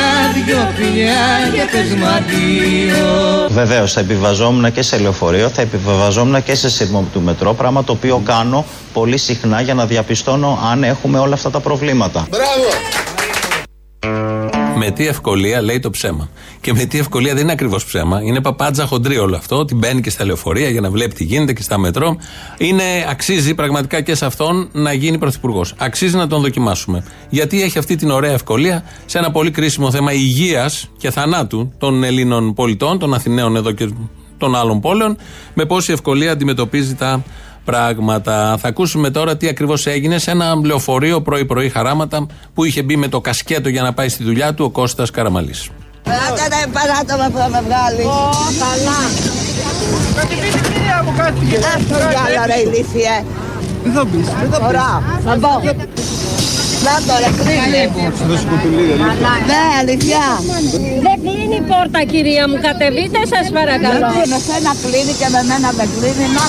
δυο 0.46 0.72
φιλιά 0.76 1.50
και 1.54 1.78
πεσματίο 1.78 3.48
Βεβαίως 3.50 3.94
θα 3.94 4.00
επιβαζόμουν 4.00 4.72
και 4.72 4.82
σε 4.82 4.98
λεωφορείο, 4.98 5.50
θα 5.50 5.62
επιβαζόμουν 5.62 6.44
και 6.44 6.56
σε 6.56 6.70
σύρμο 6.70 7.08
του 7.14 7.22
μετρό 7.22 7.54
Πράγμα 7.54 7.84
το 7.84 7.92
οποίο 7.92 8.22
κάνω 8.26 8.66
πολύ 8.94 9.18
συχνά 9.18 9.62
για 9.62 9.74
να 9.74 9.86
διαπιστώνω 9.86 10.60
αν 10.72 10.84
έχουμε 10.84 11.20
όλα 11.20 11.34
αυτά 11.34 11.50
τα 11.50 11.60
προβλήματα 11.60 12.28
Μπράβο! 12.30 13.15
Με 14.78 14.92
τι 14.92 15.08
ευκολία 15.08 15.62
λέει 15.62 15.80
το 15.80 15.90
ψέμα. 15.90 16.30
Και 16.62 16.74
με 16.74 16.86
τι 16.86 16.98
ευκολία 16.98 17.34
δεν 17.34 17.44
είναι 17.44 17.52
ακριβώς 17.52 17.86
ψέμα. 17.86 18.22
Είναι 18.24 18.42
παπάντζα 18.42 18.86
χοντρή 18.86 19.18
όλο 19.18 19.36
αυτό. 19.36 19.58
Ότι 19.58 19.76
μπαίνει 19.76 20.02
και 20.02 20.10
στα 20.10 20.26
λεωφορεία 20.26 20.70
για 20.70 20.82
να 20.82 20.90
βλέπει 20.90 21.14
τι 21.14 21.24
γίνεται 21.24 21.54
και 21.54 21.62
στα 21.62 21.78
μετρό. 21.78 22.18
Είναι, 22.58 22.84
αξίζει 23.10 23.54
πραγματικά 23.54 24.02
και 24.02 24.16
σε 24.16 24.26
αυτόν 24.26 24.70
να 24.72 24.94
γίνει 24.94 25.18
πρωθυπουργός. 25.18 25.74
Αξίζει 25.78 26.16
να 26.16 26.28
τον 26.28 26.42
δοκιμάσουμε. 26.42 27.04
Γιατί 27.30 27.62
έχει 27.62 27.78
αυτή 27.78 27.96
την 27.96 28.10
ωραία 28.10 28.32
ευκολία 28.32 28.84
σε 29.06 29.18
ένα 29.18 29.32
πολύ 29.32 29.52
κρίσιμο 29.52 29.92
θέμα 29.92 30.14
υγείας 30.14 30.90
και 30.98 31.12
θανάτου 31.12 31.72
των 31.78 32.04
Ελλήνων 32.04 32.54
πολιτών, 32.54 33.00
των 33.00 33.14
Αθηναίων 33.14 33.56
εδώ 33.56 33.72
και 33.72 33.90
των 34.38 34.56
άλλων 34.56 34.80
πόλεων, 34.82 35.18
με 35.54 35.66
πόση 35.66 35.92
ευκολία 35.92 36.32
αντιμετωπίζει 36.32 36.96
τα 36.96 37.24
πράγματα. 37.66 38.58
Θα 38.62 38.68
ακούσουμε 38.68 39.10
τώρα 39.10 39.38
τι 39.38 39.48
ακριβώς 39.48 39.86
έγινε 39.88 40.18
σε 40.18 40.32
ένα 40.32 40.56
λεωφορείο 40.64 41.22
πρωί-πρωί 41.22 41.70
χαράματα 41.70 42.26
που 42.54 42.64
είχε 42.64 42.84
μπει 42.84 42.96
με 42.96 43.08
το 43.08 43.22
κασκέτο 43.22 43.70
για 43.70 43.82
να 43.82 43.94
πάει 43.94 44.10
στη 44.10 44.24
δουλειά 44.24 44.54
του 44.54 44.66
ο 44.66 44.70
Κώστας 44.70 45.12
Καραμαλής. 45.12 45.70
Πάτε 46.04 46.46
τα 46.50 46.60
παράτομα 46.78 47.26
που 47.32 47.38
θα 47.38 47.50
με 47.50 47.62
βγάλεις. 47.68 48.06
Ω, 48.06 48.30
καλά. 48.64 49.00
Με 50.16 50.24
την 50.30 50.38
κυρία 50.68 50.98
μου 51.06 51.14
κάτι. 51.18 51.46
Αυτό 51.76 51.96
γυάλα 52.12 52.44
ρε 52.50 52.58
ηλίθιε. 52.66 53.16
Δεν 53.84 53.94
θα 53.94 54.04
μπεις. 54.06 54.28
Δεν 54.42 54.50
θα 54.54 54.60
μπεις. 54.62 55.24
Θα 55.26 55.36
μπω. 55.42 55.54
Να 56.88 56.96
το 57.08 57.14
ρε 57.24 57.30
κλείνει. 57.40 57.84
Ναι, 59.52 59.64
αλήθεια. 59.82 60.24
Δεν 61.06 61.18
κλείνει 61.26 61.56
η 61.64 61.66
πόρτα 61.72 62.00
κυρία 62.12 62.44
μου. 62.50 62.58
Κατεβείτε 62.68 63.20
σας 63.32 63.46
παρακαλώ. 63.58 64.08
Γιατί 64.14 64.30
με 64.34 64.40
σένα 64.48 64.72
κλείνει 64.84 65.14
και 65.20 65.28
με 65.34 65.42
μένα 65.50 65.70
δεν 65.80 65.88
κλείνει. 65.94 66.26
Να 66.38 66.46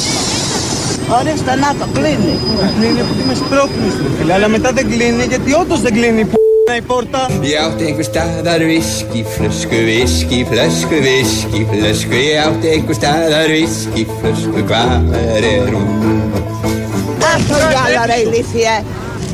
Ορίστε 1.19 1.55
να 1.55 1.71
το 1.79 1.87
κλείνει. 1.95 2.35
Κλείνει 2.79 3.01
από 3.01 3.13
τη 3.19 3.23
με 3.29 3.35
σπρώχνεις 3.35 3.95
φίλε. 4.19 4.33
Αλλά 4.33 4.49
μετά 4.49 4.73
δεν 4.73 4.91
κλείνει 4.91 5.25
γιατί 5.25 5.53
όντως 5.53 5.81
δεν 5.81 5.93
κλείνει 5.93 6.25
που 6.25 6.37
η 6.79 6.83
πόρτα. 6.83 7.21
Ég 7.51 7.57
átti 7.67 7.83
einhver 7.89 8.07
staðar 8.11 8.61
viskiflösku, 8.73 9.77
viskiflösku, 9.89 10.97
viskiflösku 11.07 12.17
Ég 12.31 12.39
átti 12.47 12.67
einhver 12.75 12.97
staðar 13.01 13.49
viskiflösku, 13.57 14.59
hvað 14.69 15.15
er 15.35 15.45
hún? 15.73 15.89
Αυτό 17.35 17.55
γυάλα 17.71 18.03
ρε 18.11 18.17
ηλίθιε. 18.25 18.75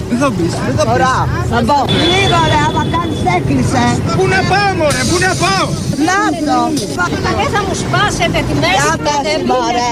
Δεν 0.09 0.19
θα 0.19 0.29
μπεις, 0.31 0.53
δεν 0.67 0.75
θα 0.79 0.85
μπεις. 0.85 0.93
Ωραία, 0.95 1.21
θα 1.51 1.59
μπω. 1.67 1.79
Λίγο 2.13 2.39
ρε, 2.53 2.61
άμα 2.69 2.85
κάνεις 2.95 3.21
έκλεισε. 3.37 3.85
Πού 4.19 4.25
να 4.35 4.41
πάω 4.51 4.71
μωρέ, 4.79 5.03
πού 5.11 5.17
να 5.27 5.33
πάω; 5.43 5.67
Να 6.09 6.19
το. 6.49 6.59
Δεν 7.41 7.49
θα 7.55 7.61
μου 7.67 7.75
σπάσετε 7.83 8.39
τη 8.49 8.55
μέση. 8.63 8.77
Για 8.79 8.95
πες 9.05 9.41
μωρέ. 9.51 9.91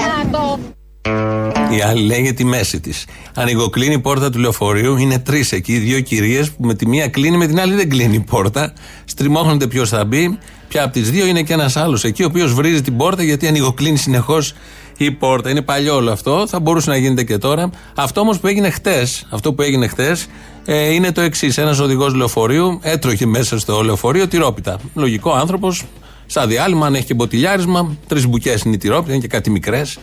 Η 1.77 1.81
άλλη 1.81 2.01
λέει 2.01 2.21
για 2.21 2.33
τη 2.33 2.45
μέση 2.45 2.79
της. 2.79 3.05
Ανοιγοκλίνει 3.35 3.93
η 3.93 3.99
πόρτα 3.99 4.29
του 4.29 4.39
λεωφορείου. 4.39 4.97
Είναι 4.97 5.19
τρεις 5.19 5.51
εκεί, 5.51 5.77
δύο 5.77 5.99
κυρίες 5.99 6.51
που 6.51 6.65
με 6.65 6.73
τη 6.73 6.87
μία 6.87 7.07
κλείνει, 7.07 7.37
με 7.37 7.47
την 7.47 7.59
άλλη 7.59 7.75
δεν 7.75 7.89
κλείνει 7.89 8.15
η 8.15 8.19
πόρτα. 8.19 8.73
Στριμώχνονται 9.05 9.67
ποιος 9.67 9.89
θα 9.89 10.05
μπει. 10.05 10.37
Ποια 10.67 10.83
από 10.83 10.93
τις 10.93 11.11
δύο 11.11 11.25
είναι 11.25 11.41
και 11.41 11.53
ένας 11.53 11.75
άλλος 11.75 12.03
εκεί, 12.03 12.23
ο 12.23 12.25
οποίος 12.25 12.53
βρίζει 12.53 12.81
την 12.81 12.97
πόρτα 12.97 13.23
γιατί 13.23 13.47
ανοιγοκλίνει 13.47 13.97
συνεχώς 13.97 14.53
η 14.97 15.11
πόρτα. 15.11 15.49
Είναι 15.49 15.61
παλιό 15.61 15.95
όλο 15.95 16.11
αυτό. 16.11 16.45
Θα 16.47 16.59
μπορούσε 16.59 16.89
να 16.89 16.97
γίνεται 16.97 17.23
και 17.23 17.37
τώρα. 17.37 17.69
Αυτό 17.95 18.21
όμως 18.21 18.39
που 18.39 18.47
έγινε 18.47 18.69
χτες, 18.69 19.27
αυτό 19.29 19.53
που 19.53 19.61
έγινε 19.61 19.87
χτες, 19.87 20.27
ε, 20.65 20.93
είναι 20.93 21.11
το 21.11 21.21
εξής. 21.21 21.57
Ένας 21.57 21.79
οδηγός 21.79 22.13
λεωφορείου 22.13 22.79
έτρωχε 22.81 23.25
μέσα 23.25 23.59
στο 23.59 23.81
λεωφορείο 23.81 24.27
τυρόπιτα. 24.27 24.79
Λογικό 24.93 25.31
άνθρωπος, 25.31 25.83
σαν 26.25 26.47
διάλειμμα, 26.47 26.85
αν 26.85 26.95
έχει 26.95 27.05
και 27.05 27.13
μποτιλιάρισμα. 27.13 27.95
Τρεις 28.07 28.27
μπουκές 28.27 28.61
είναι 28.61 28.75
η 28.75 28.77
τυρόπιτα, 28.77 29.11
είναι 29.11 29.21
και 29.21 29.27
κάτι 29.27 29.49
μικρές. 29.49 29.99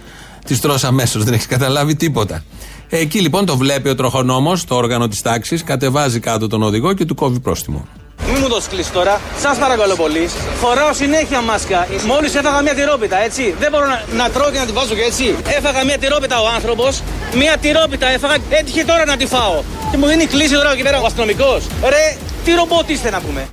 Τη 0.48 0.58
τρώ 0.58 0.78
αμέσως, 0.82 1.24
δεν 1.24 1.34
έχεις 1.34 1.46
καταλάβει 1.46 1.96
τίποτα. 1.96 2.44
Εκεί 2.88 3.20
λοιπόν 3.20 3.46
το 3.46 3.56
βλέπει 3.56 3.88
ο 3.88 3.94
τροχονόμος, 3.94 4.64
το 4.64 4.74
όργανο 4.74 5.08
της 5.08 5.22
τάξης, 5.22 5.64
κατεβάζει 5.64 6.20
κάτω 6.20 6.46
τον 6.46 6.62
οδηγό 6.62 6.92
και 6.92 7.04
του 7.04 7.14
κόβει 7.14 7.40
πρόστιμο. 7.40 7.86
Μην 8.26 8.36
μου 8.40 8.48
δώσει 8.48 8.68
κλείσει 8.68 8.92
τώρα. 8.92 9.20
Σας 9.38 9.58
παρακαλώ 9.58 9.94
πολύ. 9.94 10.28
Φοράω 10.60 10.92
συνέχεια 10.92 11.40
μάσκα. 11.40 11.86
Μόλις 12.06 12.34
έφαγα 12.34 12.62
μια 12.62 12.74
τυρόπιτα, 12.74 13.22
έτσι. 13.22 13.54
Δεν 13.58 13.70
μπορώ 13.70 13.86
να, 13.86 14.04
να 14.16 14.30
τρώω 14.30 14.50
και 14.50 14.58
να 14.58 14.66
τη 14.66 14.72
βάζω 14.72 14.94
και 14.94 15.02
έτσι. 15.02 15.34
Έφαγα 15.58 15.84
μια 15.84 15.98
τυρόπιτα 15.98 16.40
ο 16.40 16.48
άνθρωπος. 16.54 17.02
Μια 17.36 17.56
τυρόπιτα 17.60 18.08
έφαγα. 18.08 18.36
Έτυχε 18.50 18.84
τώρα 18.84 19.04
να 19.04 19.16
τη 19.16 19.26
φάω. 19.26 19.62
Και 19.90 19.96
μου 19.96 20.06
δίνει 20.06 20.26
κλίση 20.26 20.54
τώρα 20.54 20.72
εκεί 20.72 20.82
πέρα 20.82 21.00
ο 21.00 21.06
αστυνομικός. 21.06 21.66
Ρε, 21.82 22.16
τι 22.44 22.50
ρομπότ 22.54 22.90
είστε 22.90 23.10
να 23.10 23.20
πούμε. 23.20 23.48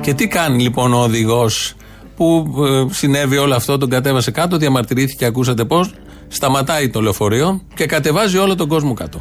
Και 0.00 0.14
τι 0.14 0.26
κάνει 0.28 0.62
λοιπόν 0.62 0.92
ο 0.92 0.98
οδηγός 0.98 1.74
που 2.18 2.54
ε, 2.64 2.94
συνέβη 2.94 3.36
όλο 3.36 3.54
αυτό, 3.54 3.78
τον 3.78 3.88
κατέβασε 3.88 4.30
κάτω, 4.30 4.56
διαμαρτυρήθηκε, 4.56 5.24
ακούσατε 5.24 5.64
πώς. 5.64 5.94
Σταματάει 6.28 6.90
το 6.90 7.00
λεωφορείο 7.00 7.60
και 7.74 7.86
κατεβάζει 7.86 8.38
όλο 8.38 8.54
τον 8.54 8.68
κόσμο 8.68 8.94
κάτω. 8.94 9.20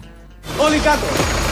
Όλοι 0.58 0.78
κάτω. 0.78 1.47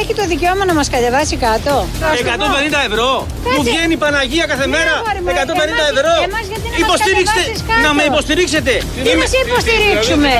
Έχει 0.00 0.12
το 0.20 0.24
δικαίωμα 0.32 0.64
να 0.70 0.74
μας 0.78 0.88
κατεβάσει 0.94 1.36
κάτω. 1.46 1.72
150 2.00 2.80
ευρώ. 2.90 3.10
Μου 3.56 3.62
βγαίνει 3.68 3.92
η 3.98 4.00
Παναγία 4.04 4.44
κάθε 4.52 4.66
μέρα. 4.74 4.94
150 5.02 5.84
ευρώ. 5.94 6.14
Εμάς 6.28 6.44
γιατί 6.52 6.66
να 6.72 6.76
μας 6.76 6.80
Υποστήριξτε. 6.84 7.40
κατεβάσεις 7.40 7.60
κάτω; 7.68 7.80
Να 7.84 7.90
με 7.98 8.02
υποστηρίξετε. 8.10 8.72
Τι 9.06 9.10
να 9.22 9.26
σε 9.32 9.38
υποστηρίξουμε; 9.46 10.32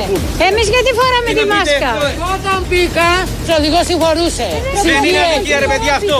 Εμείς 0.48 0.66
γιατί 0.74 0.90
φοράμε 0.98 1.28
Τι 1.28 1.34
τη 1.38 1.42
να 1.42 1.46
πείτε. 1.46 1.54
μάσκα. 1.54 1.90
Όταν 2.34 2.56
μπήκα, 2.68 3.08
ο 3.50 3.54
οδηγό 3.60 3.80
συγχωρούσε. 3.90 4.48
Δεν 4.88 4.98
είναι 5.08 5.20
αδικία 5.26 5.58
ρε 5.64 5.68
παιδιά 5.72 5.92
αυτό. 6.00 6.18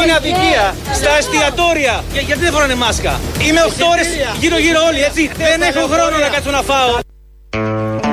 Είναι 0.00 0.14
αδικία 0.20 0.64
στα 0.98 1.10
εστιατόρια. 1.20 1.94
Για- 2.14 2.24
Γιατί 2.28 2.42
δεν 2.46 2.52
φοράνε 2.56 2.76
μάσκα; 2.84 3.12
Είμαι 3.46 3.60
8 3.70 3.84
ώρες 3.94 4.06
γύρω 4.42 4.56
γύρω 4.64 4.80
όλοι 4.88 5.00
έτσι. 5.08 5.22
Δεν 5.50 5.58
έχω 5.70 5.82
χρόνο 5.92 6.14
να 6.24 6.28
κάτσω 6.34 6.50
να 6.58 6.62
φάω. 6.70 6.92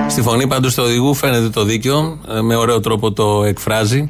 Στη 0.10 0.22
φωνή 0.22 0.48
πάντως 0.48 0.74
του 0.74 0.84
οδηγού 0.86 1.14
φαίνεται 1.14 1.50
το 1.50 1.64
δίκαιο, 1.64 2.20
ε, 2.30 2.42
με 2.42 2.56
ωραίο 2.56 2.80
τρόπο 2.80 3.12
το 3.12 3.44
εκφράζει. 3.44 4.10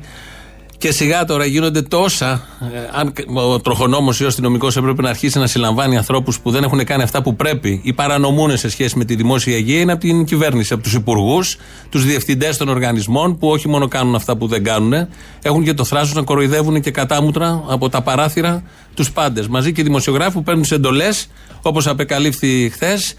Και 0.77 0.91
σιγά 0.91 1.25
τώρα 1.25 1.45
γίνονται 1.45 1.81
τόσα. 1.81 2.47
ε, 2.73 2.99
αν 2.99 3.13
ο 3.33 3.59
τροχονόμος 3.59 4.19
ή 4.19 4.23
ο 4.23 4.27
αστυνομικός 4.27 4.77
έπρεπε 4.77 5.01
να 5.01 5.09
αρχίσει 5.09 5.39
να 5.39 5.47
συλλαμβάνει 5.47 5.97
ανθρώπους 5.97 6.39
που 6.39 6.51
δεν 6.51 6.63
έχουν 6.63 6.83
κάνει 6.83 7.03
αυτά 7.03 7.21
που 7.21 7.35
πρέπει 7.35 7.81
ή 7.83 7.93
παρανομούν 7.93 8.57
σε 8.57 8.69
σχέση 8.69 8.97
με 8.97 9.05
τη 9.05 9.15
δημόσια 9.15 9.57
υγεία, 9.57 9.79
είναι 9.79 9.91
από 9.91 10.01
την 10.01 10.25
κυβέρνηση, 10.25 10.73
από 10.73 10.83
τους 10.83 10.93
υπουργούς, 10.93 11.57
τους 11.89 12.05
διευθυντές 12.05 12.57
των 12.57 12.69
οργανισμών, 12.69 13.37
που 13.37 13.47
όχι 13.47 13.67
μόνο 13.67 13.87
κάνουν 13.87 14.15
αυτά 14.15 14.37
που 14.37 14.47
δεν 14.47 14.63
κάνουν, 14.63 14.93
έχουν 15.41 15.63
και 15.63 15.73
το 15.73 15.83
θράσος 15.83 16.13
να 16.13 16.21
κοροϊδεύουν 16.21 16.81
και 16.81 16.91
κατάμουτρα 16.91 17.63
από 17.67 17.89
τα 17.89 18.01
παράθυρα 18.01 18.63
τους 18.93 19.11
πάντες. 19.11 19.47
Μαζί 19.47 19.71
και 19.71 19.81
οι 19.81 19.83
δημοσιογράφοι 19.83 20.31
που 20.31 20.43
παίρνουν 20.43 20.63
τι 20.63 20.75
εντολές, 20.75 21.27
όπως 21.61 21.87
απεκαλύφθη 21.87 22.69
χθες, 22.69 23.13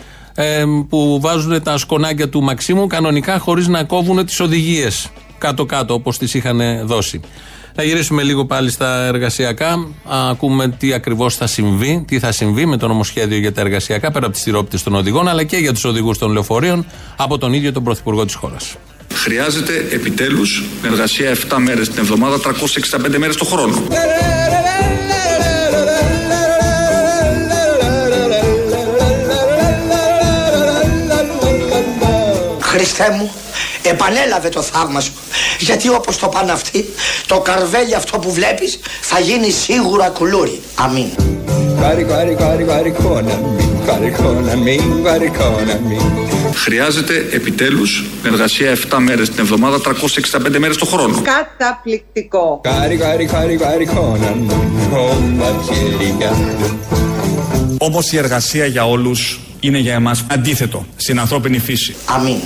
που 0.88 1.18
βάζουν 1.20 1.62
τα 1.62 1.78
σκονάκια 1.78 2.28
του 2.28 2.42
Μαξίμου 2.42 2.86
κανονικά 2.86 3.38
χωρίς 3.38 3.68
να 3.68 3.84
κόβουν 3.84 4.26
τις 4.26 4.40
οδηγίες 4.40 5.10
κάτω-κάτω 5.38 5.94
όπως 5.94 6.18
τις 6.18 6.34
είχαν 6.34 6.86
δώσει. 6.86 7.20
Να 7.74 7.82
γυρίσουμε 7.82 8.22
λίγο 8.22 8.46
πάλι 8.46 8.70
στα 8.70 9.04
εργασιακά. 9.04 9.68
Α, 10.04 10.30
ακούμε 10.30 10.68
τι 10.68 10.92
ακριβώς 10.92 11.34
θα 11.36 11.46
συμβεί, 11.46 12.04
τι 12.06 12.18
θα 12.18 12.32
συμβεί 12.32 12.66
με 12.66 12.76
το 12.76 12.88
νομοσχέδιο 12.88 13.38
για 13.38 13.52
τα 13.52 13.60
εργασιακά 13.60 14.10
πέρα 14.10 14.24
από 14.26 14.34
τις 14.34 14.44
τυρόπιτες 14.44 14.82
των 14.82 14.94
οδηγών, 14.94 15.28
αλλά 15.28 15.44
και 15.44 15.56
για 15.56 15.72
τους 15.72 15.84
οδηγούς 15.84 16.18
των 16.18 16.32
λεωφορείων 16.32 16.86
από 17.16 17.38
τον 17.38 17.52
ίδιο 17.52 17.72
τον 17.72 17.84
Πρωθυπουργό 17.84 18.24
της 18.24 18.34
χώρας. 18.34 18.76
Χρειάζεται 19.14 19.86
επιτέλους 19.90 20.64
εργασία 20.84 21.30
7 21.30 21.58
μέρες 21.58 21.88
την 21.88 21.98
εβδομάδα, 21.98 22.38
365 22.40 23.18
μέρες 23.18 23.36
το 23.36 23.44
χρόνο. 23.44 23.82
Χριστέ 33.00 33.16
μου, 33.16 33.30
επανέλαβε 33.82 34.48
το 34.48 34.62
θαύμα 34.62 35.00
σου. 35.00 35.12
Γιατί 35.58 35.88
όπως 35.88 36.18
το 36.18 36.28
πάνε 36.28 36.52
αυτοί, 36.52 36.84
το 37.26 37.40
καρβέλι 37.40 37.94
αυτό 37.94 38.18
που 38.18 38.32
βλέπεις 38.32 38.78
θα 39.00 39.18
γίνει 39.18 39.50
σίγουρα 39.50 40.08
κουλούρι. 40.08 40.60
Αμήν. 40.74 41.06
Χρειάζεται 46.54 47.26
επιτέλους 47.32 48.04
εργασία 48.24 48.76
7 48.90 48.98
μέρες 48.98 49.30
την 49.30 49.38
εβδομάδα, 49.38 49.80
365 49.80 50.58
μέρες 50.58 50.76
το 50.76 50.86
χρόνο. 50.86 51.22
Καταπληκτικό. 51.22 52.60
Όμως 57.78 58.12
η 58.12 58.16
εργασία 58.16 58.66
για 58.66 58.88
όλους 58.88 59.40
είναι 59.61 59.79
για 59.79 59.94
εμάς 59.94 60.25
αντίθετο 60.31 60.87
στην 60.96 61.20
ανθρώπινη 61.20 61.59
φύση. 61.59 61.96
Αμήν. 62.07 62.38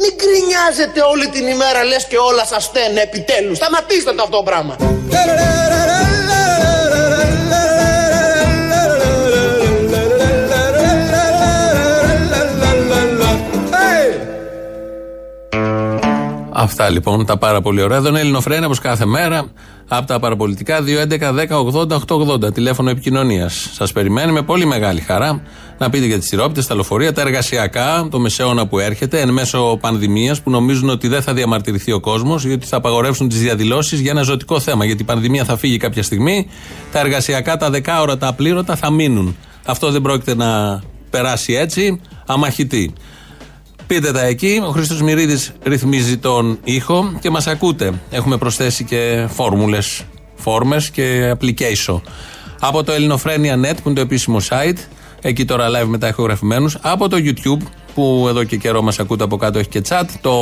Μην 0.00 0.12
γκρινιάζετε 0.16 1.00
όλη 1.12 1.28
την 1.28 1.46
ημέρα 1.46 1.84
λες 1.84 2.06
και 2.06 2.16
όλα 2.16 2.44
σας 2.44 2.64
στένε 2.64 3.00
επιτέλους. 3.00 3.56
Σταματήστε 3.56 4.12
το 4.12 4.22
αυτό 4.22 4.36
το 4.36 4.42
πράγμα. 4.42 4.76
Αυτά 16.56 16.90
λοιπόν 16.90 17.26
τα 17.26 17.36
πάρα 17.36 17.60
πολύ 17.60 17.82
ωραία. 17.82 17.96
Εδώ 17.96 18.08
είναι 18.08 18.20
Ελληνοφρένα 18.20 18.66
όπω 18.66 18.74
κάθε 18.82 19.06
μέρα 19.06 19.44
από 19.88 20.06
τα 20.06 20.20
παραπολιτικά 20.20 20.78
2.11.10.80.880 21.48 22.54
τηλέφωνο 22.54 22.90
επικοινωνίας. 22.90 23.70
Σας 23.72 23.92
περιμένει 23.92 24.32
με 24.32 24.42
πολύ 24.42 24.66
μεγάλη 24.66 25.00
χαρά 25.00 25.42
να 25.78 25.90
πείτε 25.90 26.06
για 26.06 26.18
τις 26.18 26.28
τυρόπιτε, 26.28 26.62
τα 26.62 26.74
λεωφορεία, 26.74 27.12
τα 27.12 27.20
εργασιακά, 27.20 28.08
το 28.10 28.18
μεσαίωνα 28.18 28.66
που 28.66 28.78
έρχεται 28.78 29.20
εν 29.20 29.30
μέσω 29.30 29.78
πανδημίας 29.80 30.40
που 30.40 30.50
νομίζουν 30.50 30.88
ότι 30.88 31.08
δεν 31.08 31.22
θα 31.22 31.34
διαμαρτυρηθεί 31.34 31.92
ο 31.92 32.00
κόσμος 32.00 32.44
γιατί 32.44 32.66
θα 32.66 32.76
απαγορεύσουν 32.76 33.28
τις 33.28 33.40
διαδηλώσεις 33.40 34.00
για 34.00 34.10
ένα 34.10 34.22
ζωτικό 34.22 34.60
θέμα. 34.60 34.84
Γιατί 34.84 35.02
η 35.02 35.04
πανδημία 35.04 35.44
θα 35.44 35.56
φύγει 35.56 35.76
κάποια 35.76 36.02
στιγμή, 36.02 36.48
τα 36.92 37.00
εργασιακά, 37.00 37.56
τα 37.56 37.70
δεκάωρα, 37.70 38.18
τα 38.18 38.26
απλήρωτα 38.26 38.76
θα 38.76 38.90
μείνουν. 38.90 39.36
Αυτό 39.64 39.90
δεν 39.90 40.02
πρόκειται 40.02 40.34
να 40.34 40.80
περάσει 41.10 41.52
έτσι, 41.52 42.00
αμαχητή. 42.26 42.94
Πείτε 43.86 44.12
τα 44.12 44.24
εκεί. 44.24 44.62
Ο 44.66 44.70
Χρήστος 44.70 45.02
Μυρίδης 45.02 45.52
ρυθμίζει 45.62 46.16
τον 46.16 46.58
ήχο 46.64 47.18
και 47.20 47.30
μας 47.30 47.46
ακούτε. 47.46 47.92
Έχουμε 48.10 48.36
προσθέσει 48.36 48.84
και 48.84 49.26
φόρμουλες, 49.30 50.02
φόρμες 50.34 50.90
και 50.90 51.36
application. 51.38 52.00
Από 52.60 52.82
το 52.82 52.92
Ελληνοφρένια.net 52.92 53.74
που 53.82 53.88
είναι 53.88 53.94
το 53.94 54.00
επίσημο 54.00 54.38
site. 54.48 54.78
Εκεί 55.20 55.44
τώρα 55.44 55.68
live 55.68 55.86
μετά 55.86 56.08
ηχογραφημένους. 56.08 56.78
Από 56.80 57.08
το 57.08 57.16
YouTube 57.20 57.66
που 57.94 58.26
εδώ 58.28 58.44
και 58.44 58.56
καιρό 58.56 58.82
μας 58.82 58.98
ακούτε 58.98 59.24
από 59.24 59.36
κάτω 59.36 59.58
έχει 59.58 59.68
και 59.68 59.82
chat. 59.88 60.04
Το 60.20 60.32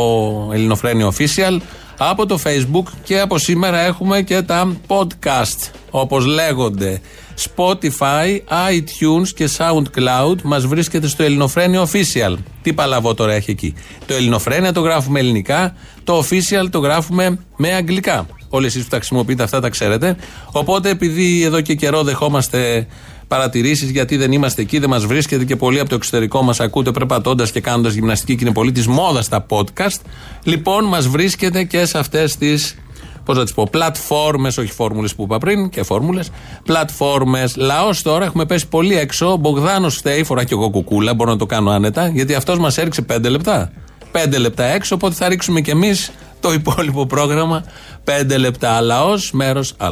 Ελληνοφρένια 0.52 1.12
Official. 1.12 1.58
Από 1.98 2.26
το 2.26 2.38
Facebook 2.44 2.86
και 3.04 3.20
από 3.20 3.38
σήμερα 3.38 3.78
έχουμε 3.78 4.22
και 4.22 4.42
τα 4.42 4.76
podcast. 4.86 5.70
Όπως 5.90 6.24
λέγονται. 6.24 7.00
Spotify, 7.38 8.38
iTunes 8.70 9.28
και 9.34 9.48
SoundCloud 9.56 10.42
μας 10.42 10.66
βρίσκεται 10.66 11.06
στο 11.06 11.22
Ελληνοφρένιο 11.22 11.88
Official. 11.92 12.36
Τι 12.62 12.72
παλαβό 12.72 13.14
τώρα 13.14 13.32
έχει 13.32 13.50
εκεί. 13.50 13.74
Το 14.06 14.14
Ελληνοφρένια 14.14 14.72
το 14.72 14.80
γράφουμε 14.80 15.20
ελληνικά, 15.20 15.74
το 16.04 16.18
Official 16.18 16.66
το 16.70 16.78
γράφουμε 16.78 17.38
με 17.56 17.72
αγγλικά. 17.72 18.26
Όλοι 18.48 18.66
εσείς 18.66 18.82
που 18.82 18.88
τα 18.88 18.96
χρησιμοποιείτε 18.96 19.42
αυτά 19.42 19.60
τα 19.60 19.68
ξέρετε. 19.68 20.16
Οπότε 20.52 20.90
επειδή 20.90 21.42
εδώ 21.44 21.60
και 21.60 21.74
καιρό 21.74 22.02
δεχόμαστε 22.02 22.86
παρατηρήσεις 23.28 23.90
γιατί 23.90 24.16
δεν 24.16 24.32
είμαστε 24.32 24.62
εκεί, 24.62 24.78
δεν 24.78 24.88
μας 24.88 25.06
βρίσκεται 25.06 25.44
και 25.44 25.56
πολλοί 25.56 25.80
από 25.80 25.88
το 25.88 25.94
εξωτερικό 25.94 26.42
μας 26.42 26.60
ακούτε 26.60 26.90
περπατώντας 26.90 27.50
και 27.50 27.60
κάνοντας 27.60 27.94
γυμναστική 27.94 28.34
και 28.36 28.44
είναι 28.44 28.52
πολύ 28.52 28.72
της 28.72 28.86
μόδας 28.86 29.28
τα 29.28 29.46
podcast. 29.48 30.00
Λοιπόν, 30.42 30.84
μας 30.84 31.08
βρίσκεται 31.08 31.64
και 31.64 31.84
σε 31.84 31.98
αυτές 31.98 32.36
τις 32.36 32.76
πώς 33.24 33.36
να 33.36 33.42
τις 33.42 33.54
πω, 33.54 33.68
πλατφόρμες, 33.70 34.58
όχι 34.58 34.72
φόρμουλες 34.72 35.14
που 35.14 35.22
είπα 35.22 35.38
πριν 35.38 35.68
και 35.68 35.82
φόρμουλες, 35.82 36.30
πλατφόρμες. 36.64 37.56
Λαός 37.56 38.02
τώρα 38.02 38.24
έχουμε 38.24 38.46
πέσει 38.46 38.68
πολύ 38.68 38.98
έξω. 38.98 39.32
Ο 39.32 39.36
Μπογδάνος 39.36 39.96
φταίει, 39.96 40.24
φορά 40.24 40.44
και 40.44 40.54
εγώ 40.54 40.70
κουκούλα, 40.70 41.14
μπορώ 41.14 41.30
να 41.30 41.36
το 41.36 41.46
κάνω 41.46 41.70
άνετα, 41.70 42.08
γιατί 42.08 42.34
αυτός 42.34 42.58
μας 42.58 42.78
έριξε 42.78 43.02
πέντε 43.02 43.28
λεπτά. 43.28 43.72
Πέντε 44.10 44.38
λεπτά 44.38 44.64
έξω, 44.64 44.94
οπότε 44.94 45.14
θα 45.14 45.28
ρίξουμε 45.28 45.60
κι 45.60 45.70
εμείς 45.70 46.12
το 46.40 46.52
υπόλοιπο 46.52 47.06
πρόγραμμα 47.06 47.64
πέντε 48.04 48.38
λεπτά. 48.38 48.80
Λαός, 48.80 49.30
μέρος 49.32 49.74
Α. 49.76 49.90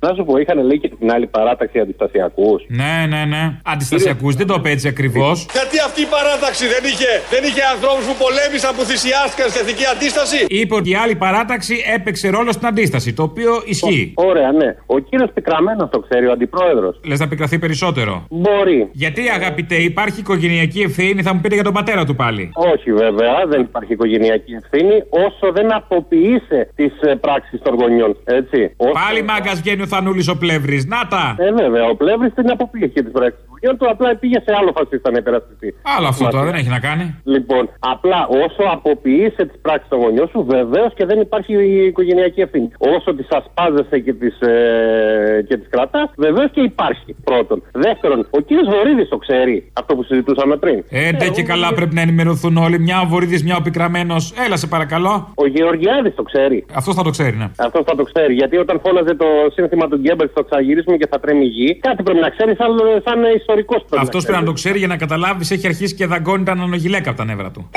Να 0.00 0.14
σου 0.14 0.24
πω, 0.24 0.36
είχαν 0.38 0.58
λέει 0.68 0.78
και 0.78 0.88
την 0.98 1.10
άλλη 1.14 1.26
παράταξη 1.26 1.78
αντιστασιακούς. 1.78 2.58
Ναι, 2.68 2.94
ναι, 3.12 3.24
ναι. 3.24 3.42
Αντιστασιακούς, 3.64 4.34
δεν 4.34 4.46
το 4.46 4.54
είπε 4.58 4.70
έτσι 4.70 4.88
ακριβώς. 4.88 5.46
Γιατί 5.52 5.76
αυτή 5.88 6.00
η 6.08 6.10
παράταξη 6.16 6.64
δεν 6.74 6.82
είχε, 6.90 7.10
δεν 7.34 7.42
είχε 7.48 7.62
ανθρώπους 7.74 8.04
που 8.08 8.16
πολέμησαν, 8.24 8.70
που 8.76 8.82
θυσιάστηκαν 8.90 9.46
στην 9.50 9.60
εθνική 9.64 9.86
αντίσταση; 9.94 10.38
Είπε 10.60 10.74
ότι 10.80 10.90
η 10.90 10.96
άλλη 11.02 11.14
παράταξη 11.24 11.74
έπαιξε 11.96 12.26
ρόλο 12.36 12.50
στην 12.56 12.66
αντίσταση, 12.66 13.08
το 13.18 13.22
οποίο 13.22 13.52
ισχύει. 13.64 14.12
Ωραία, 14.14 14.50
ναι. 14.52 14.68
Ο 14.86 14.98
κύριος 14.98 15.30
Πικραμένος 15.34 15.88
το 15.90 15.98
ξέρει, 16.06 16.26
ο 16.26 16.32
αντιπρόεδρος. 16.32 16.94
Λες 17.08 17.20
να 17.20 17.28
πικραθεί 17.28 17.58
περισσότερο. 17.58 18.12
Μπορεί. 18.30 18.88
Γιατί 18.92 19.22
αγαπητέ, 19.38 19.76
υπάρχει 19.92 20.20
οικογενειακή 20.20 20.80
ευθύνη, 20.80 21.22
θα 21.22 21.34
μου 21.34 21.40
πείτε 21.40 21.54
για 21.54 21.64
τον 21.64 21.72
πατέρα 21.72 22.04
του 22.04 22.14
πάλι. 22.14 22.50
Όχι, 22.54 22.92
βέβαια, 22.92 23.46
δεν 23.46 23.60
υπάρχει 23.60 23.92
οικογενειακή 23.92 24.52
ευθύνη 24.52 24.96
όσο 25.26 25.52
δεν 25.52 25.74
αποποιείσαι 25.74 26.70
τις 26.74 26.92
πράξεις 27.20 27.60
των 27.62 27.74
γονιών. 27.74 28.16
Έτσι. 28.24 28.74
Όσο... 28.76 28.92
Πάλι 28.92 29.22
μάγκας 29.22 29.60
βγαίνει 29.60 29.82
ο 29.82 29.86
Θανούλη 29.96 30.30
ο 30.30 30.36
Πλεύρης. 30.36 30.86
Να 30.86 31.06
τα! 31.08 31.34
Ε, 31.38 31.52
βέβαια, 31.52 31.84
ο 31.84 31.96
Πλεύρης 31.96 32.34
την 32.34 32.50
αποποιήσε 32.50 33.02
τις 33.02 33.12
πράξεις 33.12 33.45
του. 33.68 33.76
του, 33.86 33.92
απλά 33.92 34.16
πήγε 34.16 34.38
σε 34.46 34.52
άλλο 34.58 34.72
φασίστα 34.78 35.10
να 35.10 35.18
υπερασπιστεί. 35.18 35.68
Άλλο 35.96 36.06
αυτό 36.06 36.28
τώρα 36.28 36.44
δεν 36.44 36.54
έχει 36.54 36.68
να 36.68 36.80
κάνει. 36.88 37.04
Λοιπόν, 37.24 37.68
απλά 37.78 38.20
όσο 38.44 38.62
αποποιείσαι 38.76 39.44
τις 39.44 39.58
πράξεις 39.62 39.88
των 39.88 39.98
γονιών 39.98 40.28
σου, 40.28 40.44
βεβαίως 40.44 40.94
και 40.94 41.04
δεν 41.04 41.20
υπάρχει 41.20 41.52
η 41.52 41.84
οικογενειακή 41.86 42.40
ευθύνη. 42.40 42.68
Όσο 42.78 43.14
τις 43.14 43.26
ασπάζεσαι 43.30 43.98
και 43.98 44.12
τις 44.12 44.40
ε, 44.40 45.44
και 45.48 45.56
τις 45.56 45.68
κρατάς, 45.70 46.08
βεβαίως 46.16 46.50
και 46.50 46.60
υπάρχει. 46.60 47.16
Πρώτον. 47.24 47.62
Δεύτερον, 47.72 48.26
ο 48.30 48.40
κύριος 48.40 48.68
Βορύδης 48.74 49.08
το 49.08 49.16
ξέρει 49.16 49.70
αυτό 49.72 49.94
που 49.94 50.02
συζητούσαμε 50.02 50.56
πριν. 50.56 50.84
Ε, 50.90 51.12
ντε 51.12 51.28
και 51.28 51.42
καλά 51.42 51.68
πρέπει 51.74 51.94
να 51.94 52.00
ενημερωθούν 52.00 52.56
όλοι. 52.56 52.78
Μια 52.78 53.00
ο 53.00 53.06
Βορύδης, 53.06 53.42
μια 53.44 53.56
ο 53.56 53.62
Πικραμένος. 53.62 54.34
Έλα 54.46 54.56
σε 54.56 54.66
παρακαλώ. 54.66 55.32
Ο 55.34 55.46
Γεωργιάδης 55.46 56.14
το 56.14 56.22
ξέρει. 56.22 56.66
Αυτός 56.74 56.94
θα 56.94 57.02
το 57.02 57.10
ξέρει, 57.10 57.36
ναι. 57.36 57.48
Αυτός 57.58 57.82
θα 57.86 57.94
το 57.94 58.02
ξέρει. 58.02 58.34
Γιατί 58.34 58.56
όταν 58.56 58.80
φώναζε 58.84 59.14
το 59.14 59.26
σύνθημα 59.52 59.88
του 59.88 59.96
Γκέμπελ 59.96 60.28
στο 60.28 60.44
ξαγυρίσουμε 60.44 60.96
και 60.96 61.06
θα 61.10 61.20
τρέμει 61.20 61.44
η 61.44 61.48
γη, 61.48 61.78
κάτι 61.86 62.02
πρέπει 62.02 62.20
να 62.20 62.28
ξέρει 62.28 62.54
σαν, 62.60 62.70
σαν 63.06 63.18
ιστορικό 63.58 64.00
Αυτός 64.00 64.24
πρέπει 64.24 64.38
να 64.38 64.44
το 64.44 64.52
ξέρει 64.52 64.78
για 64.78 64.86
να 64.86 64.96
καταλάβεις, 64.96 65.50
έχει 65.50 65.66
αρχίσει 65.66 65.94
και 65.94 66.06
δαγκώνει 66.06 66.44
τα 66.44 66.52
ανανογιλέκα 66.52 67.08
από 67.08 67.18
τα 67.18 67.24
νεύρα 67.24 67.50
του. 67.50 67.70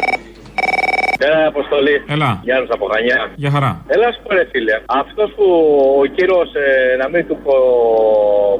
Έλα, 1.28 1.48
Αποστολή. 1.54 1.96
Έλα. 2.16 2.32
Γεια 2.48 2.58
σας 2.62 2.70
από 2.76 2.86
Χανιά. 2.94 3.20
Για 3.36 3.52
χαρά. 3.56 3.72
Έλα, 3.88 4.08
σου 4.14 4.20
πω, 4.24 4.30
ρε 4.38 4.46
φίλε. 4.52 4.76
Αυτός 5.04 5.30
που 5.38 5.46
ο 6.02 6.06
κύριος, 6.16 6.50
ε, 6.66 6.96
να 7.02 7.08
μην 7.14 7.28
του 7.28 7.36
πω 7.46 7.54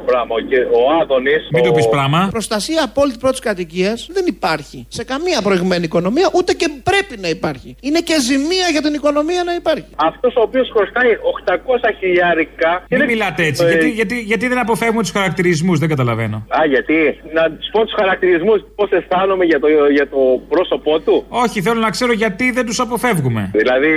πράγμα, 0.06 0.34
ο, 0.40 0.42
κυ- 0.50 0.68
ο 0.78 0.82
Άδωνης. 1.02 1.42
Μην 1.56 1.64
του 1.64 1.72
πεις 1.72 1.88
πράγμα. 1.90 2.20
Προστασία 2.38 2.82
απόλυτη 2.90 3.18
πρώτης 3.24 3.40
κατοικίας 3.40 3.98
δεν 4.16 4.26
υπάρχει 4.36 4.80
σε 4.98 5.04
καμία 5.12 5.40
προηγμένη 5.48 5.84
οικονομία, 5.84 6.28
ούτε 6.38 6.52
και 6.54 6.68
πρέπει 6.90 7.16
να 7.26 7.30
υπάρχει. 7.38 7.70
Είναι 7.82 8.00
και 8.00 8.16
ζημία 8.30 8.68
για 8.72 8.82
την 8.82 8.94
οικονομία 8.94 9.42
να 9.50 9.54
υπάρχει. 9.62 9.86
Αυτός 10.10 10.34
ο 10.36 10.42
οποίος 10.48 10.68
χρωστάει 10.76 11.12
800 11.34 11.90
χιλιάρικα. 12.00 12.70
Μην 12.90 13.04
μιλάτε 13.12 13.42
έτσι. 13.50 13.64
Ε, 13.66 13.68
Γιατί, 13.72 13.90
γιατί, 13.90 14.16
γιατί 14.32 14.48
δεν 14.48 14.60
αποφεύγουμε 14.60 15.02
τους 15.02 15.12
χαρακτηρισμούς, 15.12 15.80
δεν 15.80 15.90
καταλαβαίνω. 15.90 16.38
Α, 16.60 16.66
γιατί; 16.66 16.98
Να 17.34 17.44
τους 17.52 17.68
πω 17.72 17.80
τους 17.86 17.94
χαρακτηρισμούς, 18.00 18.60
πώς 18.76 18.90
αισθάνομαι 18.92 19.46
για 19.46 19.60
το, 19.60 19.68
για 19.98 20.08
το 20.10 20.18
πρόσωπό 20.50 21.00
του; 21.00 21.26
Όχι, 21.30 21.62
θέλω 21.62 21.80
να 21.80 21.90
ξέρω 21.90 22.14
γιατί 22.14 22.49
δεν 22.58 22.66
τους 22.66 22.80
αποφεύγουμε; 22.86 23.42
Δηλαδή, 23.62 23.90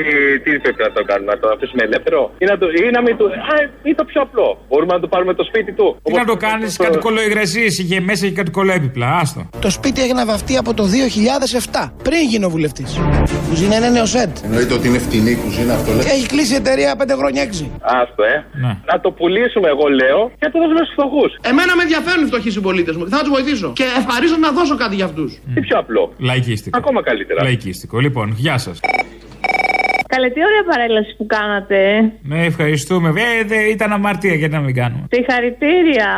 τι 0.45 0.51
πρέπει 0.65 0.83
να 0.89 0.93
το 0.97 1.03
κάνουμε, 1.11 1.33
να 1.35 1.39
το 1.43 1.49
αφήσουμε 1.55 1.83
ελεύθερο 1.89 2.21
ή 2.43 2.45
να, 2.51 2.55
το, 2.61 2.67
ή 2.87 2.91
να 2.97 3.01
μην 3.07 3.15
το. 3.21 3.25
Α, 3.25 3.57
ή 3.91 3.95
το 3.95 4.05
πιο 4.11 4.21
απλό. 4.27 4.49
Μπορούμε 4.69 4.93
να 4.97 5.01
το 5.01 5.09
πάρουμε 5.15 5.35
το 5.35 5.45
σπίτι 5.45 5.73
του. 5.79 5.87
Τι 6.03 6.13
να 6.13 6.25
το 6.25 6.37
κάνεις, 6.47 6.77
κάτι 6.77 6.99
κολοϊγρασίε 6.99 7.67
είχε 7.81 8.01
μέσα 8.01 8.23
και 8.27 8.33
κάτι 8.41 8.51
κολοέπιπλα. 8.51 9.09
Άστο. 9.23 9.41
Το 9.61 9.71
σπίτι 9.71 10.03
έγινε 10.03 10.25
βαφτεί 10.25 10.57
από 10.57 10.75
το 10.75 10.85
2007, 10.85 11.91
πριν 12.03 12.21
γίνω 12.33 12.49
βουλευτής. 12.49 12.91
Κουζίνα 13.49 13.77
είναι 13.77 13.89
νεοσέντ. 13.91 14.33
Εννοείται 14.45 14.75
ότι 14.75 14.89
είναι 14.89 14.99
φτηνή 14.99 15.31
η 15.31 15.37
κουζίνα 15.45 15.73
αυτό 15.75 15.91
Και 15.91 15.97
λέει. 15.97 16.07
έχει 16.17 16.27
κλείσει 16.27 16.53
η 16.53 16.57
εταιρεία 16.57 16.95
5 16.99 17.15
χρόνια 17.21 17.43
6. 17.43 17.49
Άστο, 17.81 18.23
ε. 18.35 18.37
Ναι. 18.65 18.73
Να 18.91 19.01
το 19.01 19.11
πουλήσουμε, 19.19 19.69
εγώ 19.75 19.87
λέω, 20.01 20.21
και 20.39 20.45
να 20.47 20.51
το 20.55 20.59
δώσουμε 20.63 20.79
στους 20.85 20.93
φτωχούς. 20.97 21.31
Εμένα 21.51 21.73
με 21.77 21.83
ενδιαφέρουν 21.87 22.23
οι 22.25 22.27
φτωχοί 22.27 22.51
συμπολίτες 22.51 22.95
μου. 22.97 23.09
Θα 23.09 23.19
τους 23.21 23.29
βοηθήσω. 23.37 23.69
Και 23.81 23.87
ευχαρίστως 24.01 24.39
να 24.39 24.51
δώσω 24.59 24.75
κάτι 24.83 24.95
για 24.95 25.05
αυτούς. 25.05 25.31
Τι 25.55 25.61
πιο 25.61 25.79
απλό. 25.83 26.03
Λαϊκίστικο. 26.19 26.79
Ακόμα 26.79 27.03
καλύτερα. 27.03 27.43
Λαϊκίστικο. 27.43 27.99
Λοιπόν, 28.07 28.27
γεια 28.43 28.59
σας. 28.59 28.81
Καλέ, 30.15 30.29
τι 30.31 30.41
ωραία 30.49 30.65
παρέλαση 30.71 31.17
που 31.19 31.27
κάνατε. 31.27 31.79
Ναι, 32.23 32.45
ευχαριστούμε. 32.45 33.09
Ε, 33.09 33.45
δε, 33.47 33.57
ήταν 33.77 33.93
αμαρτία, 33.93 34.35
γιατί 34.35 34.55
να 34.55 34.61
μην 34.61 34.75
κάνουμε. 34.75 35.05
Συγχαρητήρια. 35.11 36.11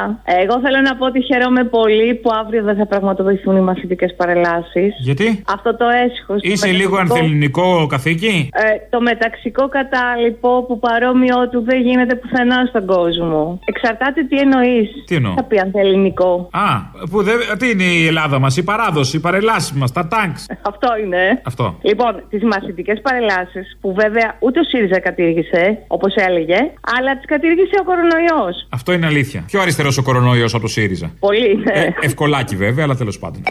Εγώ 0.42 0.60
θέλω 0.64 0.80
να 0.88 0.96
πω 0.96 1.06
ότι 1.06 1.20
χαίρομαι 1.22 1.64
πολύ 1.64 2.14
που 2.14 2.30
αύριο 2.40 2.62
δεν 2.62 2.76
θα 2.76 2.86
πραγματοποιηθούν 2.86 3.56
οι 3.56 3.60
μαθητικές 3.60 4.14
παρελάσεις. 4.16 4.90
Γιατί; 4.98 5.42
Αυτό 5.56 5.76
το 5.76 5.86
έσχος. 6.04 6.38
Είσαι 6.42 6.70
λίγο 6.70 6.96
ανθεληνικό 6.96 7.86
καθήκη; 7.86 8.48
Ε, 8.52 8.62
το 8.90 9.00
μεταξικό 9.00 9.68
κατάλοιπο 9.68 10.64
που 10.66 10.78
παρόμοιο 10.78 11.48
του 11.50 11.62
δεν 11.64 11.80
γίνεται 11.80 12.14
πουθενά 12.14 12.64
στον 12.68 12.86
κόσμο. 12.86 13.58
Εξαρτάται 13.64 14.22
τι 14.28 14.36
εννοείς. 14.38 14.88
Τι 15.06 15.14
εννοώ; 15.14 15.32
Θα 15.36 15.44
πει 15.44 15.58
ανθεληνικό. 15.58 16.48
Α, 16.52 16.66
που 17.10 17.22
δεν, 17.22 17.36
τι 17.58 17.70
είναι 17.70 17.82
η 17.82 18.06
Ελλάδα 18.06 18.38
μας, 18.38 18.56
η 18.56 18.64
παράδοση, 18.64 19.16
οι 19.16 19.20
παρελάσεις 19.20 19.72
μας, 19.72 19.92
τα 19.92 20.08
τάγκς. 20.08 20.46
Αυτό 20.62 20.88
είναι. 21.04 21.40
Αυτό. 21.44 21.78
Λοιπόν, 21.82 22.22
τις 22.30 22.42
μαθητικές 22.42 23.00
παρελάσεις 23.00 23.76
που 23.84 23.94
βέβαια 23.94 24.36
ούτε 24.40 24.60
ο 24.60 24.64
ΣΥΡΙΖΑ 24.64 25.00
κατήργησε, 25.00 25.78
όπως 25.86 26.14
έλεγε, 26.14 26.56
αλλά 26.96 27.16
τις 27.16 27.26
κατήργησε 27.26 27.76
ο 27.80 27.84
κορονοϊός. 27.84 28.66
Αυτό 28.70 28.92
είναι 28.92 29.06
αλήθεια. 29.06 29.44
Πιο 29.46 29.60
αριστερός 29.60 29.98
ο 29.98 30.02
κορονοϊός 30.02 30.54
από 30.54 30.62
το 30.62 30.68
ΣΥΡΙΖΑ. 30.68 31.12
Πολύ, 31.18 31.56
ναι. 31.56 31.80
Ε, 31.80 31.94
ευκολάκι 32.00 32.56
βέβαια, 32.56 32.84
αλλά 32.84 32.94
τέλος 32.96 33.18
πάντων. 33.18 33.42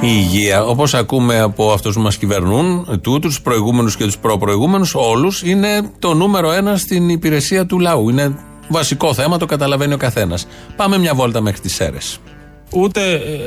Η 0.00 0.08
υγεία, 0.16 0.64
όπως 0.64 0.94
ακούμε 0.94 1.40
από 1.40 1.72
αυτούς 1.72 1.94
που 1.94 2.00
μας 2.00 2.16
κυβερνούν, 2.16 3.00
τούτους, 3.02 3.36
του 3.36 3.42
προηγούμενους 3.42 3.96
και 3.96 4.04
τους 4.04 4.18
προπροηγούμενους, 4.18 4.94
όλους, 4.94 5.42
είναι 5.42 5.90
το 5.98 6.14
νούμερο 6.14 6.52
ένα 6.52 6.76
στην 6.76 7.08
υπηρεσία 7.08 7.66
του 7.66 7.78
λαού. 7.78 8.08
Είναι 8.08 8.34
βασικό 8.68 9.14
θέμα, 9.14 9.38
το 9.38 9.46
καταλαβαίνει 9.46 9.92
ο 9.92 9.96
καθένας. 9.96 10.48
Πάμε 10.76 10.98
μια 10.98 11.14
βόλτα 11.14 11.40
μέχρι 11.40 11.60
τις 11.60 11.80
αίρες. 11.80 12.20
Ούτε 12.72 13.00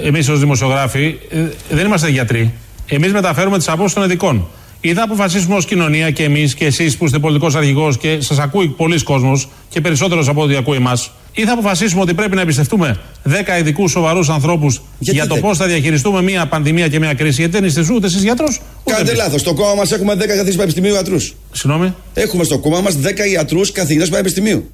εμείς 0.03 0.29
ως 0.29 0.39
δημοσιογράφοι 0.39 1.19
ε, 1.29 1.49
δεν 1.69 1.85
είμαστε 1.85 2.09
γιατροί. 2.09 2.53
Εμείς 2.87 3.11
μεταφέρουμε 3.11 3.57
τις 3.57 3.67
απόψεις 3.69 3.93
των 3.93 4.03
ειδικών. 4.03 4.47
Ή 4.81 4.93
θα 4.93 5.03
αποφασίσουμε 5.03 5.55
ως 5.55 5.65
κοινωνία 5.65 6.11
και 6.11 6.23
εμείς 6.23 6.53
και 6.55 6.65
εσείς 6.65 6.97
που 6.97 7.05
είστε 7.05 7.19
πολιτικός 7.19 7.55
αρχηγός 7.55 7.97
και 7.97 8.21
σας 8.21 8.39
ακούει 8.39 8.67
πολλοί 8.67 9.03
κόσμος 9.03 9.49
και 9.69 9.81
περισσότερος 9.81 10.27
από 10.27 10.41
ό,τι 10.41 10.55
ακούει 10.55 10.75
εμάς, 10.75 11.11
ή 11.33 11.43
θα 11.43 11.53
αποφασίσουμε 11.53 12.01
ότι 12.01 12.13
πρέπει 12.13 12.35
να 12.35 12.41
εμπιστευτούμε 12.41 12.99
10 13.23 13.59
ειδικούς 13.59 13.91
σοβαρούς 13.91 14.29
ανθρώπους 14.29 14.81
για 14.99 15.27
το 15.27 15.33
δέκα; 15.33 15.47
πώς 15.47 15.57
θα 15.57 15.65
διαχειριστούμε 15.65 16.21
μια 16.21 16.47
πανδημία 16.47 16.87
και 16.87 16.99
μια 16.99 17.13
κρίση. 17.13 17.41
Γιατί 17.41 17.57
δεν 17.57 17.63
είστε 17.63 17.93
ούτε 17.93 18.05
εσείς 18.07 18.23
γιατρός. 18.23 18.61
Κάντε 18.85 19.13
λάθος. 19.13 19.41
Στο 19.41 19.53
κόμμα 19.53 19.73
μας 19.73 19.91
έχουμε 19.91 20.13
10 20.13 20.17
καθηγητέ 20.17 20.51
πανεπιστημίου 20.51 20.93
ιατρούς. 20.93 21.35
Συγγνώμη. 21.51 21.93
Έχουμε 22.13 22.43
στο 22.43 22.57
κόμμα 22.57 22.81
μας 22.81 22.97
10 22.97 23.25
ιατρούς 23.31 23.71
καθηγητές 23.71 24.09
πανεπιστημίου. 24.09 24.69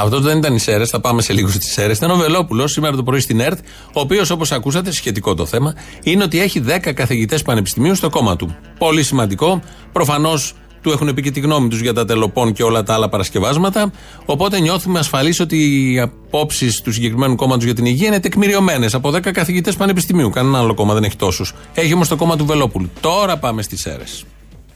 Αυτό 0.00 0.20
δεν 0.20 0.38
ήταν 0.38 0.54
οι 0.54 0.58
ΣΕΡΕ, 0.58 0.86
θα 0.86 1.00
πάμε 1.00 1.22
σε 1.22 1.32
λίγο 1.32 1.48
στις 1.48 1.72
ΣΕΡΕ. 1.72 1.92
Ήταν 1.92 2.10
ο 2.10 2.16
Βελόπουλος 2.16 2.72
σήμερα 2.72 2.96
το 2.96 3.02
πρωί 3.02 3.20
στην 3.20 3.40
ΕΡΤ, 3.40 3.58
ο 3.92 4.00
οποίος 4.00 4.30
όπως 4.30 4.52
ακούσατε, 4.52 4.92
σχετικό 4.92 5.34
το 5.34 5.46
θέμα, 5.46 5.74
είναι 6.02 6.22
ότι 6.22 6.40
έχει 6.40 6.60
10 6.60 6.92
καθηγητές 6.92 7.42
πανεπιστημίου 7.42 7.94
στο 7.94 8.10
κόμμα 8.10 8.36
του. 8.36 8.56
Πολύ 8.78 9.02
σημαντικό. 9.02 9.62
Προφανώς 9.92 10.54
του 10.82 10.90
έχουν 10.90 11.14
πει 11.14 11.22
και 11.22 11.30
τη 11.30 11.40
γνώμη 11.40 11.68
τους 11.68 11.80
για 11.80 11.92
τα 11.92 12.04
τελοπών 12.04 12.52
και 12.52 12.62
όλα 12.62 12.82
τα 12.82 12.94
άλλα 12.94 13.08
παρασκευάσματα. 13.08 13.92
Οπότε 14.24 14.60
νιώθουμε 14.60 14.98
ασφαλείς 14.98 15.40
ότι 15.40 15.56
οι 15.92 16.00
απόψεις 16.00 16.80
του 16.80 16.92
συγκεκριμένου 16.92 17.34
κόμματος 17.34 17.64
για 17.64 17.74
την 17.74 17.84
υγεία 17.84 18.06
είναι 18.06 18.20
τεκμηριωμένες 18.20 18.94
από 18.94 19.10
10 19.10 19.32
καθηγητές 19.32 19.76
πανεπιστημίου. 19.76 20.30
Κανένα 20.30 20.58
άλλο 20.58 20.74
κόμμα 20.74 20.94
δεν 20.94 21.04
έχει 21.04 21.16
τόσους. 21.16 21.54
Έχει 21.74 21.94
όμως 21.94 22.08
το 22.08 22.16
κόμμα 22.16 22.36
του 22.36 22.46
Βελόπουλου. 22.46 22.90
Τώρα 23.00 23.36
πάμε 23.36 23.62
στις 23.62 23.80
ΣΕΡΕ. 23.80 24.04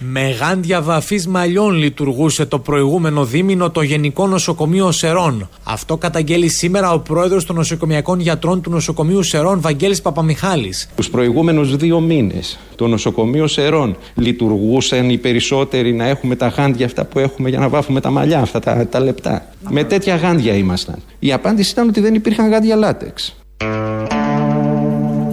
Με 0.05 0.31
γάντια 0.31 0.83
βαφής 0.83 1.27
μαλλιών 1.27 1.75
λειτουργούσε 1.75 2.47
το 2.47 2.59
προηγούμενο 2.59 3.25
δίμηνο 3.25 3.71
το 3.71 3.83
Γενικό 3.83 4.27
Νοσοκομείο 4.27 4.93
Σερών. 4.93 5.49
Αυτό 5.65 5.97
καταγγέλει 5.97 6.49
σήμερα 6.49 6.93
ο 6.93 6.99
πρόεδρος 6.99 7.47
των 7.47 7.57
νοσοκομιακών 7.57 8.21
γιατρών 8.21 8.61
του 8.61 8.71
νοσοκομείου 8.71 9.23
Σερών, 9.23 9.61
Βαγγέλης 9.61 10.03
Παπαμιχάλης. 10.03 10.89
Τους 10.97 11.11
προηγούμενους 11.11 11.77
δύο 11.77 12.01
μήνες 12.01 12.59
το 12.77 12.87
νοσοκομείο 12.87 13.47
Σερών 13.47 13.97
λειτουργούσαν 14.15 15.11
οι 15.11 15.19
περισσότεροι 15.19 15.93
να 15.93 16.07
έχουμε 16.07 16.37
τα 16.37 16.47
γάντια 16.47 16.87
αυτά 16.87 17.05
που 17.05 17.19
έχουμε 17.19 17.49
για 17.49 17.59
να 17.59 17.69
βάφουμε 17.69 18.01
τα 18.01 18.11
μαλλιά, 18.11 18.41
αυτά 18.41 18.59
τα, 18.59 18.87
τα 18.87 19.01
λεπτά. 19.01 19.47
Με 19.69 19.85
τέτοια 19.85 20.17
γάντια 20.17 20.55
ήμασταν. 20.55 20.97
Η 21.19 21.33
απάντηση 21.33 21.71
ήταν 21.71 21.89
ότι 21.89 22.01
δεν 22.01 22.15
υπήρχαν 22.15 22.51
γάντια 22.51 22.77
λάτεξ. 22.77 23.37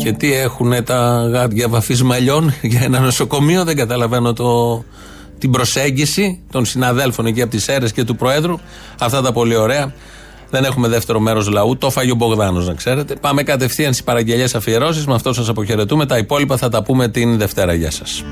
Και 0.09 0.15
τι 0.15 0.33
έχουν 0.33 0.83
τα 0.83 1.29
γάντια 1.31 1.67
βαφής 1.67 2.03
μαλλιών 2.03 2.53
για 2.61 2.81
ένα 2.83 2.99
νοσοκομείο, 2.99 3.63
δεν 3.63 3.75
καταλαβαίνω 3.75 4.33
το, 4.33 4.83
την 5.37 5.51
προσέγγιση 5.51 6.39
των 6.51 6.65
συναδέλφων 6.65 7.25
εκεί 7.25 7.41
από 7.41 7.51
τις 7.51 7.67
αίρες 7.67 7.91
και 7.91 8.03
του 8.03 8.15
Προέδρου. 8.15 8.59
Αυτά 8.99 9.21
τα 9.21 9.31
πολύ 9.31 9.55
ωραία. 9.55 9.93
Δεν 10.49 10.63
έχουμε 10.63 10.87
δεύτερο 10.87 11.19
μέρος 11.19 11.49
λαού. 11.49 11.77
Το 11.77 11.89
φάγει 11.89 12.11
ο 12.11 12.15
Μπογδάνος, 12.15 12.67
να 12.67 12.73
ξέρετε. 12.73 13.15
Πάμε 13.15 13.43
κατευθείαν 13.43 13.93
στις 13.93 14.05
παραγγελίε 14.05 14.47
αφιερώσεις. 14.55 15.05
Με 15.05 15.13
αυτό 15.13 15.33
σας 15.33 15.49
αποχαιρετούμε. 15.49 16.05
Τα 16.05 16.17
υπόλοιπα 16.17 16.57
θα 16.57 16.69
τα 16.69 16.83
πούμε 16.83 17.07
την 17.07 17.37
Δευτέρα. 17.37 17.73
Γεια 17.73 17.91
σας. 17.91 18.23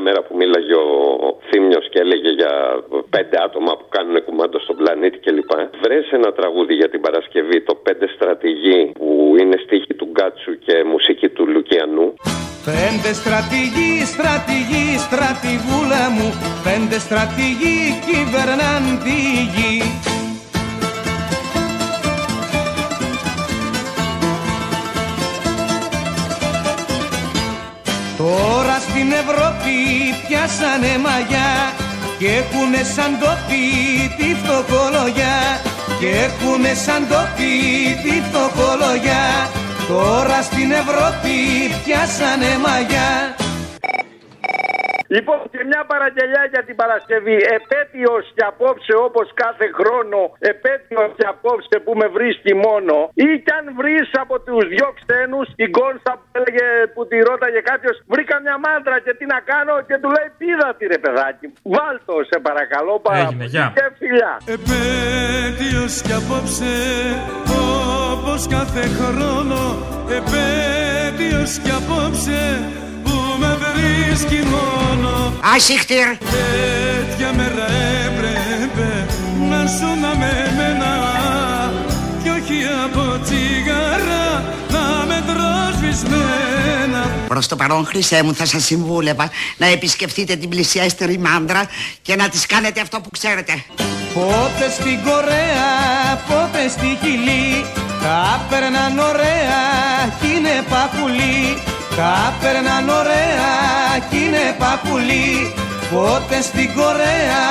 μέρα 0.09 0.21
που 0.25 0.33
μίλαγε 0.39 0.75
ο 0.85 0.87
Θήμιος 1.47 1.85
και 1.91 1.99
έλεγε 2.03 2.29
για 2.39 2.53
πέντε 3.15 3.37
άτομα 3.45 3.71
που 3.77 3.85
κάνουν 3.95 4.15
κουμάντο 4.25 4.57
στον 4.65 4.75
πλανήτη 4.79 5.17
κλπ. 5.23 5.51
Βρες 5.83 6.05
ένα 6.17 6.29
τραγούδι 6.39 6.73
για 6.81 6.89
την 6.93 7.01
Παρασκευή, 7.05 7.57
το 7.69 7.73
πέντε 7.85 8.07
στρατηγοί 8.15 8.79
που 8.97 9.07
είναι 9.39 9.57
στίχη 9.65 9.93
του 9.99 10.07
Γκάτσου 10.13 10.51
και 10.65 10.75
μουσική 10.93 11.29
του 11.35 11.43
Λουκιανού. 11.53 12.07
Πέντε 12.71 13.11
στρατηγοί, 13.21 13.93
στρατηγοί, 14.13 14.87
στρατηγούλα 15.05 16.03
μου 16.15 16.27
Πέντε 16.67 16.97
στρατηγοί 17.05 17.77
κυβερνάν 18.05 18.83
τη 19.03 19.17
γη 19.53 19.73
Τώρα 28.23 28.79
στην 28.79 29.11
Ευρώπη 29.11 29.75
πιάσανε 30.27 30.97
μαγιά 31.05 31.51
και 32.19 32.27
έχουνε 32.27 32.83
σαν 32.95 33.11
τόπι 33.19 33.63
τη 34.17 34.35
φτωχολογιά. 34.39 35.37
Και 35.99 36.09
έχουνε 36.25 36.73
σαν 36.85 37.07
τόπι 37.11 37.53
τη 38.03 38.15
φτωχολογιά. 38.27 39.25
Τώρα 39.87 40.41
στην 40.41 40.71
Ευρώπη 40.71 41.35
πιάσανε 41.85 42.51
μαγιά 42.65 43.38
Λοιπόν, 45.15 45.39
και 45.51 45.61
μια 45.71 45.83
παραγγελιά 45.91 46.43
για 46.53 46.63
την 46.67 46.75
Παρασκευή. 46.81 47.37
Επέτειος 47.57 48.23
και 48.35 48.43
απόψε 48.51 48.93
όπως 49.07 49.27
κάθε 49.43 49.67
χρόνο. 49.77 50.19
Επέτειος 50.53 51.09
και 51.17 51.25
απόψε 51.33 51.75
που 51.83 51.91
με 52.01 52.07
βρίσκει 52.15 52.53
μόνο. 52.65 52.95
Ή 53.25 53.27
κι 53.45 53.53
αν 53.57 53.65
βρεις 53.79 54.07
από 54.23 54.35
τους 54.45 54.63
δυο 54.71 54.89
ξένους 54.99 55.47
την 55.59 55.69
κόνστα 55.77 56.11
που 56.19 56.25
έλεγε 56.37 56.65
που 56.93 57.01
τη 57.09 57.17
ρώταγε 57.29 57.59
κάποιος. 57.71 57.95
Βρήκα 58.13 58.35
μια 58.45 58.57
μάντρα 58.65 58.95
και 59.05 59.13
τι 59.17 59.25
να 59.33 59.39
κάνω 59.51 59.73
και 59.87 59.95
του 60.01 60.09
λέει 60.15 60.29
πίδα 60.39 60.69
τη 60.77 60.83
ρε 60.93 60.99
παιδάκι. 61.03 61.45
Βάλτο 61.75 62.15
σε 62.29 62.37
παρακαλώ 62.47 62.95
πάρα 63.07 63.25
Έγινε, 63.25 63.45
γεια. 63.53 63.67
Και 63.77 63.85
φιλιά. 63.99 64.33
Επέτειος 64.55 65.93
κι 66.05 66.15
απόψε 66.19 66.73
όπως 68.11 68.41
κάθε 68.55 68.83
χρόνο. 68.97 69.59
Επέτειος 70.19 71.51
κι 71.63 71.71
απόψε 71.79 72.39
που 72.98 72.98
με 73.39 73.57
βρίσκει 73.61 74.43
μόνο. 74.45 75.33
Άσυχτηρ. 75.55 76.07
Τέτοια 76.17 77.33
μέρα 77.33 77.65
έπρεπε 78.05 79.05
να 79.49 79.65
ζουν 79.65 79.99
με 79.99 80.53
μένα 80.57 80.91
κι 82.23 82.29
όχι 82.29 82.61
από 82.85 83.19
τσιγάρα 83.23 84.43
να 84.71 85.05
με 85.07 85.23
τροσβησμένα. 85.27 87.09
Προς 87.27 87.47
το 87.47 87.55
παρόν, 87.55 87.85
Χρυσέ 87.85 88.23
μου, 88.23 88.33
θα 88.35 88.45
σας 88.45 88.63
συμβούλευα 88.63 89.29
να 89.57 89.65
επισκεφτείτε 89.65 90.35
την 90.35 90.49
πλησιέστερη 90.49 91.17
μάντρα 91.17 91.65
και 92.01 92.15
να 92.15 92.29
της 92.29 92.45
κάνετε 92.45 92.81
αυτό 92.81 92.99
που 92.99 93.09
ξέρετε. 93.09 93.63
Πότε 94.13 94.69
στην 94.79 94.99
Κορέα, 95.03 95.69
πότε 96.27 96.69
στη 96.69 96.97
Χιλή 97.01 97.65
Τα 98.01 98.45
περναν 98.49 98.99
ωραία 98.99 100.13
κι 100.19 100.27
είναι 100.37 100.63
παπουλί 100.69 101.57
Τα 101.97 102.13
περναν 102.41 102.89
ωραία 102.99 103.49
κι 104.09 104.17
είναι 104.23 104.45
παπουλί 104.61 105.29
Πότε 105.91 106.37
στην 106.49 106.69
Κορέα, 106.77 107.45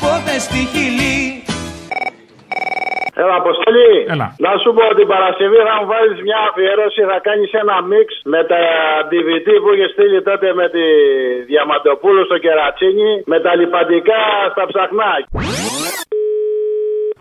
πότε 0.00 0.38
στη 0.38 0.60
Χιλή 0.72 1.42
Έλα, 3.22 3.34
Αποστολή. 3.42 3.92
Έλα. 4.14 4.26
Να 4.46 4.52
σου 4.62 4.70
πω 4.76 4.84
την 4.98 5.06
Παρασκευή 5.12 5.58
θα 5.68 5.74
μου 5.78 5.86
βάλεις 5.92 6.18
μια 6.26 6.40
αφιέρωση, 6.48 7.00
θα 7.10 7.18
κάνεις 7.28 7.50
ένα 7.62 7.76
μίξ 7.90 8.08
με 8.32 8.40
τα 8.50 8.60
DVD 9.10 9.48
που 9.62 9.70
είχε 9.74 9.88
στείλει 9.94 10.20
τότε 10.28 10.48
με 10.60 10.66
τη 10.74 10.84
Διαμαντοπούλου 11.50 12.24
στο 12.28 12.38
Κερατσίνι, 12.44 13.12
με 13.32 13.38
τα 13.44 13.52
λιπαντικά 13.58 14.22
στα 14.52 14.64
ψαχνά. 14.70 15.10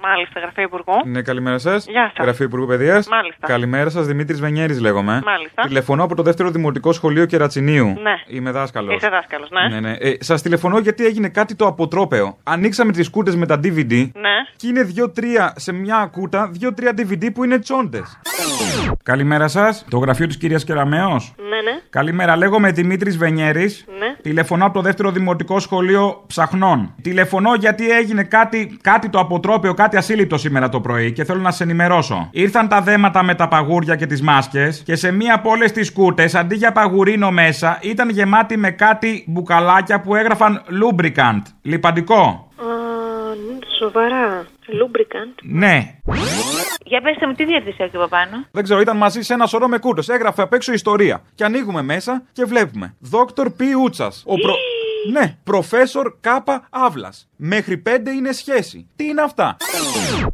Μάλιστα, 0.04 0.40
γραφείο 0.40 0.64
Υπουργού. 0.64 0.94
Ναι, 1.06 1.22
καλημέρα 1.22 1.58
σας. 1.58 1.86
Γεια 1.90 2.12
σας. 2.16 2.26
Γραφείο 2.26 2.46
Υπουργού 2.46 2.68
Παιδείας. 2.68 3.08
Μάλιστα. 3.08 3.48
Καλημέρα 3.48 3.90
σας, 3.90 4.06
Δημήτρης 4.08 4.40
Βενιέρης 4.40 4.80
λέγομαι. 4.82 5.22
Μάλιστα. 5.26 5.64
Τηλεφωνώ 5.68 6.04
από 6.04 6.16
το 6.16 6.24
δεύτερο 6.24 6.50
δημοτικό 6.50 6.92
σχολείο 6.92 7.26
Κερατσινίου. 7.26 7.86
Ναι. 7.86 8.14
Είμαι 8.38 8.52
δάσκαλος. 8.52 8.96
Είσαι 8.96 9.10
δάσκαλος, 9.10 9.50
ναι. 9.50 9.76
Ναι, 9.76 9.80
ναι. 9.90 9.96
Ε, 10.00 10.14
σας 10.20 10.42
τηλεφωνώ 10.42 10.80
γιατί 10.80 11.06
έγινε 11.06 11.30
κάτι 11.30 11.56
το 11.56 11.66
αποτρόπαιο. 11.66 12.38
Ανοίξαμε 12.44 12.92
τις 12.92 13.10
κούτε 13.10 13.36
με 13.36 13.46
τα 13.46 13.56
DVD 13.64 14.10
Ναι. 14.14 14.36
και 14.56 14.68
είναι 14.68 14.84
δύο-τρία 14.84 15.54
σε 15.56 15.72
μια 15.74 16.10
κούτα, 16.12 16.50
δύο-τρία 16.52 16.94
DVD 16.98 17.30
που 17.34 17.44
είναι 17.44 17.60
τσόντες. 17.60 18.20
Καλημέρα 19.04 19.48
σας. 19.48 19.86
Το 19.90 19.98
γραφείο 19.98 20.28
της 20.28 20.38
κυρίας 20.38 20.64
Κεραμέο. 20.64 21.10
Ναι, 21.10 21.72
ναι. 21.72 21.80
Καλημέρα, 21.90 22.36
λέγομαι 22.38 22.72
Δημήτρης 22.72 23.18
Βενιέρης. 23.18 23.86
Ναι. 24.00 24.16
Τηλεφωνώ 24.22 24.66
από 24.66 24.74
το 24.74 24.82
δεύτερο 24.82 25.12
δημοτικό 25.12 25.60
σχολείο 25.60 26.24
Ψαχνών. 26.28 26.94
Τηλεφωνώ 27.02 27.54
γιατί 27.54 27.90
έγινε 27.92 28.24
κάτι, 28.24 28.78
κάτι 28.82 29.10
το 29.10 29.20
αποτρόπαιο, 29.20 29.74
κάτι 29.74 29.89
ασύλληπτο 29.98 30.38
σήμερα 30.38 30.70
το 30.70 30.82
πρωί 30.82 31.12
και 31.12 31.24
θέλω 31.24 31.40
να 31.40 31.52
σε 31.52 31.64
ενημερώσω. 31.64 32.30
Ήρθαν 32.32 32.68
τα 32.68 32.82
δέματα 32.82 33.24
με 33.24 33.36
τα 33.36 33.48
παγούρια 33.48 33.96
και 33.96 34.06
τις 34.06 34.22
μάσκες 34.22 34.82
και 34.86 34.96
σε 34.96 35.12
μία 35.12 35.34
από 35.34 35.50
όλες 35.50 35.72
τις 35.72 35.92
κούτε, 35.92 36.30
αντί 36.34 36.56
για 36.56 36.72
παγουρίνο 36.72 37.32
μέσα, 37.32 37.80
ήταν 37.82 38.10
γεμάτη 38.10 38.58
με 38.58 38.72
κάτι 38.72 39.24
μπουκαλάκια 39.28 40.02
που 40.02 40.16
έγραφαν 40.16 40.62
lubricant. 40.70 41.42
Λιπαντικό. 41.62 42.50
Α, 42.58 42.66
σοβαρά. 43.80 44.46
Lubricant. 44.80 45.36
Ναι. 45.44 45.96
Για 46.86 47.02
πέστε 47.02 47.28
μου, 47.28 47.34
τι 47.34 47.46
διεύθυνση 47.46 47.84
έχει 47.84 47.96
από 47.96 48.08
πάνω. 48.08 48.46
Δεν 48.52 48.64
ξέρω, 48.64 48.80
ήταν 48.80 48.98
μαζί 48.98 49.22
σε 49.22 49.34
ένα 49.34 49.46
σωρό 49.46 49.68
με 49.68 49.78
κούτε. 49.78 50.14
Έγραφε 50.14 50.42
απ' 50.42 50.54
έξω 50.54 50.74
ιστορία. 50.74 51.22
Και 51.36 51.44
ανοίγουμε 51.44 51.82
μέσα 51.82 52.24
και 52.32 52.46
βλέπουμε. 52.46 52.96
Δόκτωρ 53.00 53.50
Π. 53.50 53.60
Ούτσας. 53.84 54.24
Ο 54.26 54.36
προ... 54.36 54.54
Ναι, 55.12 55.38
προφέσορ 55.44 56.14
Κάπα 56.22 56.68
Αύλα. 56.70 57.14
Μέχρι 57.36 57.78
πέντε 57.78 58.12
είναι 58.12 58.32
σχέση. 58.32 58.88
Τι 58.96 59.06
είναι 59.06 59.22
αυτά; 59.22 59.58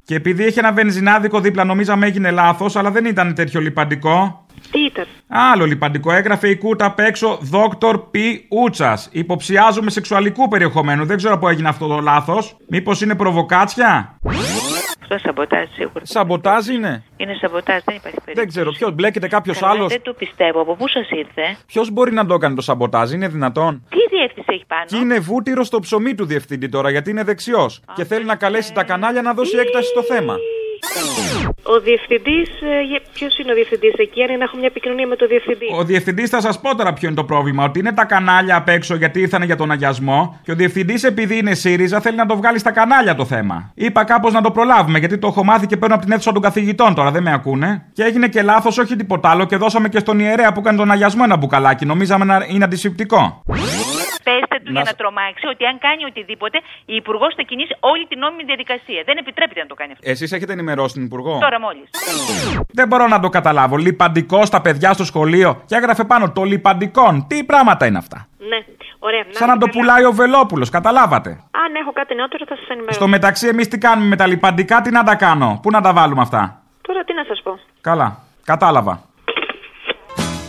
Και 0.06 0.16
επειδή 0.16 0.44
έχει 0.46 0.60
ένα 0.60 0.72
βενζινάδικο 0.72 1.40
δίπλα, 1.40 1.64
νομίζαμε 1.64 2.06
έγινε 2.06 2.32
λάθος, 2.32 2.76
αλλά 2.76 2.92
δεν 2.92 3.06
ήταν 3.06 3.34
τέτοιο 3.34 3.60
λιπαντικό. 3.62 4.46
Τι 4.72 4.80
ήταν; 4.80 5.06
Άλλο 5.28 5.66
λιπαντικό. 5.66 6.12
Έγραφε 6.12 6.50
η 6.50 6.58
κούτα 6.58 6.86
απ' 6.86 7.00
έξω 7.00 7.38
Δόκτωρ 7.42 7.98
Π. 7.98 8.16
Ούτσας. 8.50 9.10
Υποψιάζομαι 9.12 9.90
σεξουαλικού 9.90 10.48
περιεχομένου. 10.48 11.06
Δεν 11.06 11.18
ξέρω 11.18 11.38
πού 11.38 11.48
έγινε 11.48 11.70
αυτό 11.70 11.88
το 11.88 12.00
λάθος. 12.00 12.58
Μήπως 12.68 13.02
είναι 13.02 13.16
προβοκάτσια; 13.16 14.18
Αυτό 15.06 15.18
σαμποτάζ 15.18 15.68
σίγουρα. 15.74 16.06
Σαμποτάζ 16.06 16.68
είναι. 16.68 17.04
Είναι 17.18 17.34
σαμποτάζ, 17.42 17.80
δεν 17.86 17.96
υπάρχει 17.96 18.18
περίπτωση. 18.26 18.34
Δεν 18.34 18.48
ξέρω. 18.48 18.72
Ποιος 18.72 18.92
μπλέκεται 18.94 19.28
κάποιος 19.28 19.60
Καλά, 19.60 19.72
άλλος. 19.72 19.88
Δεν 19.92 20.02
το 20.02 20.14
πιστεύω. 20.14 20.62
Από 20.62 20.76
πού 20.76 20.88
σας 20.88 21.10
ήρθε; 21.10 21.58
Ποιος 21.66 21.90
μπορεί 21.92 22.14
να 22.14 22.26
το 22.26 22.34
έκανε 22.34 22.56
το 22.56 22.62
σαμποτάζ, 22.62 23.12
είναι 23.12 23.28
δυνατόν; 23.28 23.84
Τι 23.90 24.16
διεύθυνση 24.18 24.50
έχει 24.54 24.66
πάνω; 24.68 24.86
Και 24.86 24.98
είναι 24.98 25.20
βούτυρο 25.20 25.64
στο 25.64 25.80
ψωμί 25.80 26.16
του 26.16 26.26
διευθυντή 26.26 26.70
τώρα, 26.70 26.90
γιατί 26.90 27.10
είναι 27.10 27.24
δεξιός. 27.24 27.82
Και 27.96 28.04
θέλει 28.04 28.26
να 28.26 28.36
καλέσει 28.36 28.74
τα 28.74 28.84
κανάλια 28.84 29.22
να 29.22 29.34
δώσει 29.34 29.58
έκταση 29.58 29.88
στο 29.90 30.04
θέμα. 30.04 30.36
Ο 31.64 31.80
διευθυντής. 31.80 32.50
Ποιος 33.14 33.38
είναι 33.38 33.52
ο 33.52 33.56
διευθυντής 33.56 33.94
εκεί, 33.98 34.22
αν 34.22 34.28
είναι 34.28 34.38
να 34.38 34.44
έχω 34.44 34.58
μια 34.58 34.68
επικοινωνία 34.68 35.08
με 35.08 35.16
τον 35.16 35.28
διευθυντή; 35.28 35.66
Ο 35.80 35.84
διευθυντής 35.84 36.30
θα 36.30 36.42
σας 36.42 36.60
πω 36.60 36.76
τώρα 36.76 36.94
ποιο 36.94 37.08
είναι 37.08 37.18
το 37.18 37.24
πρόβλημα. 37.24 37.64
Ότι 37.64 37.80
είναι 37.80 37.94
τα 37.94 38.06
κανάλια 38.06 38.56
απ' 38.56 38.70
έξω 38.70 38.96
γιατί 38.96 39.20
ήρθαν 39.20 39.44
για 39.44 39.56
τον 39.56 39.72
αγιασμό. 39.72 40.40
Και 40.44 40.52
ο 40.52 40.56
διευθυντής, 40.56 41.04
επειδή 41.04 41.38
είναι 41.38 41.54
ΣΥΡΙΖΑ, 41.54 42.00
θέλει 42.00 42.18
να 42.18 42.26
το 42.26 42.36
βγάλει 42.36 42.60
στα 42.60 42.72
κανάλια 42.72 43.16
το 43.16 43.26
θέμα. 43.26 43.72
Είπα 43.76 44.04
κάπως 44.04 44.34
να 44.34 44.42
το 44.42 44.52
προλάβουμε 44.52 45.00
γιατί 45.00 45.18
το 45.18 45.28
έχω 45.28 45.44
μάθει 45.44 45.68
και 45.68 45.78
παίρνω 45.78 45.96
από 45.96 46.04
την 46.04 46.14
αίθουσα 46.14 46.32
των 46.32 46.42
καθηγητών 46.42 46.94
τώρα, 46.94 47.12
δεν 47.12 47.24
με 47.24 47.34
ακούνε. 47.34 47.86
Και 47.94 48.04
έγινε 48.04 48.28
και 48.28 48.42
λάθος, 48.42 48.78
όχι 48.78 48.96
τίποτα 48.96 49.30
άλλο. 49.30 49.46
Και 49.46 49.58
δώσαμε 49.58 49.90
και 49.90 50.00
στον 50.00 50.20
ιερέα 50.20 50.52
που 50.52 50.60
έκανε 50.60 50.78
τον 50.78 50.92
αγιασμό 50.92 51.22
ένα 51.26 51.38
μπουκαλάκι. 51.38 51.86
Νομίζαμε 51.86 52.26
να 52.26 52.46
είναι 52.48 52.64
αντισηπτικό. 52.64 53.44
Πέστε 54.28 54.56
τους 54.64 54.74
Να 54.74 54.80
για 54.82 54.84
σ- 54.86 54.92
να 54.92 54.96
τρομάξει 55.02 55.46
ότι 55.54 55.64
αν 55.72 55.76
κάνει 55.86 56.02
οτιδήποτε, 56.12 56.58
η 56.94 56.96
Υπουργός 57.02 57.32
θα 57.38 57.44
κινήσει 57.50 57.74
όλη 57.92 58.04
την 58.12 58.20
νόμιμη 58.24 58.44
διαδικασία. 58.52 59.02
Δεν 59.10 59.16
επιτρέπεται 59.24 59.60
να 59.66 59.70
το 59.72 59.76
κάνει 59.80 59.92
αυτό. 59.96 60.04
Εσείς 60.12 60.30
έχετε 60.32 60.54
ενημερώσει 60.58 60.94
την 60.98 61.04
Υπουργό; 61.10 61.34
Τώρα 61.46 61.60
μόλις. 61.66 61.88
Δεν 62.80 62.88
μπορώ 62.88 63.06
να 63.08 63.20
το 63.20 63.30
καταλάβω. 63.30 63.76
Λιπαντικό 63.78 64.40
στα 64.46 64.60
παιδιά 64.62 64.94
στο 64.94 65.06
σχολείο. 65.12 65.50
Και 65.66 65.76
έγραφε 65.76 66.04
πάνω 66.04 66.32
το 66.32 66.44
λιπαντικόν. 66.44 67.14
Τι 67.28 67.44
πράγματα 67.44 67.86
είναι 67.86 67.98
αυτά; 67.98 68.28
Ναι, 68.38 68.60
ωραία. 69.00 69.24
Σαν 69.30 69.48
να 69.48 69.58
το 69.58 69.68
πουλάει 69.68 70.04
ο 70.06 70.12
Βελόπουλος, 70.12 70.70
καταλάβατε; 70.70 71.30
Αν 71.64 71.76
έχω 71.82 71.92
κάτι 71.92 72.16
νεότερο 72.16 72.46
θα 72.48 72.56
σας 72.56 72.68
ενημερώσω. 72.68 73.00
Στο 73.00 73.08
μεταξύ, 73.08 73.48
εμείς 73.48 73.68
τι 73.68 73.78
κάνουμε 73.78 74.08
με 74.08 74.16
τα 74.16 74.28
λιπαντικά, 74.28 74.82
τι 74.82 74.92
να 74.92 75.04
τα 75.04 75.16
κάνω; 75.16 75.60
Πού 75.62 75.70
να 75.70 75.82
τα 75.82 75.94
βάλουμε 75.94 76.22
αυτά; 76.22 76.62
Τώρα 76.82 77.04
τι 77.04 77.14
να 77.14 77.24
σας 77.24 77.42
πω. 77.44 77.60
Καλά, 77.82 78.18
κατάλαβα. 78.46 79.02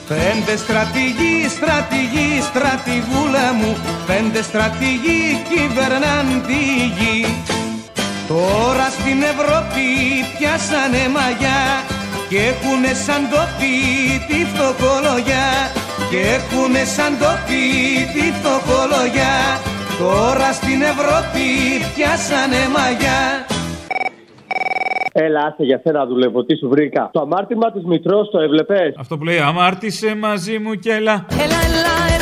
Πέντε 0.08 0.56
στρατηγοί, 0.56 1.36
στρατηγοί, 1.56 2.30
στρατηγούλα 2.48 3.46
μου. 3.58 3.76
Πέντε 4.06 4.42
στρατηγοί 4.42 5.22
κυβερνάν 5.48 6.26
τη 6.46 6.62
γη. 6.96 7.18
Τώρα 8.28 8.86
στην 8.98 9.18
Ευρώπη 9.32 9.86
πιάσανε 10.38 11.02
μαγιά 11.16 11.62
Και 12.28 12.38
έχουνε 12.50 12.92
σαν 13.04 13.22
τόπι 13.30 13.74
τη 14.28 14.38
φτωχολογιά. 14.50 15.48
Και 16.10 16.20
έχουνε 16.36 16.84
σαν 16.96 17.12
τόπι 17.20 17.64
τη 18.14 18.24
φτωχολογιά. 18.36 19.36
Τώρα 19.98 20.52
στην 20.52 20.82
Ευρώπη 20.92 21.46
πιάσανε 21.94 22.60
μαγιά 22.76 23.46
Έλα, 25.18 25.40
άσε 25.40 25.62
για 25.62 25.80
σένα 25.84 26.06
δουλεύω. 26.06 26.44
Τι 26.44 26.56
σου 26.56 26.68
βρήκα. 26.68 27.10
Το 27.12 27.20
αμάρτημα 27.20 27.72
της 27.72 27.84
Μητρός 27.84 28.30
το 28.30 28.38
έβλεπες; 28.38 28.94
Αυτό 28.98 29.16
που 29.18 29.24
λέει 29.24 29.38
Αμάρτησε 29.38 30.14
μαζί 30.14 30.58
μου 30.58 30.74
και 30.74 30.92
έλα. 30.92 31.26
Έλα, 31.30 31.42
έλα, 31.44 31.56
έλα, 31.66 31.94
έλα, 32.06 32.15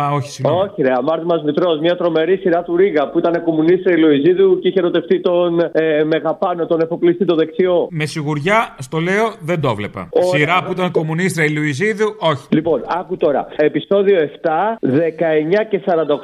Α, 0.00 0.10
όχι, 0.12 0.30
συγγνώμη. 0.30 0.62
Όχι, 0.62 0.82
ρε, 0.82 0.92
αμάρτημα 0.96 1.38
τη 1.38 1.44
Μητρός. 1.44 1.78
Μια 1.80 1.96
τρομερή 1.96 2.36
σειρά 2.36 2.62
του 2.62 2.76
Ρίγα 2.76 3.10
που 3.10 3.18
ήταν 3.18 3.42
κομμουνίστρια 3.44 3.96
η 3.96 4.00
Λοϊζίδου 4.00 4.58
και 4.58 4.68
είχε 4.68 4.78
ερωτευτεί 4.78 5.20
τον 5.20 5.60
ε, 5.72 6.04
Μεγαπάνο, 6.04 6.66
τον 6.66 6.80
εφοπλιστή 6.80 7.24
το 7.24 7.34
δεξιό. 7.34 7.86
Με 7.90 8.06
σιγουριά, 8.06 8.76
στο 8.78 8.98
λέω, 8.98 9.26
δεν 9.40 9.60
το 9.60 9.74
βλέπα. 9.74 10.08
Ωραία. 10.10 10.28
Σειρά 10.28 10.62
που 10.64 10.72
ήταν 10.72 10.90
κομμουνίστρα 10.90 11.44
η 11.44 11.50
Λουιζίδου, 11.50 12.16
όχι. 12.18 12.46
Λοιπόν, 12.48 12.82
άκου 12.86 13.16
τώρα. 13.16 13.46
Επιστόδιο 13.56 14.16
7, 14.42 14.48
19 14.80 15.64
και 15.70 15.80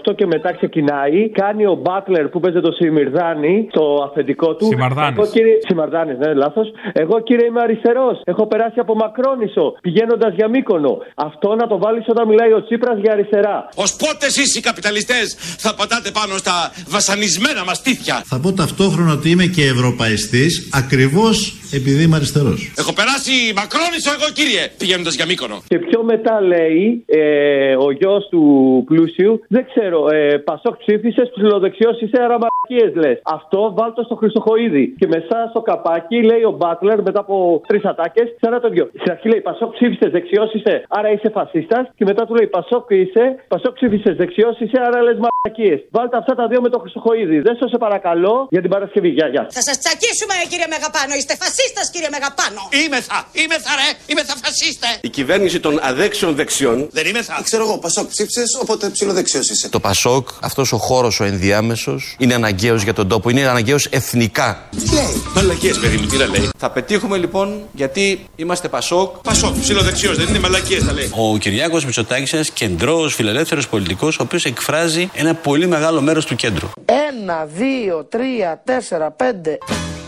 48 0.09 0.15
και 0.15 0.27
μετά 0.27 0.53
ξεκινάει. 0.53 1.31
Κάνει 1.31 1.67
ο 1.67 1.75
Μπάτλερ 1.83 2.29
που 2.29 2.41
παίζει 2.41 2.61
το 2.61 2.73
Σιμυρδάνη, 2.73 3.69
το 3.71 4.03
αφεντικό 4.05 4.55
του. 4.55 4.65
Σιμαρδάνης. 4.65 5.19
Εγώ, 5.19 5.27
κύριε... 5.31 5.57
Σιμαρδάνης, 5.67 6.19
ναι, 6.19 6.35
λάθος. 6.35 6.71
Εγώ, 6.93 7.21
κύριε, 7.21 7.47
είμαι 7.47 7.61
αριστερός. 7.61 8.21
Έχω 8.25 8.47
περάσει 8.47 8.81
από 8.81 8.95
Μακρόνισο 8.95 9.75
πηγαίνοντας 9.81 10.35
για 10.35 10.49
Μύκονο. 10.49 10.99
Αυτό 11.15 11.55
να 11.55 11.67
το 11.67 11.79
βάλεις 11.79 12.05
όταν 12.09 12.29
μιλάει 12.29 12.53
ο 12.53 12.63
Τσίπρας 12.65 12.99
για 12.99 13.13
αριστερά. 13.13 13.58
Ω 13.75 13.83
πότες 13.97 14.37
εσεί 14.37 14.59
οι 14.59 14.61
καπιταλιστές 14.61 15.37
θα 15.59 15.75
πατάτε 15.75 16.11
πάνω 16.11 16.37
στα 16.37 16.73
βασανισμένα 16.87 17.65
μας 17.65 17.83
τύχια. 17.83 18.25
Θα 18.27 18.39
πω 18.39 18.53
ταυτόχρονα 18.53 19.13
ότι 19.13 19.31
είμαι 19.31 19.47
και 19.47 19.65
ευρωπαϊστής 19.67 20.69
ακριβώς 20.71 21.57
επειδή 21.73 22.03
είμαι 22.03 22.17
αριστερός. 22.17 22.73
Έχω 22.77 22.93
περάσει 22.93 23.33
μακρόνισο 23.61 24.11
εγώ 24.17 24.29
κύριε, 24.39 24.63
πηγαίνοντας 24.79 25.15
για 25.15 25.27
μήκονο. 25.27 25.57
Και 25.69 25.79
πιο 25.79 26.03
μετά 26.03 26.41
λέει 26.41 27.05
ε, 27.07 27.77
ο 27.87 27.91
γιος 27.91 28.29
του 28.31 28.43
πλούσιου, 28.87 29.33
δεν 29.49 29.65
ξέρω, 29.71 30.09
ε, 30.11 30.37
Πασόκ 30.49 30.75
ψήφισες, 30.83 31.31
ψηλοδεξιός 31.35 32.01
είσαι 32.01 32.19
αραμακίε 32.27 32.87
λες. 33.03 33.19
Αυτό 33.25 33.59
βάλτο 33.79 34.03
στο 34.03 34.15
Χρυσοχοίδη. 34.21 34.95
Και 34.99 35.07
μέσα 35.07 35.37
στο 35.51 35.61
καπάκι 35.61 36.23
λέει 36.31 36.43
ο 36.51 36.53
Μπάτλερ 36.59 37.03
μετά 37.03 37.21
από 37.21 37.37
τρεις 37.69 37.85
ατάκες, 37.85 38.29
ξανά 38.41 38.61
το 38.61 38.69
δυο. 38.69 38.85
Στην 39.01 39.11
αρχή 39.11 39.29
λέει 39.29 39.41
Πασόκ 39.41 39.71
ψήφισες, 39.77 40.11
δεξιός 40.17 40.51
είσαι, 40.57 40.75
άρα 40.89 41.09
είσαι 41.13 41.31
φασίστας. 41.37 41.85
Και 41.97 42.05
μετά 42.11 42.23
του 42.27 42.35
λέει 42.35 42.47
Πασόκ 42.47 42.85
είσαι, 43.03 43.25
Πασόκ 43.49 43.73
ψήφισες, 43.79 44.17
δεξιός 44.17 44.57
είσαι, 44.63 44.79
άρα 44.87 44.99
λες 45.07 45.19
μαλακίες. 45.25 45.79
Βάλτε 45.91 46.17
αυτά 46.23 46.35
τα 46.41 46.45
δύο 46.51 46.61
με 46.61 46.69
το 46.69 46.79
Χρυσοχοίδη. 46.83 47.39
Δεν 47.47 47.55
σε 47.73 47.79
παρακαλώ 47.79 48.47
για 48.51 48.61
την 48.65 48.71
Παρασκευή. 48.71 49.09
Γεια, 49.09 49.29
γεια. 49.35 49.43
Θα 49.59 49.63
σας 49.69 49.77
τσακίσουμε, 49.83 50.35
κύριε 50.51 50.69
Μεγαπάνο. 50.75 51.15
Είστε 51.21 51.35
φασίστα, 51.43 51.58
κύριε 51.93 52.09
Μεγαπάνο. 52.11 52.69
Είμαι 52.85 53.01
θα, 53.01 53.29
είμαι 53.33 53.59
θα 53.59 53.71
ρε, 53.81 53.99
είμαι 54.07 54.25
θα 54.25 54.35
φασίστε. 54.43 54.87
Η 55.01 55.09
κυβέρνηση 55.09 55.61
των 55.61 55.81
αδέξεων 55.83 56.35
δεξιών. 56.35 56.89
Δεν 56.93 57.07
είμαι 57.07 57.23
θα. 57.23 57.41
Ξέρω 57.45 57.63
εγώ, 57.63 57.79
Πασόκ 57.79 58.09
ψήφισες, 58.09 58.59
οπότε 58.61 58.89
ψηλοδεξιός 58.89 59.49
είσαι. 59.49 59.69
Το 59.69 59.81
Πασόκ, 59.81 60.29
αυτός 60.41 60.73
ο 60.73 60.77
χώρος 60.77 61.21
ο 61.21 61.25
ενδιάμεσος, 61.25 62.17
είναι 62.19 62.35
αναγκαίος 62.35 62.83
για 62.83 62.95
τον 62.95 63.09
τόπο, 63.09 63.31
είναι 63.31 63.49
αναγκαίος 63.49 63.87
εθνικά. 63.87 64.69
Τι 64.71 64.95
λέει; 64.95 65.23
Μαλακίες, 65.35 65.79
παιδί 65.79 65.97
μου, 65.97 66.07
τι 66.07 66.17
να 66.17 66.27
λέει. 66.27 66.49
Θα 66.59 66.71
πετύχουμε 66.71 67.17
λοιπόν 67.17 67.63
γιατί 67.73 68.27
είμαστε 68.37 68.69
Πασόκ. 68.69 69.17
Πασόκ, 69.17 69.61
ψηλοδεξιός, 69.61 70.17
δεν 70.17 70.29
είναι 70.29 70.39
μαλακίες, 70.39 70.85
θα 70.85 70.93
λέει. 70.93 71.11
Ο 71.17 71.37
Κυριάκος 71.37 71.85
Μητσοτάκη 71.85 72.21
είναι 72.21 72.41
ένα 72.41 72.49
κεντρός 72.55 73.15
φιλελεύθερος 73.15 73.69
πολιτικός, 73.69 74.19
ο 74.19 74.23
οποίος 74.23 74.45
εκφράζει 74.45 75.11
ένα 75.15 75.35
πολύ 75.35 75.67
μεγάλο 75.67 76.01
μέρος 76.01 76.25
του 76.25 76.37
κέντρου. 76.37 76.69
Ένα, 76.85 77.45
δύο, 77.45 78.05
τρία, 78.05 78.61
τέσσερα, 78.65 79.11
πέντε. 79.11 79.59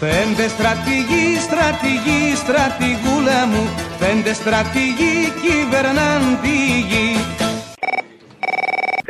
Πέντε 0.00 0.48
στρατηγοί, 0.48 1.38
στρατηγοί, 1.46 2.34
στρατηγούλα 2.36 3.46
μου. 3.46 3.74
Πέντε 3.98 4.32
στρατηγοί 4.32 5.32
κυβερνάν 5.42 6.38
τη 6.42 6.56
γη 6.90 7.19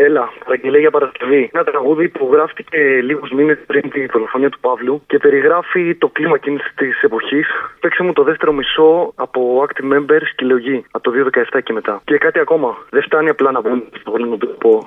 Έλα, 0.07 0.24
παραγγελία 0.44 0.80
για 0.84 0.90
Παρασκευή. 0.90 1.42
Ένα 1.55 1.64
τραγούδι 1.70 2.09
που 2.09 2.24
γράφτηκε 2.32 2.78
λίγους 3.09 3.30
μήνες 3.36 3.59
πριν 3.66 3.84
τη 3.90 4.01
δολοφονία 4.14 4.51
του 4.55 4.61
Παύλου 4.66 4.94
και 5.11 5.18
περιγράφει 5.24 5.82
το 6.03 6.09
κλίμα 6.16 6.36
εκείνης 6.40 6.64
της 6.80 7.03
εποχής. 7.09 7.46
Παίξε 7.80 8.03
μου 8.03 8.12
το 8.12 8.22
δεύτερο 8.22 8.53
μισό 8.53 9.12
από 9.14 9.40
Active 9.64 9.88
Members 9.94 10.26
και 10.36 10.44
λογή 10.53 10.76
από 10.90 11.03
το 11.07 11.11
2017 11.12 11.62
και 11.66 11.72
μετά. 11.72 11.94
Και 12.05 12.16
κάτι 12.18 12.38
ακόμα. 12.38 12.70
Δεν 12.90 13.03
φτάνει 13.03 13.28
απλά 13.34 13.51
να 13.51 13.61
βγουν 13.61 13.80
στο 14.01 14.11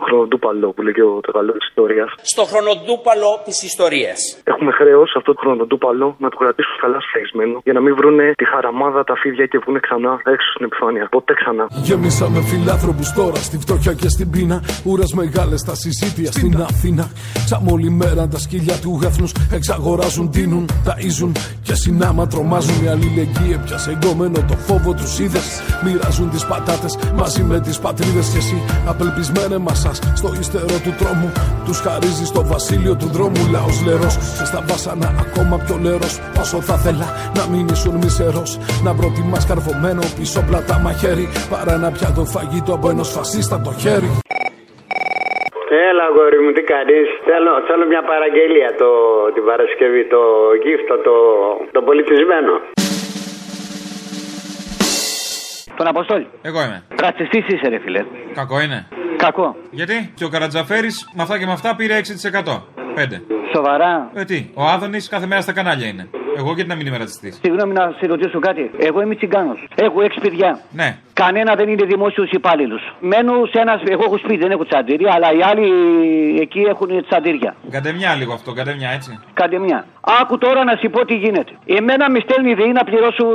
χρονοτούπαλο 0.06 0.68
που 0.76 0.82
λέγει 0.82 1.02
ο 1.02 1.20
τραγαλό 1.26 1.52
της 1.58 1.68
ιστορίας. 1.68 2.10
Στο 2.34 2.44
χρονοτούπαλο 2.52 3.30
της 3.46 3.58
ιστορίας. 3.70 4.20
Έχουμε 4.52 4.72
χρέος 4.80 5.10
αυτό 5.20 5.34
το 5.34 5.40
χρονοτούπαλο 5.44 6.08
να 6.24 6.30
το 6.30 6.38
κρατήσουν 6.42 6.78
καλά 6.84 7.00
σφαγισμένο 7.08 7.56
για 7.64 7.74
να 7.74 7.82
μην 7.86 7.94
βρούνε 7.96 8.26
τη 8.40 8.46
χαραμάδα, 8.52 9.04
τα 9.04 9.16
φίδια 9.22 9.46
και 9.46 9.58
βγουν 9.64 9.80
ξανά 9.80 10.14
έξω 10.34 10.48
στην 10.54 10.66
επιφάνεια. 10.66 11.08
Ποτέ 11.18 11.34
ξανά. 11.42 11.66
Γεμίσαμε 11.88 12.40
φιλάνθρωπους 12.50 13.10
τώρα 13.20 13.40
στη 13.48 13.58
φτώχεια 13.64 13.94
και 14.02 14.10
στην 14.16 14.28
πείνα. 14.34 14.58
Ουρε 15.04 15.26
μεγάλες 15.26 15.60
στα 15.60 15.76
συζήτια 15.76 16.32
στην 16.32 16.62
Αθήνα. 16.62 17.08
Σαν 17.46 17.68
όλη 17.68 17.90
μέρα 17.90 18.28
τα 18.28 18.40
σκυλιά 18.40 18.76
του 18.76 19.00
έθνου 19.04 19.28
εξαγοράζουν, 19.52 20.32
τίνουν, 20.32 20.70
ταΐζουν 20.86 21.32
και 21.62 21.76
συνάμα 21.76 22.28
τρομάζουν. 22.28 22.84
Η 22.84 22.88
αλληλεγγύη 22.88 23.52
έπιασε 23.54 23.92
εγκόμενο 23.92 24.40
το 24.48 24.58
φόβο 24.68 24.94
τους 24.94 25.20
είδες. 25.20 25.42
Μοιράζουν 25.84 26.30
τις 26.30 26.46
πατάτες 26.46 26.98
μαζί 27.16 27.44
με 27.44 27.60
τις 27.60 27.80
πατρίδες 27.80 28.28
και 28.28 28.38
εσύ 28.38 28.62
απελπισμένε 28.86 29.58
μασά 29.58 29.92
στο 30.14 30.34
ύστερο 30.40 30.80
του 30.84 30.94
τρόμου. 30.98 31.32
Τους 31.66 31.80
χαρίζει 31.80 32.26
στο 32.26 32.46
βασίλειο 32.46 32.96
του 32.96 33.08
δρόμου 33.08 33.48
λαός 33.52 33.82
λερός 33.86 34.16
και 34.16 34.46
στα 34.46 34.66
βάσανα 34.68 35.08
ακόμα 35.20 35.58
πιο 35.58 35.78
λερός. 35.78 36.20
Όσο 36.40 36.62
θα 36.62 36.78
θέλα 36.78 37.08
να 37.36 37.48
μην 37.48 37.68
ήσουν 37.68 37.96
μισερός. 37.96 38.58
Να 38.84 38.96
προτιμάς 38.96 39.46
καρφωμένο 39.46 40.02
πίσω 40.20 40.42
πλατά 40.42 40.80
μαχαίρι 40.80 41.28
παρά 41.50 41.74
ένα 41.74 41.92
πιάτο 41.92 42.26
φαγητό 42.26 42.74
από 42.74 42.90
ενός 42.90 43.10
φασίστα 43.10 43.62
το 43.62 43.74
χέρι. 43.78 44.12
Έλα, 45.82 46.04
αγόρι 46.10 46.40
μου, 46.44 46.52
τι 46.56 46.62
κάνεις; 46.74 47.08
Θέλω, 47.28 47.52
θέλω 47.68 47.86
μια 47.94 48.04
παραγγελία 48.12 48.70
το, 48.82 48.90
την 49.36 49.44
Παρασκευή, 49.50 50.04
το 50.16 50.22
γύφτο, 50.64 50.94
το, 51.08 51.16
το 51.76 51.82
πολιτισμένο. 51.88 52.54
Τον 55.78 55.88
Αποστόλη. 55.88 56.28
Εγώ 56.42 56.60
είμαι. 56.66 56.84
Ρατσιστή 57.02 57.38
είσαι, 57.38 57.68
ρε 57.70 57.80
φιλέ. 57.80 58.02
Κακό 58.34 58.60
είναι. 58.62 58.88
Κακό. 59.18 59.56
Γιατί; 59.72 60.14
Και 60.16 60.26
ο 60.26 60.30
Καρατζαφέρης 60.30 60.96
με 61.16 61.22
αυτά 61.22 61.40
και 61.40 61.46
με 61.46 61.52
αυτά 61.52 61.76
πήρε 61.76 61.96
6%. 61.96 62.62
5. 62.96 63.22
Σοβαρά. 63.56 64.12
Ε, 64.14 64.24
τι, 64.24 64.38
ο 64.54 64.64
Άδωνης 64.64 65.10
κάθε 65.10 65.26
μέρα 65.26 65.42
στα 65.42 65.54
κανάλια 65.54 65.88
είναι. 65.88 66.10
Εγώ 66.38 66.54
γιατί 66.54 66.70
να 66.70 66.76
μην 66.76 66.86
είμαι 66.88 66.98
ρατσιστής; 66.98 67.40
Συγγνώμη 67.44 67.74
να 67.74 67.96
σε 68.00 68.06
ρωτήσω 68.08 68.40
κάτι. 68.40 68.72
Εγώ 68.78 69.02
είμαι 69.02 69.16
τσιγκάνος. 69.16 69.68
Έχω 69.76 70.02
έξι 70.02 70.20
παιδιά. 70.20 70.60
Ναι. 70.72 70.98
Κανένα 71.14 71.56
δεν 71.56 71.68
είναι 71.70 71.86
δημόσιος 71.86 72.30
υπάλληλος. 72.32 72.82
Μένω 73.00 73.34
σε 73.52 73.60
ένας. 73.60 73.82
Εγώ 73.94 74.04
έχω 74.04 74.18
σπίτι, 74.18 74.38
δεν 74.38 74.52
έχω 74.52 74.66
τσαντήρια, 74.66 75.12
αλλά 75.16 75.30
οι 75.38 75.42
άλλοι 75.50 75.68
εκεί 76.42 76.60
έχουν 76.60 76.90
τσαντήρια. 77.08 77.56
Καντεμιά 77.70 78.16
λίγο 78.16 78.34
αυτό, 78.34 78.54
καντεμιά 78.54 78.90
έτσι. 78.90 79.20
Καντεμιά. 79.34 79.86
Άκου 80.22 80.38
τώρα 80.38 80.64
να 80.64 80.76
σου 80.80 80.90
πω 80.90 81.06
τι 81.06 81.16
γίνεται. 81.24 81.52
Εμένα 81.66 82.06
με 82.14 82.20
στέλνει 82.26 82.50
η 82.52 82.54
ΔΕΗ 82.54 82.72
να 82.80 82.84
πληρώσω 82.84 83.26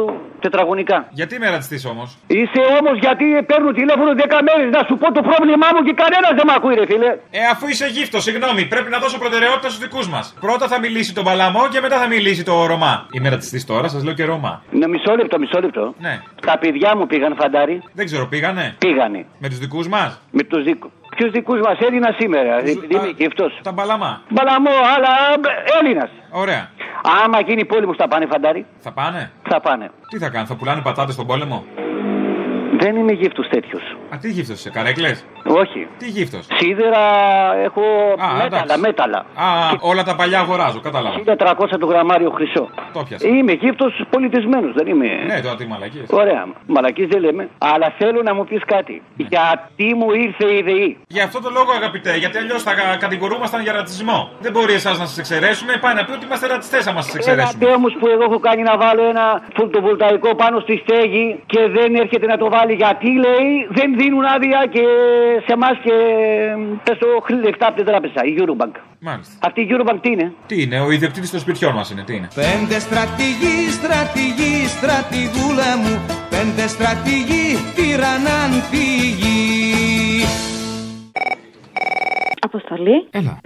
τετραγωνικά. 0.44 0.98
Γιατί 1.10 1.34
είμαι 1.34 1.50
ρατσιστή 1.50 1.88
όμως; 1.88 2.08
Είσαι 2.26 2.62
όμως 2.80 2.96
γιατί 3.04 3.24
παίρνω 3.50 3.70
τηλέφωνο 3.80 4.10
10 4.16 4.38
μέρες 4.48 4.68
να 4.76 4.82
σου 4.88 4.94
πω 5.00 5.06
το 5.18 5.22
πρόβλημά 5.28 5.68
μου 5.74 5.80
και 5.86 5.94
κανένας 6.02 6.32
δεν 6.38 6.44
με 6.48 6.54
ακούει, 6.58 6.74
ρε 6.80 6.86
φίλε. 6.90 7.10
Ε, 7.40 7.40
αφού 7.52 7.64
είσαι 7.72 7.86
γύφτος, 7.96 8.22
συγγνώμη, 8.26 8.62
πρέπει 8.74 8.90
να 8.94 8.98
δώσω 9.02 9.18
προτεραιότητα 9.24 9.68
στους 9.72 9.82
δικούς 9.86 10.06
μας. 10.14 10.24
Πρώτα 10.46 10.64
θα 10.72 10.78
μιλήσει 10.84 11.10
τον 11.18 11.24
Παλαμό 11.28 11.62
και 11.72 11.80
μετά 11.84 11.96
θα 12.02 12.06
μιλήσει 12.14 12.42
το 12.50 12.54
Ρωμά. 12.66 12.94
Είμαι 13.16 13.28
ρατσιστή 13.28 13.60
τώρα, 13.70 13.88
σας 13.94 14.02
λέω 14.04 14.14
και 14.18 14.24
Ρωμά. 14.24 14.52
Ναι, 14.70 14.86
μισό 14.92 15.12
λεπτό, 15.20 15.38
μισό 15.38 15.60
λεπτό. 15.60 15.94
Ναι. 16.06 16.14
Τα 16.50 16.58
παιδιά 16.58 16.96
μου 16.96 17.06
πήγαν 17.06 17.34
φαντάρι. 17.40 17.82
Δεν 17.92 18.04
ξέρω, 18.06 18.26
πήγανε; 18.26 18.74
Πήγανε. 18.78 19.26
Με 19.38 19.48
τους 19.48 19.58
δικούς 19.58 19.88
μας; 19.88 20.20
Με 20.30 20.42
τους 20.42 20.64
δικού. 20.64 20.90
Ποιους 21.16 21.30
δικούς 21.30 21.60
μας; 21.60 21.78
Έδινα 21.78 22.14
σήμερα, 22.18 22.58
επειδή 22.58 22.94
είμαι 22.94 23.12
γυφτό. 23.16 23.50
Τα 23.62 23.72
Μπαλαμά. 23.72 24.22
Μπαλαμό, 24.28 24.70
αλλά 24.94 25.08
Έλληνας. 25.80 26.10
Ωραία. 26.30 26.70
Άμα 27.24 27.40
γίνει 27.40 27.64
πόλεμο, 27.64 27.94
θα 27.94 28.08
πάνε 28.08 28.26
φαντάρι. 28.26 28.66
Θα 28.78 28.92
πάνε; 28.92 29.30
Θα 29.48 29.60
πάνε. 29.60 29.90
Τι 30.08 30.18
θα 30.18 30.28
κάνουν, 30.28 30.46
θα 30.46 30.56
πουλάνε 30.56 30.80
πατάτες 30.80 31.14
στον 31.14 31.26
πόλεμο; 31.26 31.64
Δεν 32.80 32.96
είμαι 32.96 33.12
γύφτος 33.12 33.48
τέτοιος. 33.48 33.82
Α, 34.14 34.16
τι 34.20 34.30
γύφτος 34.30 34.58
είσαι, 34.58 34.70
καρέκλες; 34.70 35.24
Όχι. 35.62 35.86
Τι 35.98 36.08
γύφτος; 36.08 36.46
Σίδερα 36.58 36.98
έχω 37.64 37.80
Α, 38.18 38.32
μέταλλα, 38.34 38.62
εντάξει. 38.62 38.80
μέταλλα. 38.80 39.18
Α, 39.18 39.46
όλα 39.80 40.02
τα 40.02 40.14
παλιά 40.16 40.40
αγοράζω, 40.40 40.80
κατάλαβα. 40.80 41.16
1300 41.18 41.78
το 41.78 41.86
γραμμάριο 41.86 42.30
χρυσό. 42.30 42.68
Το 42.92 43.02
πιάσα. 43.08 43.28
Είμαι 43.28 43.52
γύφτος 43.52 43.92
πολιτισμένος, 44.10 44.72
δεν 44.74 44.86
είμαι. 44.86 45.06
Ναι, 45.26 45.40
τώρα 45.40 45.56
τι 45.56 45.66
μαλακίες. 45.66 46.06
Ωραία, 46.10 46.46
μαλακή 46.66 47.04
δεν 47.06 47.20
λέμε. 47.20 47.48
Αλλά 47.58 47.94
θέλω 47.98 48.22
να 48.22 48.34
μου 48.34 48.44
πεις 48.44 48.62
κάτι. 48.66 49.02
Γιατί 49.16 49.94
μου 49.94 50.10
ήρθε 50.12 50.46
η 50.54 50.62
ΔΕΗ. 50.62 50.96
Για 51.08 51.24
αυτό 51.24 51.40
το 51.42 51.50
λόγο, 51.52 51.70
αγαπητέ, 51.72 52.16
γιατί 52.16 52.38
αλλιώς 52.38 52.62
θα 52.62 52.74
κα- 52.74 52.96
κατηγορούμασταν 52.96 53.62
για 53.62 53.72
ρατσισμό. 53.72 54.30
Δεν 54.40 54.52
μπορεί 54.52 54.72
εσάς 54.72 54.98
να 54.98 55.06
σας 55.06 55.18
εξαιρέσουμε, 55.18 55.72
πάει 55.80 55.94
να 55.94 56.04
πει 56.04 56.12
ότι 56.12 56.24
είμαστε 56.26 56.46
ρατσιστές 56.46 56.86
άμα 56.86 57.00
σας 57.02 57.14
Ένα 57.14 57.18
εξαιρέσουμε. 57.20 57.64
τέμος 57.64 57.92
που 58.00 58.06
εγώ 58.08 58.22
έχω 58.22 58.38
κάνει 58.38 58.62
να 58.62 58.76
βάλω 58.76 59.02
ένα 59.08 59.42
φωτοβολταϊκό 59.56 60.34
πάνω 60.34 60.60
στη 60.60 60.82
στέγη 60.84 61.40
και 61.46 61.60
δεν 61.76 61.94
έρχεται 61.94 62.26
να 62.26 62.36
το 62.36 62.48
βάλει 62.68 62.76
γιατί 62.76 63.10
λέει 63.24 63.50
δεν 63.70 63.96
δίνουν 63.96 64.24
άδεια 64.24 64.66
και 64.70 64.84
σε 65.46 65.52
εμάς 65.52 65.76
και 65.84 65.94
πες 66.84 66.98
το 66.98 67.06
λεφτά 67.44 67.66
από 67.66 67.76
την 67.76 67.84
τράπεζα, 67.84 68.20
η 68.24 68.34
Eurobank. 68.38 68.74
Μάλιστα. 69.00 69.34
Αυτή 69.46 69.60
η 69.60 69.68
Eurobank 69.70 69.98
τι 70.00 70.10
είναι; 70.10 70.32
Τι 70.46 70.62
είναι, 70.62 70.80
ο 70.80 70.90
ιδιοκτήτης 70.90 71.30
των 71.30 71.40
σπιτιών 71.40 71.74
μας 71.74 71.90
είναι, 71.90 72.02
τι 72.02 72.14
είναι; 72.14 72.28
Πέντε 72.34 72.78
στρατηγοί, 72.78 73.58
στρατηγοί, 73.78 74.56
στρατηγούλα 74.76 75.70
μου 75.82 75.94
Πέντε 76.30 76.66
στρατηγοί 76.74 77.46
τυραννάν 77.74 78.50
τη 78.70 78.84
γη 79.20 79.36
Αποστολή. 82.40 83.06
Έλα. 83.10 83.40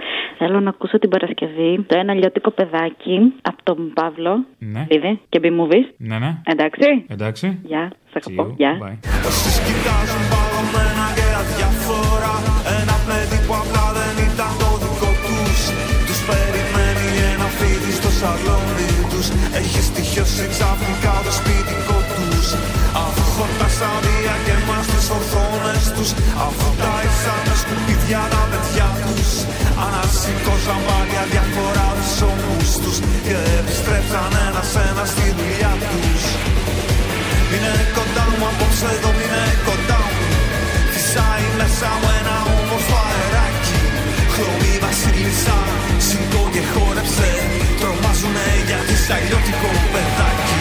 Θέλω 0.45 0.61
να 0.61 0.71
ακούσω 0.71 0.99
την 0.99 1.09
Παρασκευή 1.09 1.85
το 1.87 1.99
ένα 1.99 2.15
λιώτικο 2.15 2.51
παιδάκι 2.51 3.33
από 3.43 3.63
τον 3.63 3.93
Παύλο. 3.95 4.45
Ναι. 4.59 4.87
Είδε 4.89 5.19
και 5.29 5.39
μπει 5.39 5.51
movies. 5.61 5.95
Ναι, 5.97 6.19
ναι. 6.19 6.37
Εντάξει. 6.45 7.05
Εντάξει. 7.09 7.59
Γεια, 7.63 7.91
σε 8.11 8.21
αγαπώ. 8.25 8.49
See 8.49 8.53
you. 8.53 8.57
Γεια. 8.57 8.79
Bye. 8.83 8.97
καθένα 34.75 35.05
στη 35.13 35.27
δουλειά 35.39 35.73
τους. 35.91 36.23
Είναι 37.55 37.73
κοντά 37.97 38.25
μου 38.37 38.45
απόψε 38.53 38.89
εδώ, 38.97 39.11
είναι 39.23 39.45
κοντά 39.69 40.01
μου. 40.13 40.27
Φυσάει 40.95 41.47
μέσα 41.61 41.89
μου 42.01 42.09
ένα 42.21 42.37
όμορφο 42.55 42.99
αεράκι. 43.11 43.79
Χρωμή 44.35 44.73
βασίλισσα, 44.85 45.59
σηκώ 46.07 46.43
και 46.55 46.63
χόρεψε. 46.73 47.31
Τρομάζουνε 47.81 48.49
για 48.67 48.79
χυσαλιώτικο 48.87 49.71
παιδάκι. 49.93 50.57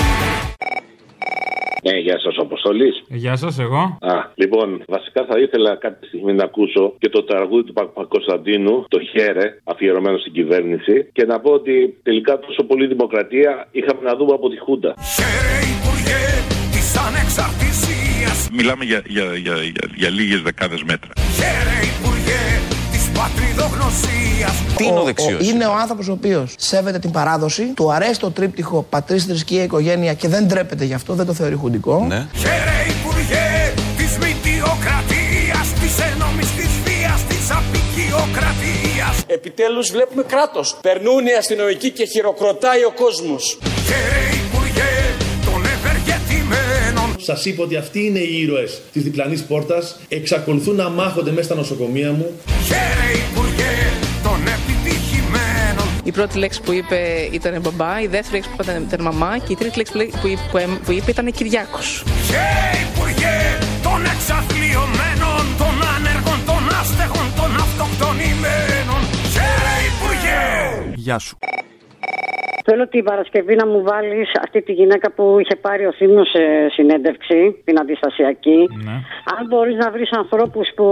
Ναι, 1.86 1.96
γεια 2.06 2.18
σας, 2.24 2.36
Αποστολής. 2.46 2.96
Ε, 3.14 3.16
γεια 3.24 3.36
σας, 3.44 3.54
εγώ. 3.66 3.84
Α, 4.12 4.14
λοιπόν, 4.52 4.84
βασικά 4.88 5.26
θα 5.30 5.40
ήθελα 5.40 5.76
κάποια 5.76 6.08
στιγμή 6.08 6.34
να 6.34 6.44
ακούσω 6.44 6.94
και 7.00 7.10
το 7.10 7.24
τραγούδι 7.24 7.64
του 7.64 7.74
Παπα 7.74 8.06
Κωνσταντίνου, 8.06 8.86
το 8.88 9.00
Χέρε, 9.00 9.46
αφιερωμένο 9.64 10.18
στην 10.18 10.34
κυβέρνηση, 10.34 11.10
και 11.14 11.26
να 11.26 11.40
πω 11.40 11.52
ότι 11.52 11.98
τελικά 12.04 12.40
τόσο 12.40 12.64
πολύ 12.64 12.88
δημοκρατία 12.88 13.68
είχαμε 13.72 14.02
να 14.04 14.16
δούμε 14.16 14.34
από 14.34 14.50
τη 14.50 14.58
Χούντα. 14.60 14.94
Υπουργέ 15.76 16.24
της 16.72 16.88
Ανεξαρτησίας 17.08 18.50
Μιλάμε 18.52 18.84
για, 18.84 19.02
για, 19.08 19.24
για, 19.24 19.56
για, 19.56 19.86
για 19.96 20.10
λίγες 20.10 20.42
δεκάδες 20.42 20.84
μέτρα. 20.84 21.12
Χαίρε 21.38 21.78
Υπουργέ 21.94 22.44
της 22.92 23.12
Πατριδογνωσίας 23.18 24.56
Τι 24.78 24.86
είναι 24.86 25.00
ο, 25.00 25.04
ο, 25.04 25.44
είναι 25.44 25.66
ο 25.66 25.74
άνθρωπος 25.82 26.08
ο 26.08 26.12
οποίος 26.12 26.56
σέβεται 26.58 27.00
την 27.00 27.12
παράδοση, 27.12 27.74
του 27.76 27.92
αρέσει 27.92 28.20
το 28.20 28.32
τρίπτυχο 28.32 28.86
πατρί, 28.90 29.18
θρησκεία, 29.18 29.64
οικογένεια 29.64 30.14
και 30.14 30.28
δεν 30.28 30.48
τρέπεται 30.48 30.86
γι' 30.86 30.94
αυτό, 30.94 31.14
δεν 31.14 31.26
το 31.26 31.34
θεωρεί 31.34 31.56
χουντικό. 31.56 32.06
Ναι. 32.08 32.28
Χαίρε 32.34 32.78
Υπουργέ 33.00 33.52
της 34.12 34.28
Μητιοκρατίας 34.28 35.68
Της 35.82 35.96
ένομης 36.14 36.50
της 36.58 36.70
βίας 36.86 37.22
Της 37.30 37.46
απεικιοκρατίας 37.60 39.16
Επιτέλους 39.28 39.92
βλέπουμε 39.92 40.24
κράτος. 40.28 40.78
Περνούν 40.82 41.26
οι 41.26 41.34
αστυνομικοί 41.40 41.90
και 41.92 42.06
χειροκροτάει 42.06 42.84
ο 42.84 42.92
κόσμος. 43.04 43.58
Χαίρε 43.88 44.24
Υπουργέ 44.46 44.92
των 45.46 45.62
ευεργετημένων 45.76 47.16
Σας 47.22 47.46
είπα 47.46 47.64
ότι 47.64 47.76
αυτοί 47.76 48.06
είναι 48.06 48.20
οι 48.20 48.42
ήρωες 48.42 48.82
της 48.94 49.04
διπλανής 49.04 49.44
πόρτας. 49.44 50.00
Εξακολουθούν 50.08 50.76
να 50.76 50.90
μάχονται 50.90 51.32
μέσα 51.32 51.44
στα 51.44 51.56
νοσοκομεία 51.56 52.12
μου. 52.12 52.40
Χαίρε 52.68 53.10
Υπουργέ 53.32 53.74
των 54.24 54.40
επιτυχημένων 54.58 55.88
Η 56.04 56.12
πρώτη 56.12 56.38
λέξη 56.38 56.62
που 56.62 56.72
είπε 56.72 57.28
ήταν 57.32 57.62
μπαμπά, 57.62 58.02
η 58.02 58.08
δεύτερη 58.08 58.34
λέξη 58.36 58.50
που 58.50 58.56
είπε 58.62 58.72
ήταν- 58.72 58.84
ήταν 58.88 59.02
μαμά 59.02 59.38
και 59.38 59.52
η 59.54 59.56
τρίτη 59.56 59.78
λέξη 59.78 59.92
που 59.92 59.98
λέ- 59.98 60.10
που 60.22 60.28
είπε, 60.28 60.42
που 60.52 60.58
έμ- 60.58 60.80
που 60.86 60.92
είπε 60.92 61.12
ήταν 61.12 61.32
Κυριάκος. 61.32 62.04
Χαίρε 62.28 62.86
Υπουργέ 62.94 63.01
των 63.84 64.00
εξαθλειωμένων 64.14 65.44
Των 65.62 65.76
άνεργων, 65.96 66.40
των 66.50 66.64
άστεγων, 66.80 67.28
των 67.40 67.52
αυτοκτονημένων 67.66 69.02
Χαίρε 69.34 69.76
Υπουργέ 69.92 70.44
Γεια 70.96 71.20
σου. 71.20 71.38
Θέλω 72.68 72.88
την 72.88 73.04
Παρασκευή 73.04 73.56
να 73.56 73.66
μου 73.68 73.80
βάλεις 73.90 74.30
αυτή 74.46 74.62
τη 74.62 74.72
γυναίκα 74.80 75.12
που 75.16 75.38
είχε 75.42 75.56
πάρει 75.56 75.86
ο 75.86 75.94
Θήμιο 75.98 76.26
σε 76.26 76.44
συνέντευξη, 76.76 77.40
την 77.66 77.80
αντιστασιακή. 77.80 78.60
Αν 79.36 79.42
μπορείς 79.50 79.76
να 79.84 79.92
βρεις 79.92 80.12
ανθρώπους 80.12 80.68
που 80.76 80.86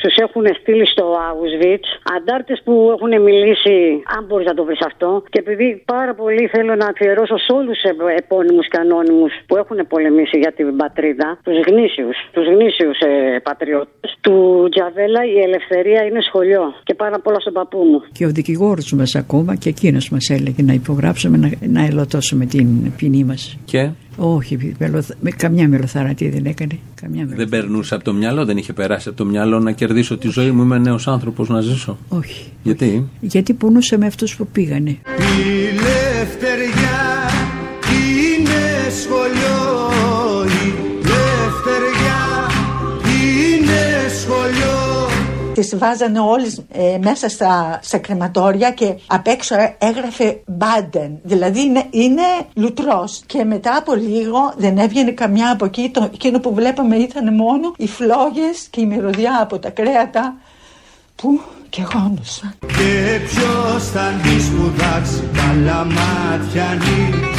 τους 0.00 0.14
έχουν 0.16 0.44
στείλει 0.60 0.86
στο 0.86 1.04
Auschwitz, 1.28 1.86
αντάρτες 2.16 2.58
που 2.64 2.74
έχουν 2.94 3.22
μιλήσει, 3.28 3.78
αν 4.16 4.24
μπορείς 4.26 4.46
να 4.46 4.54
το 4.54 4.64
βρεις 4.64 4.82
αυτό. 4.90 5.22
Και 5.32 5.38
επειδή 5.44 5.82
πάρα 5.84 6.14
πολύ 6.14 6.46
θέλω 6.54 6.74
να 6.74 6.86
αφιερώσω 6.86 7.36
σε 7.38 7.52
όλους 7.58 7.78
του 7.98 8.06
επώνυμους 8.22 8.66
και 8.68 8.78
ανώνυμους 8.80 9.32
που 9.46 9.56
έχουν 9.56 9.78
πολεμήσει 9.92 10.38
για 10.38 10.52
την 10.52 10.76
πατρίδα, 10.76 11.28
τους 11.46 11.58
γνήσιους, 11.68 12.16
τους 12.34 12.46
γνήσιους 12.52 12.98
ε, 12.98 13.40
πατριώτες, 13.48 14.08
του 14.20 14.36
Τζαβέλα 14.72 15.20
η 15.34 15.38
ελευθερία 15.48 16.00
είναι 16.08 16.20
σχολείο. 16.28 16.62
Και 16.82 16.94
πάνω 16.94 17.16
απ' 17.16 17.26
όλα 17.26 17.40
στον 17.40 17.52
παππού 17.52 17.78
μου. 17.90 17.98
Και 18.12 18.24
ο 18.26 18.30
δικηγόρος 18.38 18.92
μας 18.92 19.14
ακόμα 19.14 19.54
και 19.54 19.68
εκείνος 19.68 20.10
μας 20.10 20.24
έλεγε 20.36 20.62
να 20.62 20.74
υπογράψουμε 20.76 21.36
να, 21.36 21.50
να 21.68 21.84
ελωτώσουμε 21.84 22.46
την 22.46 22.92
ποινή 22.96 23.24
μας. 23.24 23.56
Και; 23.64 23.90
Όχι, 24.16 24.74
μελοθ- 24.78 25.16
με, 25.20 25.30
καμιά 25.30 25.68
μελοθαρατή 25.68 26.28
δεν 26.28 26.44
έκανε. 26.44 26.78
Καμιά 26.94 27.24
μελο... 27.24 27.36
δεν 27.36 27.48
περνούσε 27.48 27.94
από 27.94 28.04
το 28.04 28.12
μυαλό, 28.12 28.44
δεν 28.44 28.56
είχε 28.56 28.72
περάσει 28.72 29.08
από 29.08 29.16
το 29.16 29.24
μυαλό 29.24 29.58
να 29.58 29.72
κερδίσω 29.72 30.16
τη 30.16 30.28
ζωή 30.28 30.50
μου. 30.50 30.62
Είμαι 30.62 30.78
νέος 30.78 31.08
άνθρωπος 31.08 31.48
να 31.48 31.60
ζήσω. 31.60 31.98
Όχι. 32.08 32.46
Γιατί; 32.62 33.08
Γιατί 33.20 33.52
πονούσε 33.52 33.98
με 33.98 34.06
αυτούς 34.06 34.36
που 34.36 34.46
πήγανε. 34.46 34.90
Η 34.90 35.74
λευτεριά 35.74 36.96
Τις 45.56 45.78
βάζανε 45.78 46.20
όλες 46.20 46.62
ε, 46.72 46.98
μέσα 47.02 47.28
στα, 47.28 47.78
στα 47.82 47.98
κρεματόρια 47.98 48.70
και 48.70 48.94
απ' 49.06 49.26
έξω 49.26 49.54
έγραφε 49.78 50.40
Μπάντεν. 50.46 51.18
Δηλαδή 51.22 51.60
είναι, 51.60 51.84
είναι 51.90 52.22
λουτρός. 52.54 53.22
Και 53.26 53.44
μετά 53.44 53.76
από 53.76 53.94
λίγο 53.94 54.52
δεν 54.56 54.78
έβγαινε 54.78 55.10
καμιά 55.10 55.50
από 55.50 55.64
εκεί. 55.64 55.90
Το, 55.90 56.10
εκείνο 56.12 56.40
που 56.40 56.54
βλέπαμε 56.54 56.96
ήταν 56.96 57.34
μόνο 57.34 57.74
οι 57.76 57.86
φλόγες 57.86 58.66
και 58.70 58.80
η 58.80 58.86
μυρωδιά 58.86 59.38
από 59.42 59.58
τα 59.58 59.70
κρέατα 59.70 60.36
που 61.16 61.40
και 61.68 61.82
γόνουσαν. 61.92 62.54
Και 62.60 63.20
ποιος 63.24 63.90
θα 63.90 64.12
τη 64.22 64.42
σπουδάξει 64.42 65.28
καλά 65.32 65.84
μάτιανή 65.84 67.35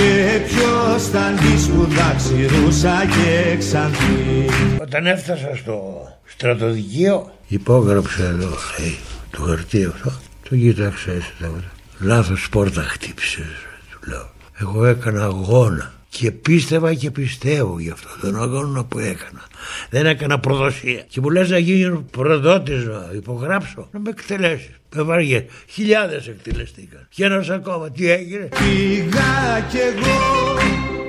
Και 0.00 0.40
ποιος 0.46 1.08
θα 1.08 1.34
τη 1.36 1.62
σπουδάξει 1.62 2.46
ρούσα 2.46 3.06
και 3.06 3.56
ξανθή 3.58 4.46
Όταν 4.80 5.06
έφτασα 5.06 5.56
στο 5.56 6.08
στρατοδικείο 6.24 7.32
Υπόγραψε 7.48 8.22
εδώ, 8.24 8.48
hey, 8.48 8.94
το 9.30 9.42
χαρτί 9.42 9.84
αυτό. 9.84 10.12
Το 10.48 10.56
κοίταξε 10.56 11.10
έτσι 11.10 11.32
τώρα. 11.40 11.70
Λάθος 11.98 12.48
πόρτα 12.48 12.82
χτύπησες, 12.82 13.44
του 13.90 14.10
λέω. 14.10 14.30
Εγώ 14.58 14.84
έκανα 14.84 15.24
αγώνα. 15.24 15.92
Και 16.08 16.30
πίστευα 16.30 16.94
και 16.94 17.10
πιστεύω 17.10 17.78
γι' 17.80 17.90
αυτό 17.90 18.08
τον 18.20 18.42
αγώνα 18.42 18.84
που 18.84 18.98
έκανα. 18.98 19.42
Δεν 19.90 20.06
έκανα 20.06 20.38
προδοσία. 20.38 21.04
Και 21.08 21.20
μου 21.20 21.30
λες 21.30 21.50
να 21.50 21.58
γίνει 21.58 22.04
προδότης 22.10 22.84
να 22.84 23.10
υπογράψω. 23.14 23.88
Να 23.92 24.00
με 24.00 24.10
εκτελέσεις. 24.10 24.70
Με 24.94 25.02
βαριές. 25.02 25.44
Χιλιάδες 25.68 26.28
εκτελεστήκαν. 26.28 27.06
Και 27.08 27.24
ένας 27.24 27.50
ακόμα. 27.50 27.90
Τι 27.90 28.10
έγινε; 28.10 28.48
Πήγα 28.48 29.60
κι 29.70 29.76
εγώ 29.76 30.50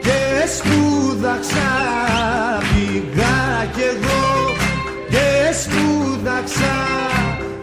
και 0.02 0.48
σπούδαξα 0.58 1.70
Πήγα 2.60 3.66
κι 3.76 3.82
εγώ 3.82 4.22
και 5.10 5.54
σπούδαξα 5.62 6.76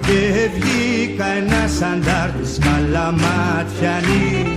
Και 0.06 0.50
βγήκα 0.54 1.26
ένας 1.26 1.82
αντάρτης 1.82 2.58
καλαμάτιανή 2.58 4.54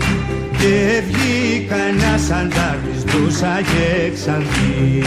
Και 0.57 1.01
βγήκα 1.07 1.75
ένας 1.75 2.29
αντάρτης 2.29 3.03
ντούσα 3.03 3.61
και 3.61 4.11
ξανθή 4.13 5.03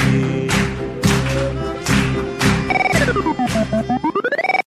Thank 3.70 3.88
you. 3.90 3.93